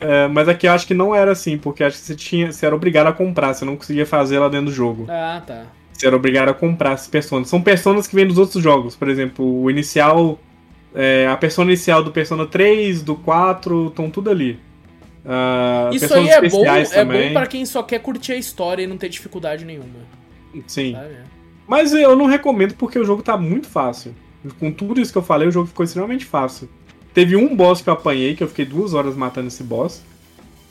[0.00, 2.52] É, mas aqui eu acho que não era assim, porque acho que você tinha.
[2.52, 5.06] Você era obrigado a comprar, você não conseguia fazer lá dentro do jogo.
[5.08, 5.66] Ah, tá.
[5.92, 7.48] Você era obrigado a comprar essas personas.
[7.48, 8.94] São personas que vêm dos outros jogos.
[8.94, 10.38] Por exemplo, o inicial.
[10.94, 14.58] É, a persona inicial do Persona 3, do 4, estão tudo ali.
[15.26, 18.86] Uh, Isso aí é bom, é bom para quem só quer curtir a história e
[18.86, 19.86] não ter dificuldade nenhuma.
[20.68, 20.92] Sim.
[20.92, 21.16] Sabe?
[21.66, 24.14] Mas eu não recomendo porque o jogo tá muito fácil.
[24.60, 26.68] Com tudo isso que eu falei, o jogo ficou extremamente fácil.
[27.12, 30.04] Teve um boss que eu apanhei, que eu fiquei duas horas matando esse boss.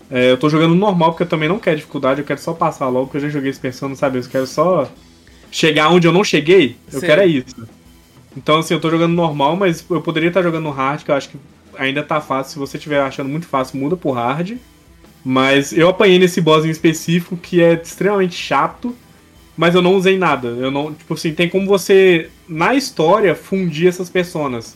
[0.10, 2.88] É, eu tô jogando normal porque eu também não quero dificuldade, eu quero só passar
[2.88, 4.20] logo, porque eu já joguei esse persona, sabe?
[4.20, 4.90] Eu quero só
[5.52, 7.06] chegar onde eu não cheguei, eu Sim.
[7.06, 7.68] quero é isso.
[8.38, 11.16] Então, assim, eu tô jogando normal, mas eu poderia estar jogando no hard, que eu
[11.16, 11.38] acho que
[11.78, 12.54] ainda tá fácil.
[12.54, 14.58] Se você estiver achando muito fácil, muda pro hard.
[15.24, 18.96] Mas eu apanhei nesse boss em específico que é extremamente chato.
[19.58, 20.50] mas eu não usei nada.
[20.50, 24.76] Eu não, tipo assim, tem como você na história fundir essas personas.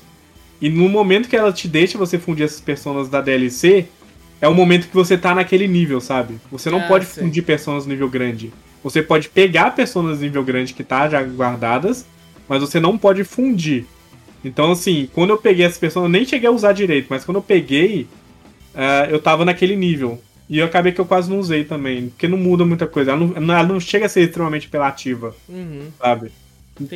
[0.62, 3.86] E no momento que ela te deixa você fundir essas personas da DLC,
[4.42, 6.36] é o momento que você tá naquele nível, sabe?
[6.50, 7.24] Você não Ah, pode sei.
[7.24, 8.54] fundir personas no nível grande.
[8.82, 12.06] Você pode pegar personas no nível grande que tá já guardadas,
[12.48, 13.86] mas você não pode fundir.
[14.44, 17.38] Então, assim, quando eu peguei essas personas, eu nem cheguei a usar direito, mas quando
[17.38, 18.08] eu peguei,
[18.74, 20.22] ah, eu tava naquele nível.
[20.50, 23.12] E eu acabei que eu quase não usei também, porque não muda muita coisa.
[23.12, 26.32] Ela não, ela não chega a ser extremamente apelativa, Uhum, sabe?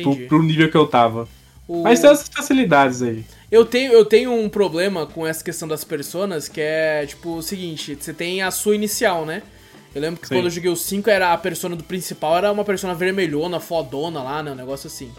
[0.02, 1.28] Pro, pro nível que eu tava.
[1.68, 3.24] O- Mas tem essas facilidades aí.
[3.50, 7.42] Eu tenho, eu tenho um problema com essa questão das personas, que é, tipo, o
[7.42, 9.42] seguinte, você tem a sua inicial, né?
[9.94, 10.34] Eu lembro que Sim.
[10.34, 14.20] quando eu joguei o 5, era a persona do principal, era uma persona vermelhona, fodona
[14.22, 14.50] lá, né?
[14.50, 15.12] Um negócio assim.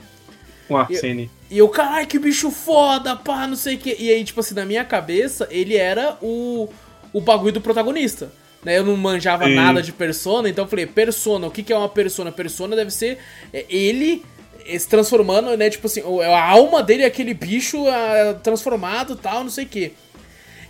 [0.68, 1.30] Com Arsene.
[1.50, 3.96] E eu, caralho, que bicho foda, pá, não sei o que.
[4.00, 6.68] E aí, tipo assim, na minha cabeça, ele era o,
[7.14, 8.32] o bagulho do protagonista.
[8.64, 8.80] Né?
[8.80, 11.88] Eu não manjava nada de persona, então eu falei, persona, o que, que é uma
[11.90, 12.32] persona?
[12.32, 13.20] Persona deve ser
[13.54, 14.24] é, ele
[14.66, 15.70] eh, se transformando, né?
[15.70, 19.66] Tipo assim, o- a alma dele é aquele bicho ah, transformado e tal, não sei
[19.66, 19.92] o que.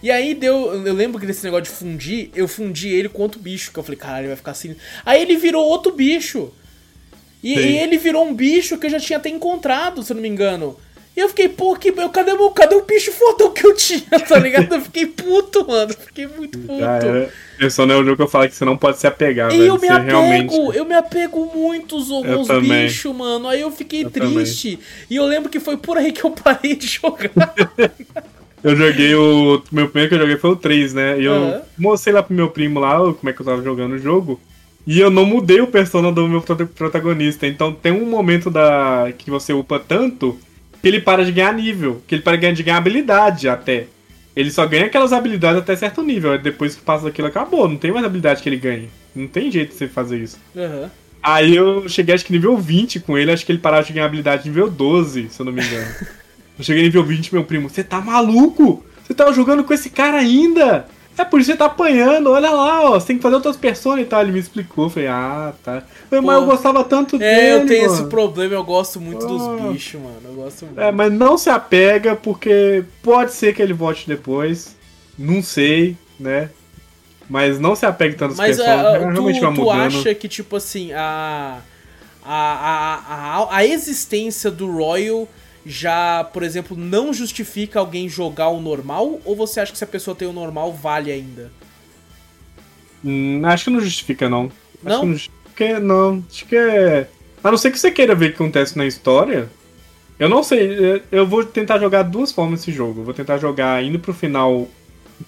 [0.04, 0.86] E aí deu.
[0.86, 3.72] Eu lembro que nesse negócio de fundir, eu fundi ele com outro bicho.
[3.72, 4.76] Que eu falei, caralho, ele vai ficar assim.
[5.06, 6.52] Aí ele virou outro bicho.
[7.46, 10.22] E, e ele virou um bicho que eu já tinha até encontrado, se eu não
[10.24, 10.76] me engano.
[11.16, 14.02] E eu fiquei, pô, que, eu, cadê, o- cadê o bicho fodão que eu tinha,
[14.28, 14.74] tá ligado?
[14.76, 15.94] Eu fiquei puto, mano.
[15.94, 16.78] Fiquei muito puto.
[16.80, 17.30] Já era.
[17.58, 19.68] Persona é um jogo que eu falo que você não pode se apegar, E velho.
[19.70, 20.78] eu me apego, realmente.
[20.78, 22.86] eu me apego muito aos, aos também.
[22.88, 23.48] bichos, mano.
[23.48, 24.78] Aí eu fiquei Eu triste.
[25.10, 27.32] E eu lembro que foi por aí que eu parei de jogar.
[28.64, 29.62] Eu joguei o.
[29.72, 31.20] Meu primeiro que eu joguei foi o 3, né?
[31.20, 31.62] E eu Aham.
[31.78, 34.40] mostrei lá pro meu primo lá como é que eu tava jogando o jogo.
[34.88, 37.48] E eu não mudei o persona do meu prota- protagonista.
[37.48, 40.38] Então tem um momento da que você upa tanto
[40.82, 42.02] que ele para de ganhar nível.
[42.08, 43.88] Que ele para de ganhar- de ganhar habilidade até.
[44.36, 46.34] Ele só ganha aquelas habilidades até certo nível.
[46.34, 47.68] Aí Depois que passa daquilo, acabou.
[47.68, 48.90] Não tem mais habilidade que ele ganhe.
[49.16, 50.38] Não tem jeito de você fazer isso.
[50.56, 50.92] Aham.
[51.24, 54.06] Aí eu cheguei acho que nível 20 com ele, acho que ele parava de ganhar
[54.06, 55.88] habilidade nível 12, se eu não me engano.
[56.60, 58.86] eu cheguei nível 20, meu primo, você tá maluco?
[59.04, 60.86] Você tava jogando com esse cara ainda?
[61.18, 63.56] É por isso que você tá apanhando, olha lá, ó, você tem que fazer outras
[63.56, 64.22] personas e tal.
[64.22, 65.82] Ele me explicou, eu falei, ah, tá.
[66.10, 66.42] Falei, mas Pô.
[66.42, 67.32] eu gostava tanto dele.
[67.40, 68.10] É, eu tenho esse mano.
[68.10, 69.28] problema, eu gosto muito Ah.
[69.30, 70.20] dos bichos, mano.
[70.26, 70.80] Eu gosto muito.
[70.80, 74.76] É, mas não se apega, porque pode ser que ele volte depois.
[75.18, 76.50] Não sei, né?
[77.30, 80.56] Mas não se apegue tanto às Mas ah, realmente vai tu, tu acha que, tipo
[80.58, 81.60] assim, a,
[82.24, 85.28] a, a, a, a existência do Royal
[85.66, 89.20] já, por exemplo, não justifica alguém jogar o normal?
[89.26, 91.52] Ou você acha que se a pessoa tem o normal, vale ainda?
[93.04, 94.46] Hum, acho que não justifica, não.
[94.46, 94.52] Acho
[94.84, 95.00] Não?
[95.02, 96.24] que não justifica, não.
[96.30, 97.08] Acho que é.
[97.44, 99.50] A não ser que você queira ver o que acontece na história.
[100.18, 101.02] Eu não sei.
[101.12, 103.02] eu- vou tentar jogar duas formas esse jogo.
[103.02, 104.68] Eu vou tentar jogar indo pro final,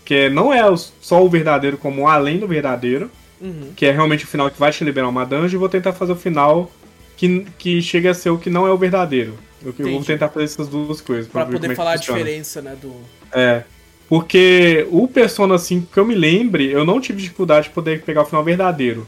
[0.05, 0.61] que é- não é
[1.01, 3.11] só o verdadeiro, como além do verdadeiro,
[3.41, 3.72] Uhum.
[3.76, 6.14] que é realmente o final que vai te liberar uma dungeon, e vou tentar fazer
[6.14, 6.72] o final
[7.18, 9.34] que, que chega a ser o que não é o verdadeiro.
[9.63, 11.27] Eu, eu vou tentar fazer essas duas coisas.
[11.31, 12.93] Pra poder é que falar a diferença, né, do...
[13.34, 13.63] É.
[14.09, 18.21] Porque o Persona 5 que eu me lembre, eu não tive dificuldade de poder pegar
[18.21, 19.05] o final verdadeiro.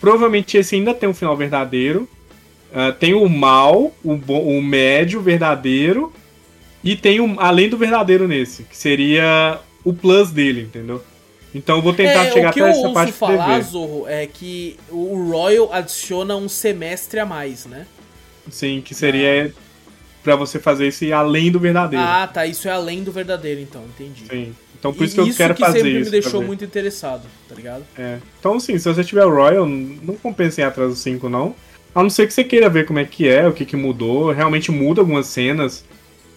[0.00, 2.08] Provavelmente esse ainda tem um final verdadeiro.
[2.72, 6.12] Ah, tem o mal, o, bo- o médio, o verdadeiro.
[6.82, 11.02] E tem um além do verdadeiro nesse, que seria o plus dele, entendeu?
[11.54, 13.60] Então eu vou tentar é, chegar o que até eu essa ouço parte falar.
[13.60, 17.86] Zorro, é que o Royal adiciona um semestre a mais, né?
[18.50, 19.52] Sim, que seria
[20.22, 22.04] pra você fazer esse além do verdadeiro.
[22.04, 24.24] Ah, tá, isso é além do verdadeiro, então, entendi.
[24.28, 24.54] Sim.
[24.78, 26.10] Então por E isso que eu quero fazer sempre isso.
[26.10, 27.84] me deixou muito interessado, tá ligado?
[27.98, 28.18] É.
[28.38, 31.54] Então, assim, se você tiver o Royal, não compensa em ir atrás do 5, não.
[31.94, 34.32] A não ser que você queira ver como é que é, o que, que mudou.
[34.32, 35.84] Realmente muda algumas cenas.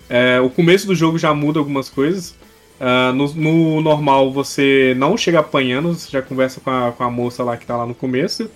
[0.09, 2.35] É, o começo do jogo já muda algumas coisas.
[2.79, 7.09] Ah, no, no normal, você não chega apanhando, você já conversa com a, com a
[7.09, 8.49] moça lá que tá lá no começo.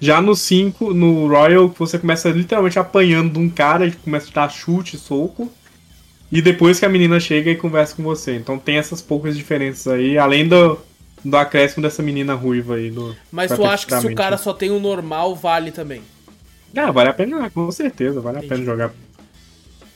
[0.00, 4.46] Já no 5, no Royal, você começa literalmente apanhando de um cara e começa a
[4.46, 5.50] dar chute, soco.
[6.30, 8.36] E depois que a menina chega e conversa com você.
[8.36, 10.78] Então tem essas poucas diferenças aí, além do,
[11.24, 12.90] do acréscimo dessa menina ruiva aí.
[12.90, 16.02] Do, Mas tu acha que se o cara só tem o normal, vale também?
[16.76, 18.54] Ah, vale a pena, com certeza, vale a Entendi.
[18.54, 18.92] pena jogar.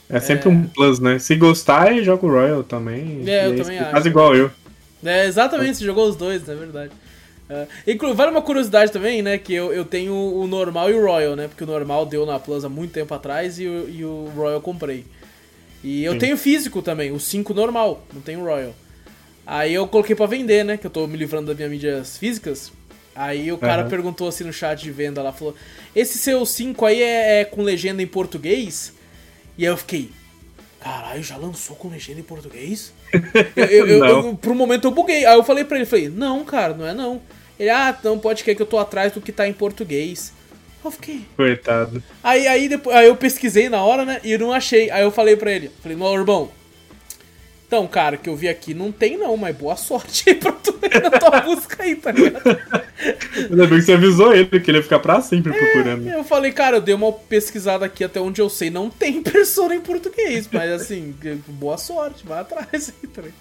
[0.08, 1.18] É sempre um plus, né?
[1.18, 3.22] Se gostar, joga o Royal também.
[3.26, 3.90] É, eu E também acho.
[3.90, 4.50] Faz igual eu.
[5.04, 6.92] É, exatamente, você jogou os dois, é verdade.
[7.86, 9.36] Inclu- vale uma curiosidade também, né?
[9.38, 11.48] Que eu, eu tenho o normal e o Royal, né?
[11.48, 14.54] Porque o normal deu na Plus há muito tempo atrás e o, e o Royal
[14.54, 15.04] eu comprei.
[15.84, 16.18] E eu Sim.
[16.18, 18.74] tenho físico também, o 5 normal, não tenho o Royal.
[19.44, 20.76] Aí eu coloquei pra vender, né?
[20.76, 22.72] Que eu tô me livrando das minhas mídias físicas.
[23.14, 23.90] Aí o cara Aham.
[23.90, 25.54] perguntou assim no chat de venda lá, falou:
[25.94, 28.92] Esse seu 5 aí é, é com legenda em português?
[29.58, 30.10] E aí eu fiquei.
[30.82, 32.92] Caralho, já lançou com legenda em português?
[33.54, 34.08] Eu, eu, eu, Não.
[34.28, 35.24] eu- por um momento eu buguei.
[35.24, 37.20] Aí eu falei pra ele, falei, não, cara, não é não.
[37.58, 40.32] Ele, ah, não, pode querer que eu tô atrás do que tá em português.
[40.84, 41.20] Eu fiquei.
[41.36, 42.02] Coitado.
[42.24, 44.20] Aí, aí, depois, aí eu pesquisei na hora, né?
[44.24, 44.90] E eu não achei.
[44.90, 46.50] Aí eu falei pra ele, falei, meu irmão.
[47.72, 50.78] Então, cara, que eu vi aqui não tem não, mas boa sorte aí pra tu
[50.82, 52.42] na tua busca aí, tá ligado?
[53.50, 56.06] Ainda bem que você avisou ele que ele ia ficar pra sempre procurando.
[56.06, 59.74] Eu falei, cara, eu dei uma pesquisada aqui até onde eu sei, não tem persona
[59.74, 61.14] em português, mas assim,
[61.48, 63.40] boa sorte, vai atrás aí, tá ligado?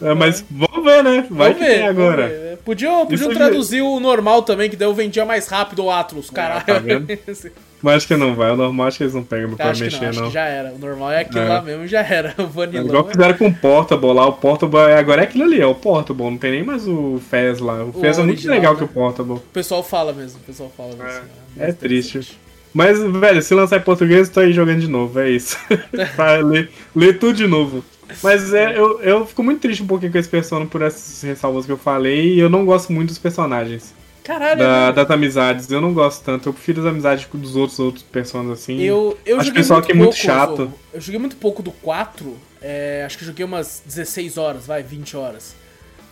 [0.00, 1.26] É, mas vamos ver, né?
[1.28, 2.28] Vai Vamos ver, agora.
[2.28, 2.58] ver.
[2.58, 6.30] Podiam, podiam Isso traduzir o normal também, que daí eu vendia mais rápido o Atlas,
[6.30, 6.64] caralho.
[6.64, 7.08] tá vendo?
[7.82, 8.50] Mas acho que não vai.
[8.52, 10.26] O normal acho que eles não pegam pra acho que mexer, não, acho não.
[10.28, 10.72] que já era.
[10.72, 11.48] O normal é aquilo É.
[11.48, 12.32] lá mesmo, já era.
[12.38, 12.86] O É vanilão.
[12.86, 14.26] igual é- fizeram com o Portable lá.
[14.26, 16.24] O Portable é- agora é aquilo ali, é o Portable.
[16.24, 17.82] Não tem nem mais o Fez lá.
[17.84, 18.78] O Fez é muito legal né?
[18.78, 19.34] que o Portable.
[19.34, 21.02] O pessoal fala mesmo, o pessoal fala mesmo.
[21.02, 21.20] É,
[21.64, 21.68] né?
[21.70, 22.38] é triste.
[22.72, 25.58] Mas, velho, se lançar em português, eu tô aí jogando de novo, é isso.
[26.16, 27.84] pra ler, ler tudo de novo.
[28.22, 31.66] Mas é, eu, eu fico muito triste um pouquinho com esse personagem por essas ressalvas
[31.66, 32.34] que eu falei.
[32.34, 33.92] E eu não gosto muito dos personagens.
[34.24, 35.70] Caralho, da- eu- das amizades.
[35.70, 36.48] Eu não gosto tanto.
[36.48, 38.80] Eu prefiro as amizades dos outros outros personagens assim.
[38.80, 40.72] eu, eu Acho que o pessoal muito aqui é muito pouco, chato.
[40.94, 42.36] Eu joguei muito pouco do 4.
[42.60, 45.54] é, acho que eu joguei umas 16 horas, vai, 20 horas.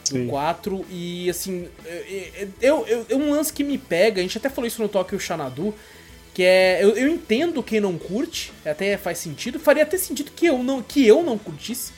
[0.03, 0.25] Sim.
[0.25, 0.85] Do 4.
[0.91, 1.69] E assim,
[2.61, 4.21] eu, eu, eu- é um lance que me pega.
[4.21, 5.73] A gente até falou isso no Tokyo Xanadu.
[6.35, 6.79] Que é.
[6.83, 9.59] Eu, eu entendo quem não curte, até faz sentido.
[9.61, 11.93] Faria até sentido que eu não, que eu não curtisse.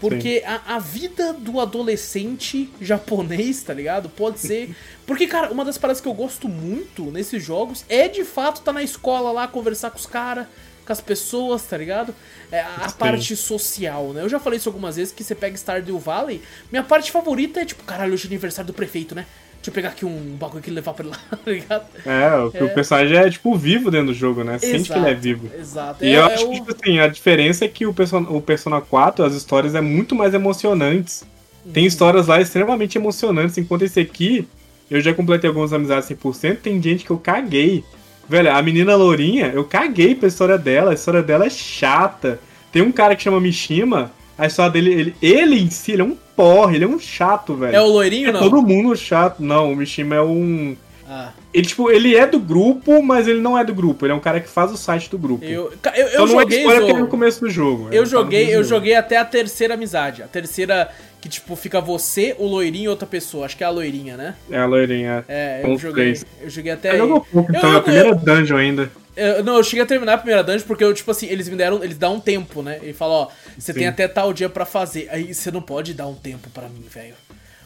[0.00, 4.08] Porque a, a vida do adolescente japonês, tá ligado?
[4.08, 4.74] Pode ser.
[5.06, 8.72] Porque, cara, uma das paradas que eu gosto muito nesses jogos é de fato tá
[8.72, 10.46] na escola lá, conversar com os caras,
[10.86, 12.14] com as pessoas, tá ligado?
[12.50, 12.96] É a, Sim.
[12.96, 14.22] parte social, né?
[14.22, 16.40] Eu já falei isso algumas vezes que você pega Stardew Valley.
[16.72, 19.26] Minha parte favorita é tipo, caralho, hoje é aniversário do prefeito, né?
[19.62, 21.84] Deixa eu pegar aqui um bagulho aqui e levar pra lá, tá ligado?
[22.06, 24.58] É, o, que o personagem é, tipo, vivo dentro do jogo, né?
[24.58, 25.50] Sente que ele é vivo.
[25.54, 26.02] Exato.
[26.02, 28.28] E É- eu é acho o- que, tipo assim, a diferença é que o Persona,
[28.30, 31.24] o Persona 4, as histórias é muito mais emocionantes.
[31.66, 31.72] Uhum.
[31.72, 34.48] Tem histórias lá extremamente emocionantes, enquanto esse aqui,
[34.90, 37.84] eu já completei algumas amizades 100%, tem gente que eu caguei.
[38.26, 42.40] Velho, a menina Lourinha, eu caguei pra história dela, a história dela é chata.
[42.72, 44.10] Tem um cara que chama Mishima,
[44.40, 47.54] a história dele, ele, ele em si, ele é um porre, ele é um chato,
[47.54, 47.76] velho.
[47.76, 48.40] É o loirinho, É não?
[48.40, 49.42] todo mundo chato.
[49.42, 50.74] Não, o Mishima é um...
[51.12, 54.06] Ah, Ele, tipo, ele é do grupo, mas ele não é do grupo.
[54.06, 55.44] Ele é um cara que faz o site do grupo.
[55.44, 55.62] eu, eu,
[55.96, 56.58] eu Então não é joguei.
[56.60, 57.88] spoiler é no começo do jogo.
[57.90, 60.22] Eu É, joguei, tá no eu do joguei até a terceira amizade.
[60.22, 60.88] A terceira
[61.20, 63.44] que, tipo, fica você, o loirinho e outra pessoa.
[63.46, 64.36] Acho que é a loirinha, né?
[64.46, 64.54] jogo.
[64.54, 65.24] É a loirinha.
[65.28, 66.16] É, eu joguei.
[66.40, 66.98] Eu joguei até É, aí.
[66.98, 67.70] jogou pouco, Eu- então.
[67.70, 68.90] é a eu- primeira dungeon ainda.
[69.16, 71.56] Eu- não, eu cheguei a terminar a primeira dungeon porque eu, tipo assim, eles me
[71.56, 71.82] deram.
[71.82, 72.78] Eles dão um tempo, né?
[72.80, 73.28] Ele fala, ó,
[73.58, 73.80] você Sim.
[73.80, 75.08] tem até tal dia pra fazer.
[75.10, 77.14] Aí você não pode dar um tempo pra mim, velho.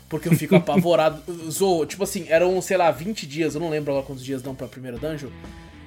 [0.08, 1.22] Porque eu fico apavorado.
[1.50, 4.54] Zou, tipo assim, eram, sei lá, 20 dias, eu não lembro agora quantos dias dão
[4.54, 5.28] pra primeira dungeon.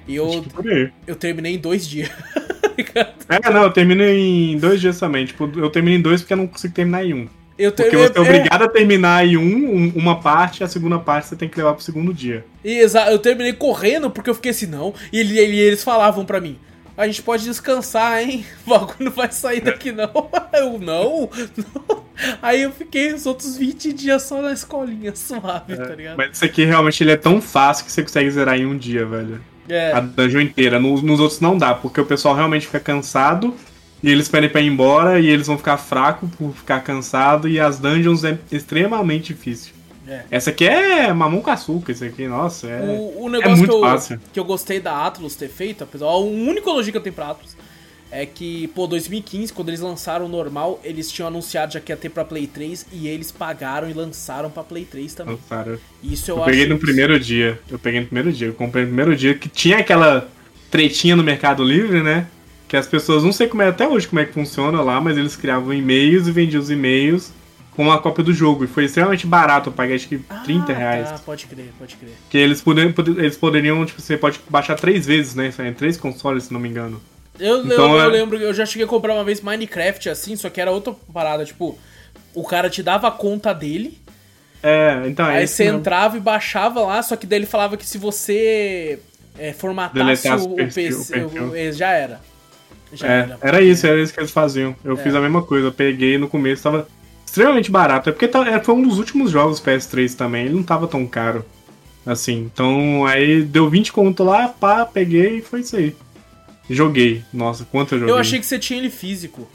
[0.06, 0.44] E eu,
[1.06, 2.10] eu terminei em dois dias.
[3.28, 5.26] É, não, eu termino em dois dias também.
[5.26, 7.28] Tipo, eu termino em dois porque eu não consigo terminar em um.
[7.58, 10.68] Eu Porque terminei- você é obrigado a terminar em um, um- uma parte, e a
[10.68, 12.44] segunda parte você tem que levar pro segundo dia.
[12.64, 14.94] E exa- eu terminei correndo porque eu fiquei assim, não.
[15.12, 16.56] E, ele- e eles falavam pra mim:
[16.98, 18.44] a gente pode descansar, hein?
[18.66, 20.10] O bagulho não vai sair daqui, não.
[20.52, 22.02] Eu, não, não.
[22.42, 26.16] Aí eu fiquei os outros 20 dias só na escolinha, suave, tá ligado?
[26.16, 29.06] Mas esse aqui realmente ele é tão fácil que você consegue zerar em um dia,
[29.06, 29.40] velho.
[29.68, 30.80] É, A dungeon inteira.
[30.80, 33.54] Nos, nos outros não dá, porque o pessoal realmente fica cansado.
[34.02, 37.48] E eles pedem pra ir embora e eles vão ficar fracos por ficar cansado.
[37.48, 39.77] E as dungeons é extremamente difícil.
[40.08, 40.24] É.
[40.30, 42.80] Essa aqui é mamão com açúcar, isso aqui, nossa, é.
[42.80, 44.20] O, o negócio muito que, eu, fácil.
[44.32, 46.06] que eu gostei da Atlus ter feito, apesar.
[46.06, 47.56] O único elogio que eu tenho pra Atlus
[48.10, 51.96] é que, pô, 2015, quando eles lançaram o normal, eles tinham anunciado já que ia
[51.96, 55.38] ter pra Play 3 e eles pagaram e lançaram pra Play 3 também.
[55.48, 56.50] Cara, Isso eu, eu acho.
[56.50, 57.60] peguei no primeiro dia.
[57.70, 58.46] Eu peguei no primeiro dia.
[58.46, 60.26] Eu comprei no primeiro dia que tinha aquela
[60.70, 62.26] tretinha no Mercado Livre, né?
[62.66, 65.18] Que as pessoas, não sei como é até hoje como é que funciona lá, mas
[65.18, 67.30] eles criavam e-mails e vendiam os e-mails
[67.78, 68.64] com uma cópia do jogo.
[68.64, 71.08] E foi extremamente barato, eu paguei acho que 30 reais.
[71.12, 72.10] Ah, pode crer, pode crer.
[72.28, 75.52] Que eles poderiam, eles poderiam, tipo, você pode baixar três vezes, né?
[75.60, 77.00] Em três consoles, se não me engano.
[77.38, 80.34] Eu, Então, eu, eu é- lembro, eu já cheguei a comprar uma vez Minecraft assim,
[80.34, 81.78] só que era outra parada, tipo,
[82.34, 83.96] o cara te dava a conta dele,
[84.60, 85.78] É, então é aí você mesmo.
[85.78, 88.98] entrava e baixava lá, só que daí ele falava que se você
[89.38, 91.54] é, formatasse o, o o perfil- PC, o perfil.
[91.54, 92.20] é, já era.
[92.92, 94.74] Já É, era isso, era isso que eles faziam.
[94.84, 96.88] Eu fiz a mesma coisa, eu peguei no começo, tava
[97.28, 98.08] extremamente barato.
[98.08, 101.06] É porque tá- é, foi um dos últimos jogos PS3 também, ele não tava tão
[101.06, 101.44] caro.
[102.06, 105.94] Assim, então aí deu 20 conto lá, pá, peguei e foi isso aí.
[106.70, 107.22] Joguei.
[107.32, 108.14] Nossa, quanto eu joguei.
[108.14, 109.48] Eu achei que você tinha ele físico.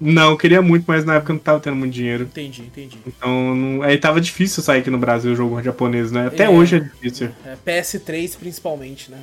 [0.00, 2.24] Não, eu queria muito, mas na época eu não tava tendo muito dinheiro.
[2.24, 2.98] Entendi, entendi.
[3.06, 3.82] Então, não...
[3.82, 6.26] aí tava difícil sair aqui no Brasil o jogo japonês, né?
[6.28, 6.48] Até É.
[6.48, 7.28] hoje é difícil.
[7.44, 9.18] É, PS3 principalmente, né?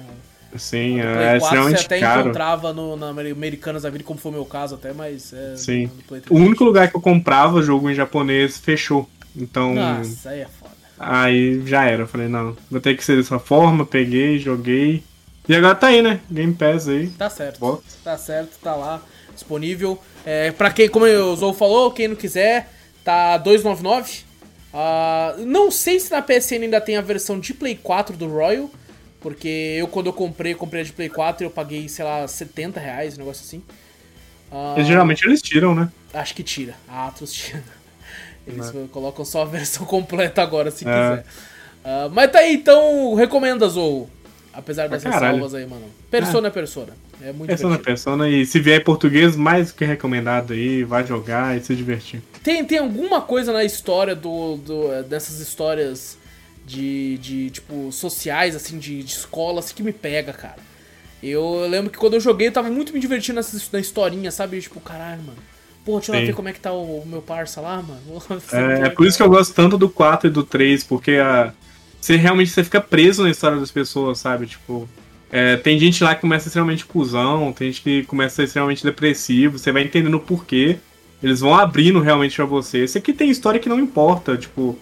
[0.56, 2.22] Sim, No Play é 4 você extremamente até caro.
[2.22, 5.84] encontrava no, na Americanas da vida, como foi o meu caso até, mas é, Sim.
[5.96, 6.42] no Play O 3.
[6.42, 9.10] único lugar que eu comprava jogo em japonês fechou.
[9.36, 10.72] Então, Nossa, aí é foda.
[11.00, 12.04] Aí já era.
[12.04, 13.86] Eu falei, não, vou ter que ser dessa forma.
[13.86, 15.04] Peguei, joguei.
[15.48, 16.20] E agora tá aí, né?
[16.30, 17.08] Game Pass aí.
[17.10, 17.60] Tá certo.
[17.60, 17.98] Box.
[18.04, 19.02] Tá certo, tá lá.
[19.34, 20.02] Disponível.
[20.26, 22.70] É, pra quem, como o Zou falou, quem não quiser,
[23.04, 24.26] tá 299.
[24.74, 28.70] Uh, não sei se na PSN ainda tem a versão de Play 4 do Royal.
[29.20, 32.80] Porque eu, quando eu comprei, comprei a de Play 4 eu paguei, sei lá, 70
[32.80, 33.64] reais, um negócio assim.
[34.52, 35.90] Uh, geralmente eles tiram, né?
[36.14, 36.76] Acho que tira.
[36.88, 37.64] A Atlus tira.
[38.48, 38.86] Eles é.
[38.94, 40.90] colocam só a versão completa agora, se é.
[40.90, 41.26] quiser.
[41.84, 44.10] Uh, mas tá aí, então, recomenda, Zou.
[44.54, 45.86] Apesar dessas salvas aí, mano.
[46.10, 46.94] Persona é, Persona.
[47.22, 47.84] É muito Persona divertido.
[47.84, 48.30] Persona.
[48.30, 50.84] E se vier em português, mais do que recomendado aí.
[50.84, 52.24] Vai jogar e se divertir.
[52.42, 56.17] Tem, tem alguma coisa na história do, do dessas histórias
[56.68, 60.58] de, de tipo, sociais, assim, de, de escola, assim, que me pega, cara.
[61.24, 64.60] Eu lembro que quando eu joguei, eu tava muito me divertindo nessa, na historinha, sabe?
[64.60, 65.38] Tipo, caralho, mano.
[65.86, 68.02] Pô, deixa eu ver como é que tá o, o meu parça lá, mano.
[68.52, 71.54] É, é por isso que eu gosto tanto do 4 e do 3, porque a
[72.00, 74.46] você realmente você fica preso na história das pessoas, sabe?
[74.46, 74.88] Tipo,
[75.32, 78.84] é, tem gente lá que começa extremamente cuzão, tem gente que começa a ser extremamente
[78.84, 80.78] depressivo, você vai entendendo o porquê.
[81.22, 82.80] Eles vão abrindo realmente pra você.
[82.80, 84.78] Esse aqui tem história que não importa, tipo.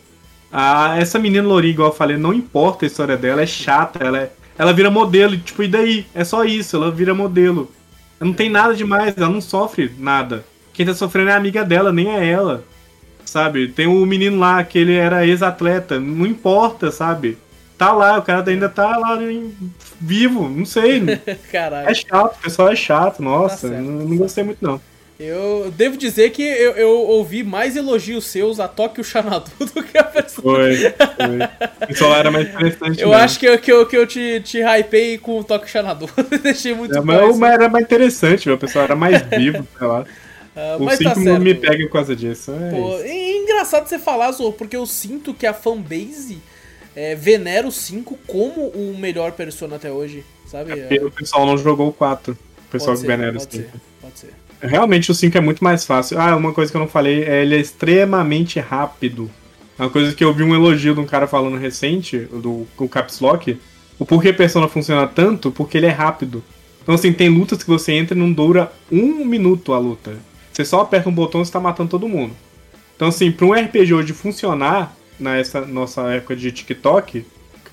[0.97, 4.31] Essa menina Lori, igual eu falei, não importa a história dela, é chata, ela, é,
[4.57, 6.05] ela vira modelo, tipo, e daí?
[6.13, 7.71] É só isso, ela vira modelo.
[8.19, 10.45] Não tem nada demais, ela não sofre nada.
[10.73, 12.63] Quem tá sofrendo é a amiga dela, nem é ela
[13.25, 13.67] sabe?
[13.67, 17.37] Tem o um menino lá que ele era ex-atleta, não importa, sabe?
[17.77, 19.19] Tá lá, o cara ainda tá lá
[19.99, 21.03] vivo, não sei.
[21.51, 21.89] Caralho.
[21.89, 24.79] É chato, o pessoal é chato, nossa, tá não, não gostei muito não.
[25.17, 29.97] Eu devo dizer que eu, eu, ouvi mais elogios seus a Tóquio Xanadu do que
[29.97, 30.57] a pessoa.
[30.57, 31.89] Foi, foi.
[31.89, 33.01] O celular era mais interessante.
[33.01, 33.23] Eu mesmo.
[33.23, 36.09] acho que eu, que eu, que eu te, te hypei com o Tóquio Xanadu.
[36.43, 38.57] Deixei muito é, mas, mas era mais interessante, meu.
[38.57, 40.01] O pessoal era mais vivo, sei lá.
[40.01, 42.51] Uh, o 5 tá não me pega por causa disso.
[42.51, 46.39] É, Pô, é engraçado você falar, Zô, porque eu sinto que a fanbase
[46.93, 50.71] é, venera o 5 como o melhor Persona até hoje, sabe?
[50.89, 52.33] É o pessoal não jogou o 4.
[52.33, 53.51] O pessoal pode que ser, venera o 5.
[53.51, 53.69] Ser,
[54.01, 54.44] pode ser.
[54.61, 56.19] Realmente o 5 é muito mais fácil.
[56.19, 59.29] Ah, uma coisa que eu não falei é ele é extremamente rápido.
[59.77, 63.19] Uma coisa que eu vi um elogio de um cara falando recente, do, do Caps
[63.19, 63.59] Lock.
[63.99, 66.43] O porquê Persona funciona tanto, porque ele é rápido.
[66.81, 70.17] Então, assim, tem lutas que você entra e não dura um minuto a luta.
[70.51, 72.33] Você só aperta um botão e está matando todo mundo.
[72.95, 77.25] Então, assim, para um RPG hoje funcionar nessa nossa época de TikTok,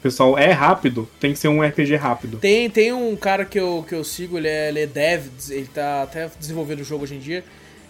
[0.03, 2.39] pessoal é rápido, tem que ser um RPG rápido.
[2.39, 5.69] Tem, tem um cara que eu, que eu sigo, ele é, ele é dev, ele
[5.73, 7.45] tá até desenvolvendo o jogo hoje em dia.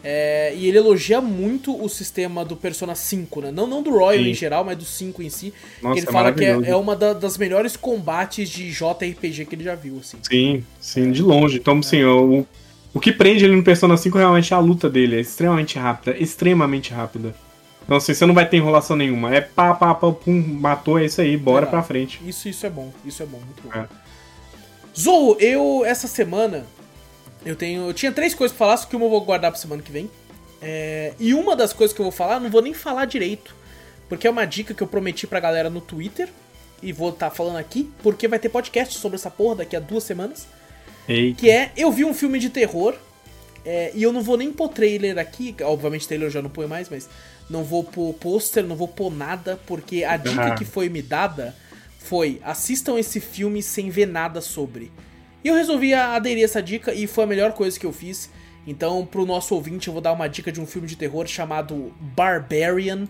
[0.05, 3.51] É, e ele elogia muito o sistema do Persona 5, né?
[3.53, 4.31] Não, não do Royal Sim.
[4.31, 5.55] em geral, mas do 5 em si.
[5.81, 9.55] Nossa, ele é fala que é, é uma da, das melhores combates de JRPG que
[9.55, 10.19] ele já viu, assim.
[10.23, 11.59] Sim, sim, de longe.
[11.59, 12.45] Então, assim, o,
[12.93, 15.17] o que prende ele no Persona 5 realmente é a luta dele.
[15.17, 16.17] É extremamente rápida.
[16.19, 17.33] Extremamente rápida.
[17.85, 19.35] Então, assim, você não vai ter enrolação nenhuma.
[19.35, 22.21] É pá, pá, pá, pum, matou, é isso aí, bora pra frente.
[22.27, 22.93] Isso, isso é bom.
[23.05, 23.79] Isso é bom, muito bom.
[23.79, 23.89] É.
[24.99, 26.65] Zou, eu, essa semana,
[27.45, 27.89] eu tenho.
[27.89, 29.93] Eu tinha três coisas pra falar, só que uma eu vou guardar pra semana que
[29.93, 30.11] vem.
[30.61, 33.55] É, e uma das coisas que eu vou falar, não vou nem falar direito.
[34.09, 36.29] Porque é uma dica que eu prometi pra galera no Twitter.
[36.83, 39.81] E vou estar tá falando aqui, porque vai ter podcast sobre essa porra daqui a
[39.81, 40.49] duas semanas.
[41.09, 41.41] Eita.
[41.41, 42.95] Que é, eu vi um filme de terror,
[43.65, 46.67] é, e eu não vou nem pôr trailer aqui, obviamente trailer eu já não põe
[46.67, 47.09] mais, mas
[47.49, 51.55] não vou pôr pôster, não vou pôr nada, porque a dica que foi me dada
[51.99, 54.91] foi, assistam esse filme sem ver nada sobre.
[55.45, 58.31] E eu resolvi aderir a essa dica e foi a melhor coisa que eu fiz.
[58.67, 61.93] Então, pro nosso ouvinte, eu vou dar uma dica de um filme de terror chamado
[62.01, 63.09] Barbarian,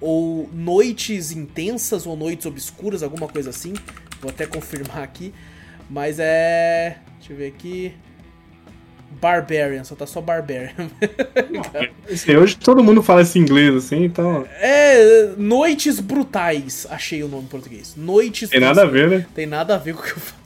[0.00, 3.74] ou Noites Intensas, ou Noites Obscuras, alguma coisa assim.
[4.20, 5.32] Vou até confirmar aqui.
[5.88, 6.98] Mas é.
[7.18, 7.94] Deixa eu ver aqui.
[9.20, 10.74] Barbarian, só tá só Barbarian.
[11.50, 14.46] Não, hoje todo mundo fala esse inglês assim, então.
[14.60, 17.94] É, Noites Brutais, achei o nome em português.
[17.96, 19.26] Noites Tem nada a ver, né?
[19.34, 20.42] Tem nada a ver com o que eu falo.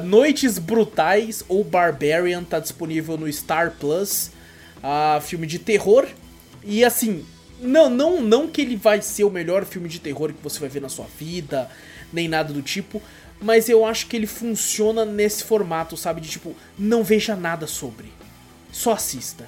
[0.00, 4.30] uh, Noites Brutais ou Barbarian tá disponível no Star Plus.
[4.78, 6.06] Uh, filme de terror.
[6.62, 7.24] E assim,
[7.60, 10.68] não, não, não que ele vai ser o melhor filme de terror que você vai
[10.68, 11.70] ver na sua vida,
[12.12, 13.02] nem nada do tipo
[13.40, 16.20] mas eu acho que ele funciona nesse formato, sabe?
[16.20, 18.12] De tipo, não veja nada sobre.
[18.72, 19.46] Só assista.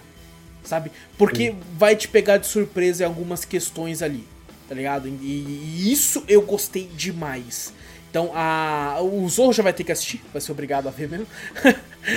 [0.63, 0.91] Sabe?
[1.17, 1.59] Porque Sim.
[1.79, 4.27] vai te pegar de surpresa em algumas questões ali.
[4.69, 5.09] Tá ligado?
[5.09, 7.73] E, e isso eu gostei demais.
[8.11, 11.27] Então, a, o Zorro já vai ter que assistir, vai ser obrigado a ver mesmo.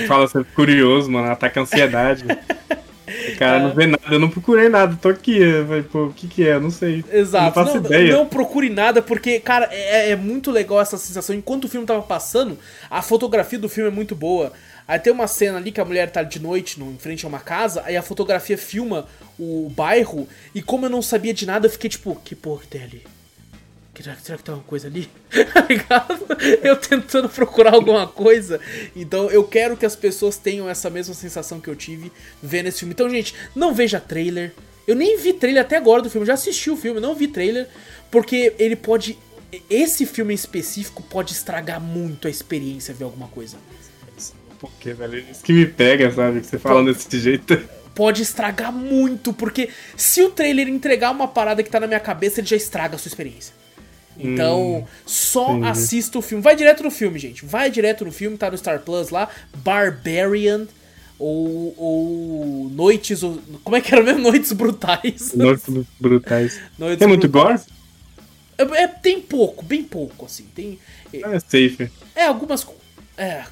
[0.08, 2.24] Fala, você é curioso, mano, ataca a ansiedade.
[3.38, 5.40] Cara não vê nada, eu não procurei nada, tô aqui.
[5.66, 6.58] Falei, pô, o que que é?
[6.58, 7.04] Não sei.
[7.12, 7.46] Exato.
[7.46, 8.12] Não, faço não, ideia.
[8.12, 11.34] não procure nada, porque, cara, é, é, muito legal essa sensação.
[11.34, 12.58] Enquanto o filme tava passando,
[12.90, 14.52] a fotografia do filme é muito boa.
[14.86, 17.28] Aí tem uma cena ali que a mulher tá de noite no, em frente a
[17.28, 19.06] uma casa, aí a fotografia filma
[19.38, 22.66] o bairro, e como eu não sabia de nada, eu fiquei tipo, que porra que
[22.66, 23.02] tem ali?
[24.02, 25.08] Será, será que tem uma coisa ali?
[25.52, 26.26] Tá ligado?
[26.62, 28.60] Eu tentando procurar alguma coisa.
[28.94, 32.12] Então eu quero que as pessoas tenham essa mesma sensação que eu tive
[32.42, 32.92] vendo esse filme.
[32.92, 34.52] Então, gente, não veja trailer.
[34.86, 36.26] Eu nem vi trailer até agora do filme.
[36.26, 37.68] já assisti o filme, não vi trailer.
[38.10, 39.18] Porque ele pode.
[39.68, 43.56] Esse filme em específico pode estragar muito a experiência ver alguma coisa.
[44.58, 46.40] Porque, velho, isso que me pega, sabe?
[46.40, 47.58] Que você falando desse jeito
[47.94, 52.40] pode estragar muito, porque se o trailer entregar uma parada que tá na minha cabeça,
[52.40, 53.54] ele já estraga a sua experiência.
[54.22, 55.68] Então, hum, só entendi.
[55.68, 56.42] assista o filme.
[56.42, 57.44] Vai direto no filme, gente.
[57.44, 59.28] Vai direto no filme, tá no Star Plus lá.
[59.56, 60.66] Barbarian.
[61.18, 63.22] Ou, ou Noites.
[63.22, 64.22] Ou, como é que era mesmo?
[64.30, 65.34] Noites Brutais.
[65.34, 66.60] Noites Brutais.
[66.78, 67.60] Noites tem muito gore?
[68.56, 70.44] É, é, tem pouco, bem pouco, assim.
[70.54, 70.78] Tem,
[71.12, 71.90] é safe.
[72.14, 72.66] É, algumas.
[73.16, 73.44] É,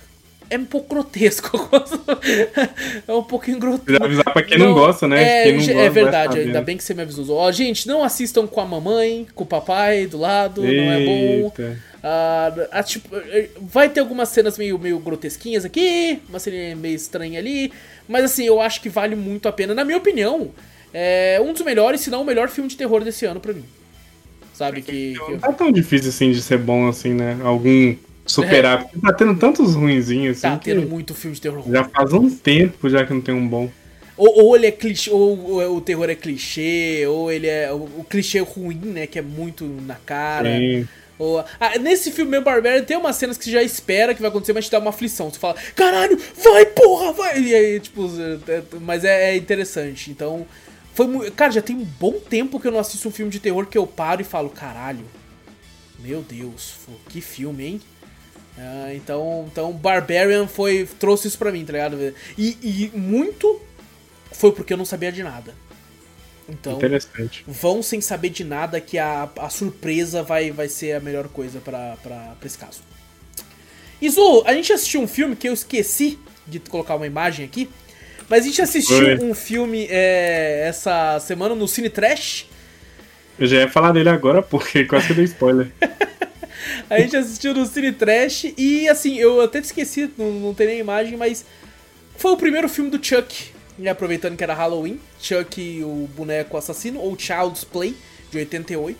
[0.51, 1.69] é um pouco grotesco.
[3.07, 4.03] é um pouquinho grotesco.
[4.03, 5.49] avisar pra quem não, não gosta, né?
[5.49, 7.37] É, não gosta, é verdade, ainda bem que você me avisou.
[7.37, 10.83] Ó, gente, não assistam com a mamãe, com o papai do lado, Eita.
[10.83, 11.53] não é bom.
[12.03, 13.09] Ah, ah, tipo,
[13.61, 17.73] vai ter algumas cenas meio, meio grotesquinhas aqui, uma cena meio estranha ali,
[18.07, 19.75] mas assim, eu acho que vale muito a pena.
[19.75, 20.51] Na minha opinião,
[20.95, 23.65] é um dos melhores, se não o melhor filme de terror desse ano pra mim.
[24.55, 25.13] Sabe que.
[25.13, 25.39] que eu...
[25.39, 27.39] Não é tão difícil assim de ser bom assim, né?
[27.45, 27.95] Algum
[28.29, 28.81] superar.
[28.81, 28.83] É.
[28.85, 30.55] Porque tá tendo tantos ruinzinhos assim.
[30.55, 31.73] Tá tendo muito filme de terror ruim.
[31.73, 33.71] Já faz um tempo já que não tem um bom.
[34.17, 37.73] Ou, ou ele é clichê, ou, ou, o terror é clichê, ou ele é.
[37.73, 39.07] O, o, clichê ruim, né?
[39.07, 40.57] Que é muito na cara.
[40.57, 40.89] Sim.
[41.19, 44.29] Ou, ah, nesse filme meu Barbarian tem umas cenas que você já espera que vai
[44.29, 45.31] acontecer, mas te dá uma aflição.
[45.31, 47.41] Você fala, caralho, vai, porra, vai!
[47.41, 48.09] E aí, tipo,
[48.49, 50.11] é, mas é, é interessante.
[50.11, 50.47] Então,
[50.95, 53.67] foi Cara, já tem um bom tempo que eu não assisto um filme de terror
[53.67, 55.05] que eu paro e falo, caralho,
[55.99, 56.75] meu Deus,
[57.09, 57.81] que filme, hein?
[58.59, 62.13] Uh, então, então Barbarian foi trouxe isso pra mim, tá ligado?
[62.37, 63.61] E, e muito
[64.33, 65.55] foi porque eu não sabia de nada.
[66.49, 66.79] Então,
[67.47, 71.61] vão sem saber de nada que a, a surpresa vai, vai ser a melhor coisa
[71.61, 72.81] pra, pra, pra esse caso.
[74.01, 77.69] Izu, a gente assistiu um filme que eu esqueci de colocar uma imagem aqui,
[78.29, 82.47] mas a gente assistiu um filme é, essa semana no Cine Trash.
[83.39, 85.71] Eu já ia falar dele agora porque quase que dei spoiler.
[86.91, 90.79] A gente assistiu no Cine Trash e, assim, eu até esqueci, não, não tem nem
[90.79, 91.45] imagem, mas
[92.17, 94.99] foi o primeiro filme do Chuck, e aproveitando que era Halloween.
[95.21, 97.95] Chuck, o boneco assassino, ou Child's Play,
[98.31, 98.99] de 88.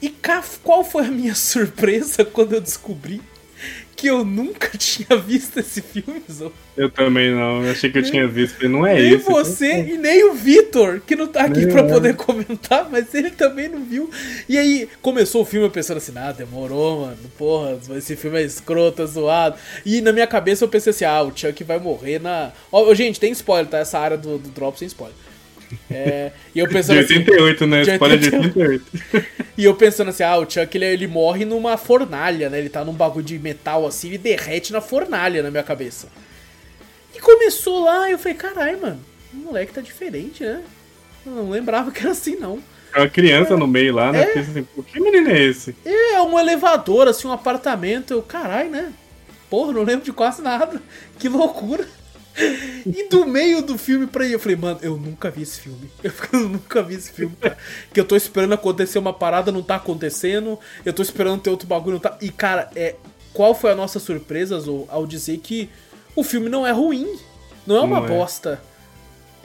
[0.00, 0.14] E
[0.62, 3.20] qual foi a minha surpresa quando eu descobri
[4.02, 6.52] que eu nunca tinha visto esse filme, Zou.
[6.76, 9.30] Eu também não, eu achei que eu tinha visto, não é nem isso.
[9.30, 13.30] Nem você e nem o Vitor, que não tá aqui pra poder comentar, mas ele
[13.30, 14.10] também não viu.
[14.48, 18.42] E aí, começou o filme eu pensando assim, ah, demorou, mano, porra, esse filme é
[18.42, 19.56] escroto, é zoado.
[19.86, 22.50] E na minha cabeça eu pensei assim, ah, o Chuck vai morrer na...
[22.72, 23.78] Ó, gente, tem spoiler, tá?
[23.78, 25.14] Essa área do, do Drop sem spoiler.
[25.90, 27.82] É, e eu pensando de 88, assim, né?
[27.82, 28.84] De Spoiler de 88.
[29.56, 32.58] e eu pensando assim, ah, o Chuck ele, ele morre numa fornalha, né?
[32.58, 36.08] Ele tá num bagulho de metal assim e derrete na fornalha na minha cabeça.
[37.14, 39.00] E começou lá, eu falei, caralho, mano,
[39.32, 40.62] o moleque tá diferente, né?
[41.24, 42.62] Eu não lembrava que era assim, não.
[42.94, 44.22] É uma criança é, no meio lá, né?
[44.22, 45.74] É, assim, que menino é esse?
[45.84, 48.12] É, um elevador, assim, um apartamento.
[48.12, 48.92] Eu, caralho, né?
[49.48, 50.80] Porra, não lembro de quase nada.
[51.18, 51.86] Que loucura.
[52.36, 55.90] E do meio do filme pra ir, eu falei, mano, eu nunca vi esse filme.
[56.32, 57.56] Eu nunca vi esse filme, cara.
[57.92, 60.58] Que eu tô esperando acontecer uma parada, não tá acontecendo.
[60.84, 62.16] Eu tô esperando ter outro bagulho, não tá.
[62.20, 62.96] E, cara, é.
[63.32, 65.70] Qual foi a nossa surpresa, Zou, ao dizer que
[66.14, 67.18] o filme não é ruim?
[67.66, 68.08] Não é uma não é.
[68.08, 68.60] bosta.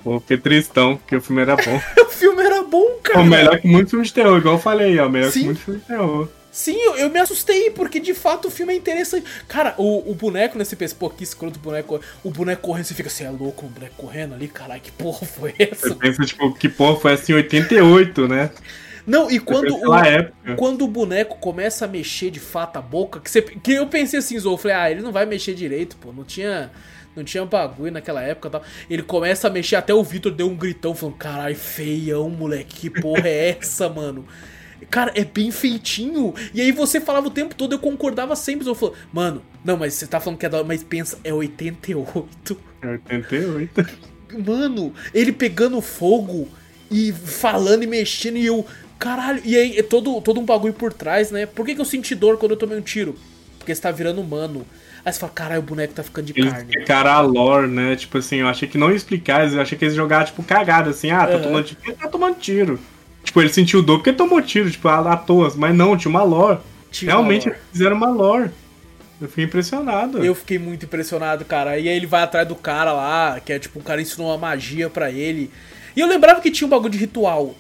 [0.04, 1.82] Pô, que tristão, porque o filme era bom.
[2.04, 3.22] o filme era bom, cara.
[3.22, 5.08] O melhor que muitos filmes de terror, igual eu falei, ó.
[5.08, 5.40] Melhor Sim.
[5.40, 6.30] que muitos filmes de terror.
[6.58, 9.28] Sim, eu, eu, me assustei, porque de fato o filme é interessante.
[9.48, 12.02] Cara, o, o boneco nesse PC, pô, que escroto o boneco.
[12.24, 15.24] O boneco correndo, você fica assim, é louco, o boneco correndo ali, caralho, que porra
[15.24, 15.90] foi essa?
[15.90, 18.50] Você pensa, tipo, que porra foi assim, 88, né?
[19.06, 23.30] Não, e quando o, quando o boneco começa a mexer de fato a boca, que,
[23.30, 26.12] você, que eu pensei assim, Zou, eu falei, ah, ele não vai mexer direito, pô,
[26.12, 26.72] não tinha.
[27.16, 28.64] Não tinha bagulho naquela época tal.
[28.88, 32.90] Ele começa a mexer, até o Vitor deu um gritão falando: caralho, feião, moleque, que
[32.92, 34.24] porra é essa, mano?
[34.90, 36.34] Cara, é bem feitinho.
[36.54, 38.68] E aí você falava o tempo todo, eu concordava sempre.
[38.68, 42.58] Eu falava, mano, não, mas você tá falando que é da mas pensa, é 88.
[42.82, 43.86] É 88.
[44.46, 46.48] Mano, ele pegando fogo
[46.92, 48.66] e falando e mexendo e eu.
[49.00, 51.46] Caralho, e aí é todo, todo um bagulho por trás, né?
[51.46, 53.16] Por que, que eu senti dor quando eu tomei um tiro?
[53.60, 54.66] Porque você tá virando humano.
[55.06, 56.70] Aí você fala, caralho, o boneco tá ficando de Eles carne.
[56.70, 57.96] Explicaram a lore, né?
[57.96, 60.90] Tipo assim, eu achei que não ia explicar, eu achei que eles jogaram, tipo, cagada,
[60.90, 61.44] assim, ah, tá uhum.
[61.44, 62.80] tomando tiro, tá tomando tiro.
[63.28, 65.52] Tipo, ele sentiu dor porque tomou tiro, tipo, à toa.
[65.58, 66.60] Mas não, tinha uma lore.
[66.90, 67.66] Tinha Realmente, uma lore.
[67.74, 68.52] fizeram uma lore.
[69.20, 70.24] Eu fiquei impressionado.
[70.24, 71.78] Eu fiquei muito impressionado, cara.
[71.78, 74.38] E aí ele vai atrás do cara lá, que é tipo, o cara ensinou uma
[74.38, 75.52] magia para ele.
[75.94, 77.54] E eu lembrava que tinha um bagulho de ritual.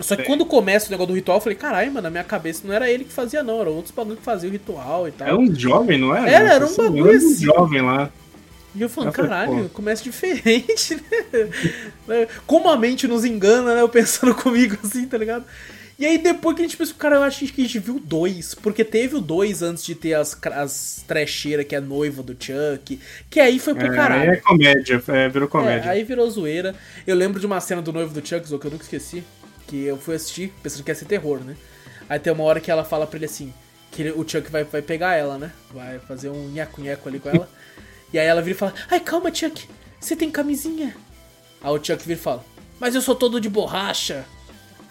[0.00, 2.66] Só que quando começa o negócio do ritual, eu falei, caralho, mano, na minha cabeça
[2.66, 3.58] não era ele que fazia, não.
[3.58, 5.28] Era outros bagulho que fazia o ritual e tal.
[5.28, 6.30] Era um jovem, não era?
[6.30, 7.44] Era, era um bagulho era um assim.
[7.44, 8.10] jovem lá.
[8.74, 9.68] E eu falando, Eu falei, caralho, pô.
[9.70, 10.94] começa diferente,
[12.06, 12.26] né?
[12.46, 13.80] Como a mente nos engana, né?
[13.80, 15.44] Eu pensando comigo assim, tá ligado?
[15.98, 18.54] E aí depois que a gente pensou, cara, eu acho que a gente viu dois.
[18.54, 22.98] Porque teve o dois antes de ter as, as trecheiras, que é noiva do Chuck.
[23.28, 24.30] Que aí foi pro É, aí caralho.
[24.32, 25.88] é comédia, é, virou comédia.
[25.88, 26.74] É, aí virou zoeira.
[27.06, 29.22] Eu lembro de uma cena do noivo do Chuck, que eu nunca esqueci.
[29.66, 31.54] Que eu fui assistir pensando que ia ser terror, né?
[32.08, 33.52] Aí tem uma hora que ela fala pra ele assim:
[33.90, 35.52] que ele- o Chuck vai, vai pegar ela, né?
[35.72, 37.48] Vai fazer um nheco-nheco ali com ela.
[38.12, 39.66] e aí ela vira e fala: Ai, calma, Chuck,
[40.00, 40.96] você tem camisinha?
[41.62, 42.44] Aí o Chuck vira e fala:
[42.78, 44.24] Mas eu sou todo de borracha.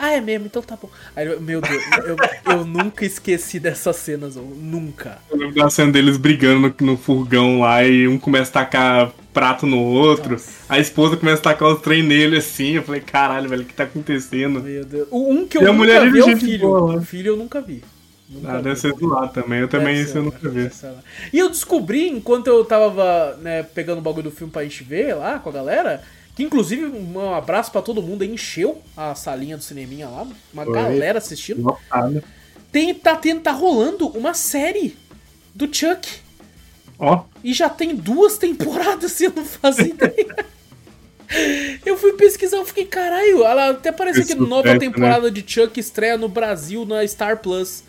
[0.01, 0.45] Ah, é mesmo?
[0.45, 0.89] Então tá bom.
[1.13, 2.15] Aí, eu- meu Deus, eu,
[2.53, 5.17] eu nunca esqueci dessas cenas, Zô, nunca.
[5.29, 9.11] Eu lembro da cena deles brigando no, no furgão lá e um começa a tacar
[9.33, 10.31] prato no outro.
[10.33, 10.51] Nossa.
[10.69, 12.75] A esposa começa a tacar os trem nele assim.
[12.75, 14.61] Eu falei, caralho, velho, o que tá acontecendo?
[14.61, 15.07] Meu Deus.
[15.11, 16.59] O um que eu E a nunca mulher vi é o filho.
[16.59, 16.95] boa.
[16.95, 17.83] O filho eu nunca vi.
[18.29, 19.59] Nunca Ah, deve ser do lado também.
[19.59, 20.69] Eu também isso eu nunca vi.
[20.83, 21.03] lá.
[21.33, 25.15] E eu descobri, enquanto eu tava né, pegando o bagulho do filme pra gente ver
[25.15, 26.03] lá com a galera,
[26.35, 30.73] que inclusive um abraço pra todo mundo encheu a salinha do cineminha lá, uma Foi.
[30.73, 31.75] galera assistindo.
[32.71, 34.95] Tem, tá, tendo, tá rolando uma série
[35.55, 36.07] do Chuck.
[36.99, 40.45] Ó, E já tem duas temporadas, se eu não fazia ideia.
[41.85, 45.79] Eu fui pesquisar, eu fiquei, caralho, ela até apareceu Que nova sucesso, temporada de Chuck
[45.79, 47.83] estreia no Brasil na Star Plus.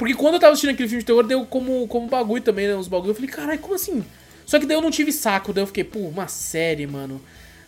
[0.00, 2.74] Porque quando eu tava assistindo aquele filme de terror, deu como, como bagulho também, né?
[2.74, 3.10] Uns bagulho.
[3.10, 4.02] Eu falei, caralho, como assim?
[4.46, 7.20] Só que daí eu não tive saco, daí eu fiquei, pô, uma série, mano.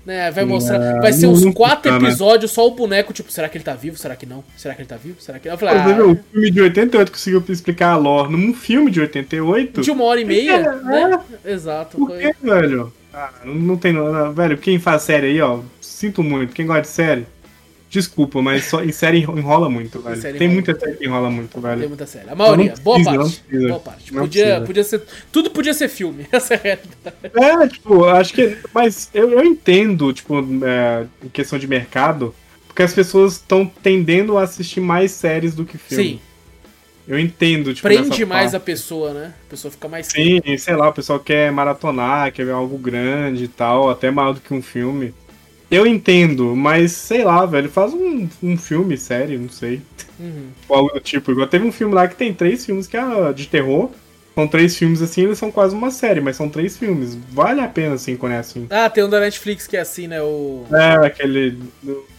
[0.07, 0.79] Né, vai mostrar.
[0.79, 1.99] Não, vai ser uns quatro né?
[1.99, 3.99] episódios, só o boneco, tipo, será que ele tá vivo?
[3.99, 4.43] Será que não?
[4.57, 5.21] Será que ele tá vivo?
[5.21, 5.55] Será que não?
[5.55, 9.83] Eu falei, ah, o filme de 88 conseguiu explicar a lore num filme de 88.
[9.83, 11.21] de uma hora e meia, É, né?
[11.45, 11.99] Exato.
[11.99, 12.91] Por foi- que, velho?
[13.13, 13.95] Ah, não, tem.
[14.35, 16.55] Velho, quem faz série aí, ó, sinto muito.
[16.55, 17.27] Quem gosta de série,
[17.93, 20.21] desculpa, mas só, em série enrola muito, velho.
[20.21, 20.55] série tem enrola.
[20.65, 21.89] muita série que enrola muito, Tem velho.
[21.89, 22.31] muita série.
[22.31, 23.43] A maioria, boa parte.
[23.51, 24.15] Boa parte.
[24.15, 24.67] Não Podia, precisa.
[24.67, 25.03] podia ser.
[25.31, 26.27] Tudo podia ser filme.
[26.33, 27.65] Essa é a realidade.
[27.65, 28.57] É, tipo, acho que.
[28.75, 32.35] Mas eu, eu entendo, tipo, é, em questão de mercado,
[32.67, 36.05] porque as pessoas estão tendendo a assistir mais séries do que filme.
[36.15, 36.21] Sim.
[37.07, 38.67] Eu entendo, tipo, Prende mais a parte.
[38.67, 39.35] pessoa, né?
[39.47, 40.07] A pessoa fica mais.
[40.07, 44.33] Sim, sei lá, o pessoal quer maratonar, quer ver algo grande e tal, até maior
[44.33, 45.13] do que um filme.
[45.73, 49.81] Eu entendo, mas sei lá, velho, faz um, um filme, série, não sei.
[50.21, 50.49] Uhum.
[50.69, 51.33] Ou algo do tipo.
[51.33, 53.89] Igual teve um filme lá que tem três filmes que é de terror.
[54.35, 57.19] São três filmes assim, eles são quase uma série, mas são três filmes.
[57.31, 58.67] Vale a pena, assim, quando é assim.
[58.71, 60.23] Ah, tem um da Netflix que é assim, né?
[60.23, 60.65] O.
[60.73, 61.59] É, aquele.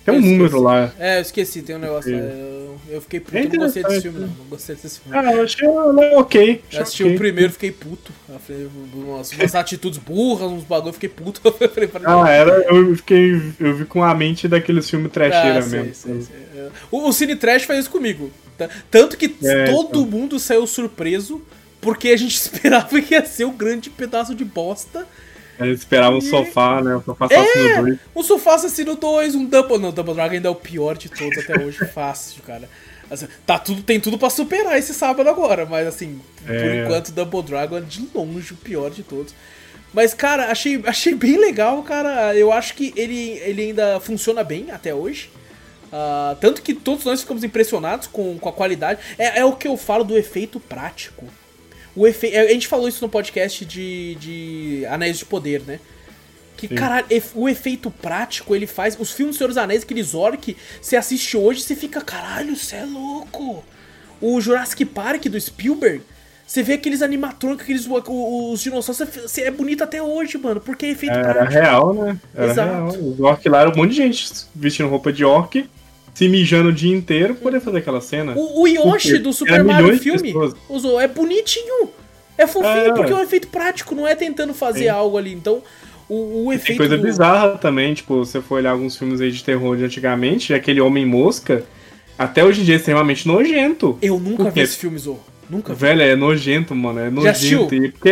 [0.06, 0.92] Tem um número lá.
[1.00, 2.20] É, eu esqueci, tem um negócio lá.
[2.20, 4.28] Eu, eu fiquei puto, É não gostei desse filme, não.
[4.28, 5.18] Não gostei desse filme.
[5.18, 6.62] Ah, eu achei ok.
[6.72, 7.16] Eu assisti ok.
[7.16, 8.12] o primeiro fiquei puto.
[8.46, 11.42] Falei, umas, umas atitudes burras, uns bagulho, fiquei puto.
[11.60, 12.52] Eu falei, falei, Ah, era.
[12.66, 13.42] Eu fiquei.
[13.60, 15.96] Eu vi com a mente daqueles filmes trecheira Ah, sei, mesmo.
[15.96, 16.36] sei, sei.
[16.62, 16.68] É.
[16.92, 18.30] O, o Cine Trash faz isso comigo.
[18.92, 20.06] Tanto que É, todo então.
[20.06, 21.42] mundo saiu surpreso
[21.84, 25.06] porque a gente esperava que ia ser um grande pedaço de bosta.
[25.60, 26.96] Eles esperavam o sofá, né?
[26.96, 28.00] O sofá assassino 2.
[28.16, 29.78] Um Sofá Assassino 2, um Double...
[29.78, 31.86] Não, Double Dragon ainda é o pior de todos até hoje.
[31.94, 32.68] Fácil, cara.
[33.12, 36.84] Assim, tá tudo, tem tudo pra superar esse sábado agora, mas assim, por É.
[36.84, 39.36] enquanto Double Dragon é de longe o pior de todos.
[39.94, 42.36] Mas, cara, achei, achei bem legal, cara.
[42.36, 45.30] Eu acho que ele, ele ainda funciona bem até hoje.
[45.92, 49.00] Ah, tanto que todos nós ficamos impressionados com, com a qualidade.
[49.20, 51.24] É, é o que eu falo do efeito prático.
[51.96, 52.36] O efe...
[52.36, 55.80] A gente falou isso no podcast de, de Anéis de Poder, né?
[56.58, 56.76] Que, Sim.
[56.76, 57.06] caralho,
[57.36, 58.98] o efeito prático ele faz.
[59.00, 62.78] Os filmes do Senhor dos Anéis, aqueles orc, você assiste hoje você fica, caralho, você
[62.78, 63.64] é louco.
[64.22, 66.02] O Jurassic Park do Spielberg,
[66.46, 70.90] você vê aqueles animatrônicos, aqueles os dinossauros, você, é bonito até hoje, mano, porque é
[70.92, 71.54] efeito Era prático.
[71.54, 72.20] real, né?
[72.36, 72.72] Era Exato.
[72.72, 72.88] real.
[72.88, 75.68] Os orc lá era um monte de gente vestindo roupa de orc,
[76.14, 78.34] se mijando o dia inteiro pra poder fazer aquela cena.
[78.36, 80.34] O, o Yoshi Porque do Super Mario filme
[80.70, 81.90] usou, é bonitinho.
[82.38, 82.94] É fofinho, É.
[82.94, 84.90] porque é um efeito prático, não é tentando fazer Sim.
[84.90, 85.34] algo ali.
[85.34, 85.62] Então,
[86.10, 86.78] o, o Tem efeito.
[86.78, 89.86] coisa do- bizarra também, tipo, se você for olhar alguns filmes aí de terror de
[89.86, 91.64] antigamente, aquele Homem-Mosca,
[92.18, 93.98] até hoje em dia é extremamente nojento.
[94.02, 95.20] Eu nunca Por vi esse filme, Zo.
[95.50, 95.80] Nunca vi.
[95.80, 97.00] Velho, é nojento, mano.
[97.00, 97.64] É Já assistiu?
[97.64, 97.86] nojento.
[97.86, 98.10] E porque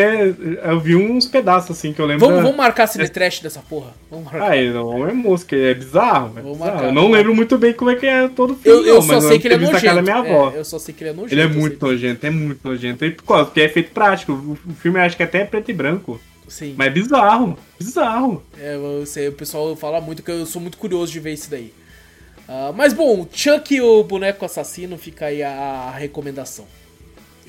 [0.63, 2.27] eu vi uns pedaços assim que eu lembro.
[2.27, 3.93] Vamos, vamos marcar cine trash dessa porra?
[4.09, 4.51] Vamos marcar.
[4.51, 6.33] Ah, é, não é mosca, é bizarro.
[6.37, 6.85] É bizarro.
[6.85, 8.87] Eu não lembro muito bem como é que é todo o filme.
[8.87, 9.81] eu eu não, só sei que ele é nojento.
[9.81, 10.51] casa da minha avó.
[10.53, 11.33] É, eu só sei que ele é nojento.
[11.33, 13.05] Ele é muito nojento, é muito nojento.
[13.05, 14.33] E por causa, porque é feito prático.
[14.33, 16.19] O filme acho que até é preto e branco.
[16.47, 16.75] Sim.
[16.77, 18.43] Mas é bizarro, bizarro.
[18.59, 21.49] É, eu sei, o pessoal fala muito que eu sou muito curioso de ver isso
[21.49, 21.73] daí.
[22.47, 26.65] Ah, mas bom, Chuck e o boneco assassino fica aí a recomendação.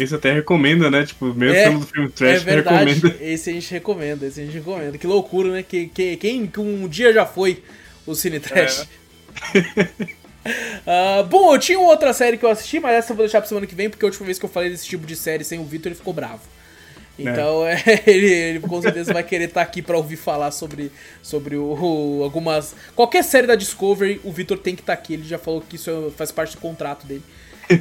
[0.02, 1.06] Esse até recomenda, né?
[1.06, 3.16] Tipo, mesmo É, sendo do filme é trash, verdade, recomenda.
[3.24, 4.98] esse a gente recomenda, esse a gente recomenda.
[4.98, 5.62] Que loucura, né?
[5.62, 7.62] Que, que, quem que um dia já foi
[8.06, 8.88] o Cine Trash?
[10.84, 13.48] Uh, bom, eu tinha outra série que eu assisti, mas essa eu vou deixar pra
[13.48, 15.58] semana que vem, porque a última vez que eu falei desse tipo de série sem
[15.58, 16.42] o Vitor, ele ficou bravo.
[17.18, 17.82] Então é.
[18.06, 20.90] ele, ele, com certeza vai querer estar tá aqui para ouvir falar sobre,
[21.22, 22.74] sobre o, o, algumas.
[22.94, 25.14] Qualquer série da Discovery, o Vitor tem que estar tá aqui.
[25.14, 27.22] Ele já falou que isso faz parte do contrato dele.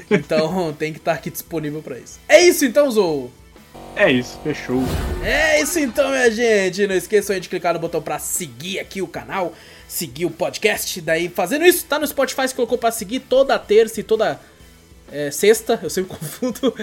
[0.10, 2.20] Então tem que estar tá aqui disponível para isso.
[2.28, 3.32] É isso então, Zou!
[3.96, 4.82] É isso, fechou.
[5.24, 6.88] É isso então, minha gente.
[6.88, 9.54] Não esqueçam de clicar no botão para seguir aqui o canal,
[9.88, 11.02] seguir o podcast.
[11.02, 14.40] Daí, fazendo isso, tá no Spotify, você colocou para seguir toda terça e toda
[15.12, 16.74] é, sexta, eu sempre confundo.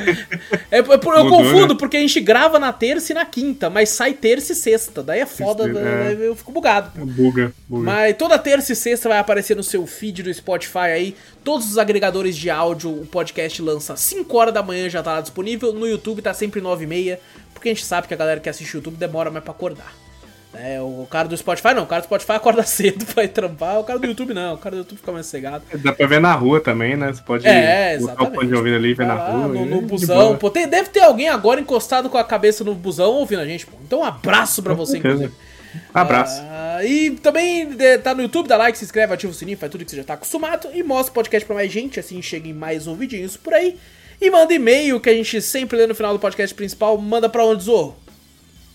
[0.70, 1.78] É, é, eu Mudou, confundo né?
[1.78, 5.02] porque a gente grava na terça e na quinta, mas sai terça e sexta.
[5.02, 6.16] Daí é foda, é.
[6.20, 6.90] eu fico bugado.
[7.00, 7.84] É buga, buga.
[7.84, 11.16] Mas toda terça e sexta vai aparecer no seu feed do Spotify aí.
[11.42, 15.20] Todos os agregadores de áudio, o podcast lança 5 horas da manhã, já tá lá
[15.20, 15.72] disponível.
[15.72, 17.20] No YouTube tá sempre 9 e meia,
[17.54, 20.07] porque a gente sabe que a galera que assiste o YouTube demora mais pra acordar.
[20.54, 23.78] É, o cara do Spotify não, o cara do Spotify acorda cedo pra ir trampar,
[23.78, 25.62] o cara do YouTube não, o cara do YouTube fica mais cegado.
[25.74, 27.12] Dá pra ver na rua também, né?
[27.12, 29.48] Você pode é, botar o fone de ouvido ali e ver na rua.
[29.48, 33.12] No, no busão, pô, tem, deve ter alguém agora encostado com a cabeça no busão
[33.12, 33.76] ouvindo a gente, pô.
[33.84, 35.24] Então um abraço pra com você, certeza.
[35.24, 35.48] inclusive.
[35.92, 36.40] Abraço.
[36.40, 39.70] Uh, e também é, tá no YouTube, dá like, se inscreve, ativa o sininho, faz
[39.70, 42.54] tudo que você já tá acostumado e mostra o podcast pra mais gente, assim cheguem
[42.54, 43.76] mais ouvidinhos por aí.
[44.20, 46.98] E manda e-mail que a gente sempre lê no final do podcast principal.
[46.98, 47.96] Manda pra onde, Zorro?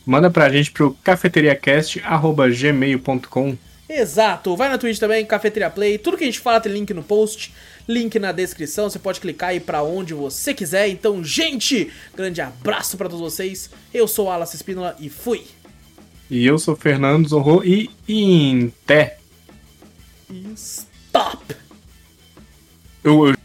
[0.06, 3.58] Manda pra gente pro cafeteriacast.gmail.com
[3.90, 7.04] Exato, vai na Twitch também, Cafeteria Play, tudo que a gente fala tem link no
[7.04, 7.54] post,
[7.88, 10.88] link na descrição, você pode clicar aí pra onde você quiser.
[10.88, 13.70] Então, gente, grande abraço para todos vocês.
[13.94, 15.44] Eu sou o Alas Espínola e fui.
[16.30, 19.18] E eu sou Fernando Zorro e Inté.
[20.56, 21.56] Stop!
[23.04, 23.36] Eu, eu